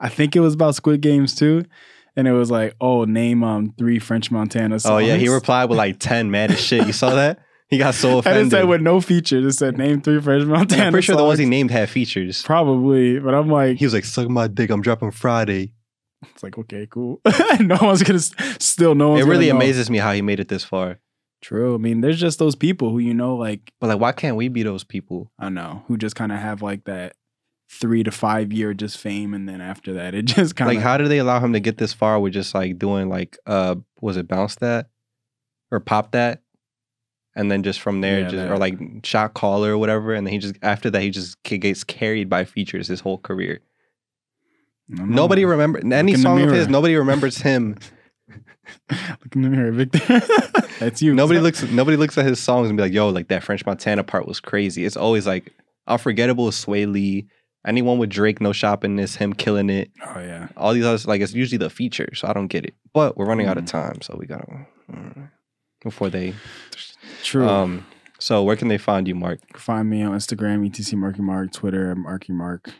I 0.00 0.08
think 0.08 0.36
it 0.36 0.40
was 0.40 0.54
about 0.54 0.74
Squid 0.74 1.00
Games 1.00 1.34
too. 1.34 1.64
And 2.16 2.26
it 2.26 2.32
was 2.32 2.50
like, 2.50 2.74
oh, 2.80 3.04
name 3.04 3.44
um 3.44 3.72
three 3.78 4.00
French 4.00 4.30
Montana 4.30 4.80
songs. 4.80 4.92
Oh 4.92 4.98
yeah, 4.98 5.14
he 5.16 5.28
replied 5.28 5.66
with 5.70 5.78
like 5.84 5.98
ten 6.00 6.30
mad 6.30 6.50
as 6.50 6.60
shit. 6.60 6.86
You 6.86 6.92
saw 6.92 7.14
that? 7.14 7.38
He 7.68 7.76
got 7.78 7.94
so 7.94 8.08
And 8.10 8.18
offended. 8.20 8.46
it 8.46 8.50
said 8.50 8.64
with 8.68 8.80
no 8.80 9.00
features. 9.00 9.44
It 9.44 9.52
said 9.58 9.76
name 9.76 10.00
three 10.00 10.20
French 10.20 10.44
Montana. 10.46 10.84
I'm 10.84 10.92
pretty 10.92 11.04
sure 11.04 11.16
the 11.16 11.24
ones 11.24 11.38
he 11.38 11.44
named 11.44 11.70
had 11.70 11.90
features. 11.90 12.42
Probably, 12.42 13.18
but 13.18 13.34
I'm 13.34 13.48
like, 13.48 13.76
He 13.78 13.84
was 13.84 13.92
like, 13.94 14.04
"Suck 14.06 14.28
my 14.28 14.46
dick, 14.46 14.70
I'm 14.70 14.80
dropping 14.82 15.10
Friday." 15.10 15.72
it's 16.32 16.42
like 16.42 16.58
okay, 16.58 16.86
cool. 16.90 17.20
no 17.60 17.76
one's 17.80 18.02
gonna 18.02 18.18
still 18.18 18.94
no 18.94 19.10
one's 19.10 19.24
It 19.24 19.28
really 19.28 19.48
know. 19.50 19.56
amazes 19.56 19.88
me 19.90 19.98
how 19.98 20.12
he 20.12 20.22
made 20.22 20.40
it 20.40 20.48
this 20.48 20.64
far. 20.64 20.98
True. 21.40 21.74
I 21.74 21.78
mean, 21.78 22.00
there's 22.00 22.18
just 22.18 22.38
those 22.40 22.56
people 22.56 22.90
who 22.90 22.98
you 22.98 23.14
know, 23.14 23.36
like 23.36 23.72
But 23.80 23.88
like, 23.88 24.00
why 24.00 24.12
can't 24.12 24.36
we 24.36 24.48
be 24.48 24.62
those 24.64 24.82
people? 24.82 25.30
I 25.38 25.44
don't 25.44 25.54
know, 25.54 25.84
who 25.86 25.96
just 25.96 26.16
kind 26.16 26.32
of 26.32 26.38
have 26.38 26.62
like 26.62 26.84
that 26.84 27.12
three 27.70 28.02
to 28.02 28.10
five 28.10 28.50
year 28.52 28.72
just 28.74 28.96
fame, 28.98 29.34
and 29.34 29.46
then 29.48 29.60
after 29.60 29.92
that, 29.92 30.14
it 30.14 30.22
just 30.24 30.56
kind 30.56 30.70
of 30.70 30.76
Like, 30.76 30.82
how 30.82 30.96
did 30.96 31.08
they 31.08 31.18
allow 31.18 31.38
him 31.38 31.52
to 31.52 31.60
get 31.60 31.76
this 31.76 31.92
far 31.92 32.18
with 32.18 32.32
just 32.32 32.54
like 32.54 32.78
doing 32.78 33.08
like, 33.10 33.36
uh, 33.46 33.76
was 34.00 34.16
it 34.16 34.26
bounce 34.26 34.54
that 34.56 34.88
or 35.70 35.78
pop 35.80 36.12
that? 36.12 36.40
And 37.36 37.50
then 37.50 37.62
just 37.62 37.80
from 37.80 38.00
there, 38.00 38.20
Yeah, 38.20 38.28
just 38.28 38.50
or 38.50 38.58
like 38.58 38.78
shot 39.04 39.34
caller 39.34 39.72
or 39.72 39.78
whatever, 39.78 40.12
and 40.14 40.26
then 40.26 40.32
he 40.32 40.38
just 40.38 40.56
after 40.62 40.90
that 40.90 41.02
he 41.02 41.10
just 41.10 41.40
gets 41.44 41.84
carried 41.84 42.28
by 42.28 42.44
features 42.44 42.88
his 42.88 43.00
whole 43.00 43.18
career. 43.18 43.60
Nobody 44.88 45.44
remember 45.44 45.80
any 45.92 46.16
song 46.16 46.40
of 46.40 46.50
his. 46.50 46.68
Nobody 46.68 46.96
remembers 46.96 47.38
him. 47.38 47.76
Look 48.90 49.34
in 49.34 49.42
the 49.42 49.50
mirror, 49.50 49.72
Victor. 49.72 49.98
That's 50.80 51.02
you. 51.02 51.14
nobody 51.14 51.40
looks. 51.40 51.62
Nobody 51.62 51.96
looks 51.96 52.16
at 52.18 52.24
his 52.26 52.40
songs 52.40 52.68
and 52.68 52.76
be 52.76 52.82
like, 52.82 52.92
"Yo, 52.92 53.08
like 53.10 53.28
that 53.28 53.42
French 53.42 53.64
Montana 53.66 54.02
part 54.04 54.26
was 54.26 54.40
crazy." 54.40 54.84
It's 54.84 54.96
always 54.96 55.26
like 55.26 55.52
unforgettable. 55.86 56.48
is 56.48 56.54
Swae 56.54 56.90
Lee. 56.90 57.26
Anyone 57.66 57.98
with 57.98 58.08
Drake, 58.10 58.40
no 58.40 58.52
shopping 58.52 58.96
this, 58.96 59.16
him 59.16 59.32
killing 59.34 59.68
it. 59.68 59.90
Oh 60.06 60.20
yeah. 60.20 60.48
All 60.56 60.72
these 60.72 60.84
others, 60.84 61.06
like 61.06 61.20
it's 61.20 61.34
usually 61.34 61.58
the 61.58 61.70
feature, 61.70 62.08
so 62.14 62.28
I 62.28 62.32
don't 62.32 62.46
get 62.46 62.64
it. 62.64 62.74
But 62.94 63.16
we're 63.16 63.26
running 63.26 63.46
out 63.46 63.58
of 63.58 63.64
Mm. 63.64 63.68
time, 63.68 64.00
so 64.00 64.16
we 64.18 64.26
gotta 64.26 64.66
mm, 64.90 65.30
before 65.82 66.10
they. 66.10 66.34
True. 67.22 67.48
Um. 67.48 67.86
So 68.20 68.42
where 68.42 68.56
can 68.56 68.68
they 68.68 68.78
find 68.78 69.06
you, 69.06 69.14
Mark? 69.14 69.40
Find 69.56 69.88
me 69.88 70.02
on 70.02 70.12
Instagram, 70.12 70.66
etc 70.66 70.98
Marky 70.98 71.22
Mark, 71.22 71.52
Twitter, 71.52 71.94
Marky 71.94 72.32
Mark. 72.32 72.70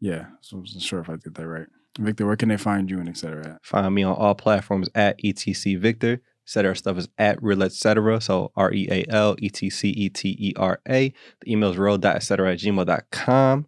Yeah, 0.00 0.26
so 0.40 0.56
I 0.56 0.60
wasn't 0.60 0.82
sure 0.82 1.00
if 1.00 1.08
I 1.08 1.16
did 1.16 1.34
that 1.34 1.46
right. 1.46 1.66
Victor, 1.98 2.26
where 2.26 2.36
can 2.36 2.48
they 2.48 2.56
find 2.56 2.90
you 2.90 2.98
and 2.98 3.08
et 3.08 3.16
cetera 3.16 3.46
at? 3.46 3.64
Find 3.64 3.94
me 3.94 4.02
on 4.02 4.16
all 4.16 4.34
platforms 4.34 4.88
at 4.94 5.16
etc 5.22 5.78
Victor. 5.78 6.22
Set 6.44 6.64
our 6.64 6.74
stuff 6.74 6.98
is 6.98 7.08
at 7.18 7.42
real 7.42 7.62
etc. 7.62 8.20
So 8.20 8.50
R 8.56 8.72
E 8.72 8.88
A 8.90 9.04
L 9.08 9.36
E 9.38 9.48
T 9.48 9.70
C 9.70 9.90
E 9.90 10.08
T 10.08 10.36
E 10.38 10.52
R 10.56 10.80
A. 10.88 11.12
The 11.40 11.52
email 11.52 11.70
is 11.70 11.78
real.etc 11.78 12.52
at 12.52 12.58
gmail.com. 12.58 13.66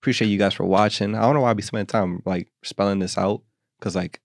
Appreciate 0.00 0.28
you 0.28 0.38
guys 0.38 0.54
for 0.54 0.64
watching. 0.64 1.14
I 1.14 1.20
don't 1.22 1.34
know 1.34 1.40
why 1.40 1.50
I 1.50 1.54
be 1.54 1.62
spending 1.62 1.86
time 1.86 2.22
like 2.24 2.50
spelling 2.62 2.98
this 2.98 3.18
out 3.18 3.42
because 3.78 3.94
like 3.94 4.20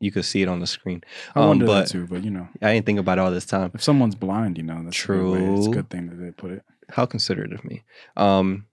you 0.00 0.10
could 0.12 0.24
see 0.24 0.42
it 0.42 0.48
on 0.48 0.60
the 0.60 0.66
screen. 0.66 1.02
I 1.34 1.40
Um, 1.40 1.48
wonder 1.48 1.66
but- 1.66 1.80
that 1.82 1.88
too, 1.90 2.06
but 2.06 2.22
you 2.24 2.30
know, 2.30 2.48
I 2.62 2.74
didn't 2.74 2.86
think 2.86 2.98
about 2.98 3.18
it 3.18 3.22
all 3.22 3.30
this 3.30 3.46
time. 3.46 3.70
if 3.74 3.82
someone's 3.82 4.14
blind, 4.14 4.56
you 4.58 4.62
know, 4.64 4.82
that's 4.84 5.02
a 5.04 5.06
good 5.06 5.32
way. 5.32 5.54
It's 5.58 5.66
a 5.66 5.70
good 5.70 5.88
thing 5.90 6.08
that 6.08 6.16
they 6.16 6.30
put 6.32 6.50
it. 6.52 6.62
How 6.90 7.06
considerate 7.06 7.52
of 7.52 7.64
me. 7.64 7.82
Um, 8.16 8.66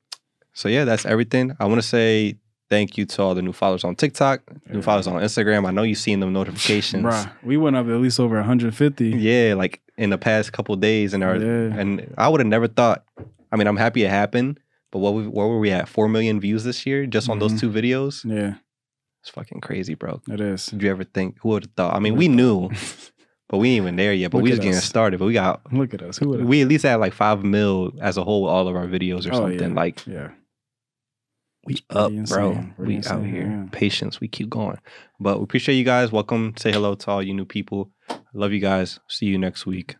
so 0.53 0.69
yeah, 0.69 0.85
that's 0.85 1.05
everything. 1.05 1.55
I 1.59 1.65
want 1.65 1.81
to 1.81 1.87
say 1.87 2.35
thank 2.69 2.97
you 2.97 3.05
to 3.05 3.21
all 3.21 3.35
the 3.35 3.41
new 3.41 3.53
followers 3.53 3.83
on 3.83 3.95
TikTok, 3.95 4.41
new 4.69 4.81
followers 4.81 5.07
on 5.07 5.21
Instagram. 5.21 5.67
I 5.67 5.71
know 5.71 5.83
you've 5.83 5.97
seen 5.97 6.19
them 6.19 6.33
notifications. 6.33 7.03
Bruh, 7.03 7.31
we 7.43 7.57
went 7.57 7.75
up 7.75 7.87
at 7.87 7.99
least 8.01 8.19
over 8.19 8.35
150. 8.35 9.09
Yeah, 9.11 9.53
like 9.55 9.81
in 9.97 10.09
the 10.09 10.17
past 10.17 10.51
couple 10.53 10.75
days, 10.75 11.13
and 11.13 11.23
our 11.23 11.35
Yeah. 11.37 11.79
and 11.79 12.13
I 12.17 12.27
would 12.29 12.39
have 12.39 12.47
never 12.47 12.67
thought. 12.67 13.03
I 13.51 13.55
mean, 13.55 13.67
I'm 13.67 13.77
happy 13.77 14.03
it 14.03 14.09
happened, 14.09 14.59
but 14.91 14.99
what 14.99 15.13
we, 15.13 15.27
where 15.27 15.47
were 15.47 15.59
we 15.59 15.69
at? 15.71 15.87
Four 15.87 16.07
million 16.09 16.39
views 16.39 16.63
this 16.63 16.85
year 16.85 17.05
just 17.05 17.29
on 17.29 17.37
those 17.39 17.53
Mhm. 17.53 17.59
two 17.59 17.69
videos. 17.71 18.23
Yeah, 18.25 18.55
It's 19.23 19.29
fucking 19.29 19.61
crazy, 19.61 19.93
bro. 19.95 20.21
it 20.29 20.41
is. 20.41 20.65
Did 20.65 20.81
you 20.83 20.91
ever 20.91 21.05
think? 21.05 21.37
Who 21.41 21.49
would 21.49 21.63
have 21.63 21.71
thought? 21.77 21.95
I 21.95 21.99
mean, 21.99 22.17
we 22.17 22.27
knew, 22.27 22.69
but 23.47 23.57
we 23.59 23.69
ain't 23.69 23.83
even 23.83 23.95
there 23.95 24.13
yet. 24.13 24.31
But 24.31 24.39
Look 24.39 24.43
we 24.43 24.49
at 24.51 24.55
just 24.55 24.61
getting 24.63 24.77
us. 24.77 24.83
started. 24.83 25.19
But 25.19 25.27
we 25.27 25.33
got 25.33 25.61
Look 25.73 25.93
at 25.93 26.01
us. 26.01 26.17
Who 26.17 26.27
would 26.29 26.39
have? 26.41 26.49
we 26.49 26.61
at 26.61 26.67
least 26.67 26.83
had 26.83 26.95
like 26.95 27.13
five 27.13 27.41
mil 27.43 27.93
as 28.01 28.17
a 28.17 28.23
whole, 28.25 28.45
all 28.45 28.67
of 28.67 28.75
our 28.75 28.85
videos 28.85 29.25
or 29.25 29.33
Oh, 29.33 29.37
something. 29.47 29.69
yeah. 29.69 29.75
Like 29.75 30.05
Yeah. 30.05 30.31
we 31.65 31.75
up, 31.89 32.11
pretty 32.11 32.25
bro. 32.25 32.49
insane. 32.51 32.73
Pretty 32.75 32.91
We 32.91 32.97
out 32.97 33.05
insane, 33.05 33.25
here. 33.33 33.43
yeah. 33.47 33.65
Patience. 33.71 34.19
We 34.19 34.27
keep 34.27 34.49
going. 34.49 34.77
But 35.21 35.37
we 35.37 35.43
appreciate 35.45 35.75
you 35.75 35.85
guys. 35.85 36.11
Welcome. 36.11 36.55
Say 36.57 36.73
hello 36.73 36.95
to 36.95 37.09
all 37.09 37.23
you 37.23 37.33
new 37.33 37.45
people. 37.45 37.91
Love 38.33 38.51
you 38.51 38.59
guys. 38.59 38.99
See 39.07 39.27
you 39.27 39.37
next 39.37 39.65
week. 39.65 39.95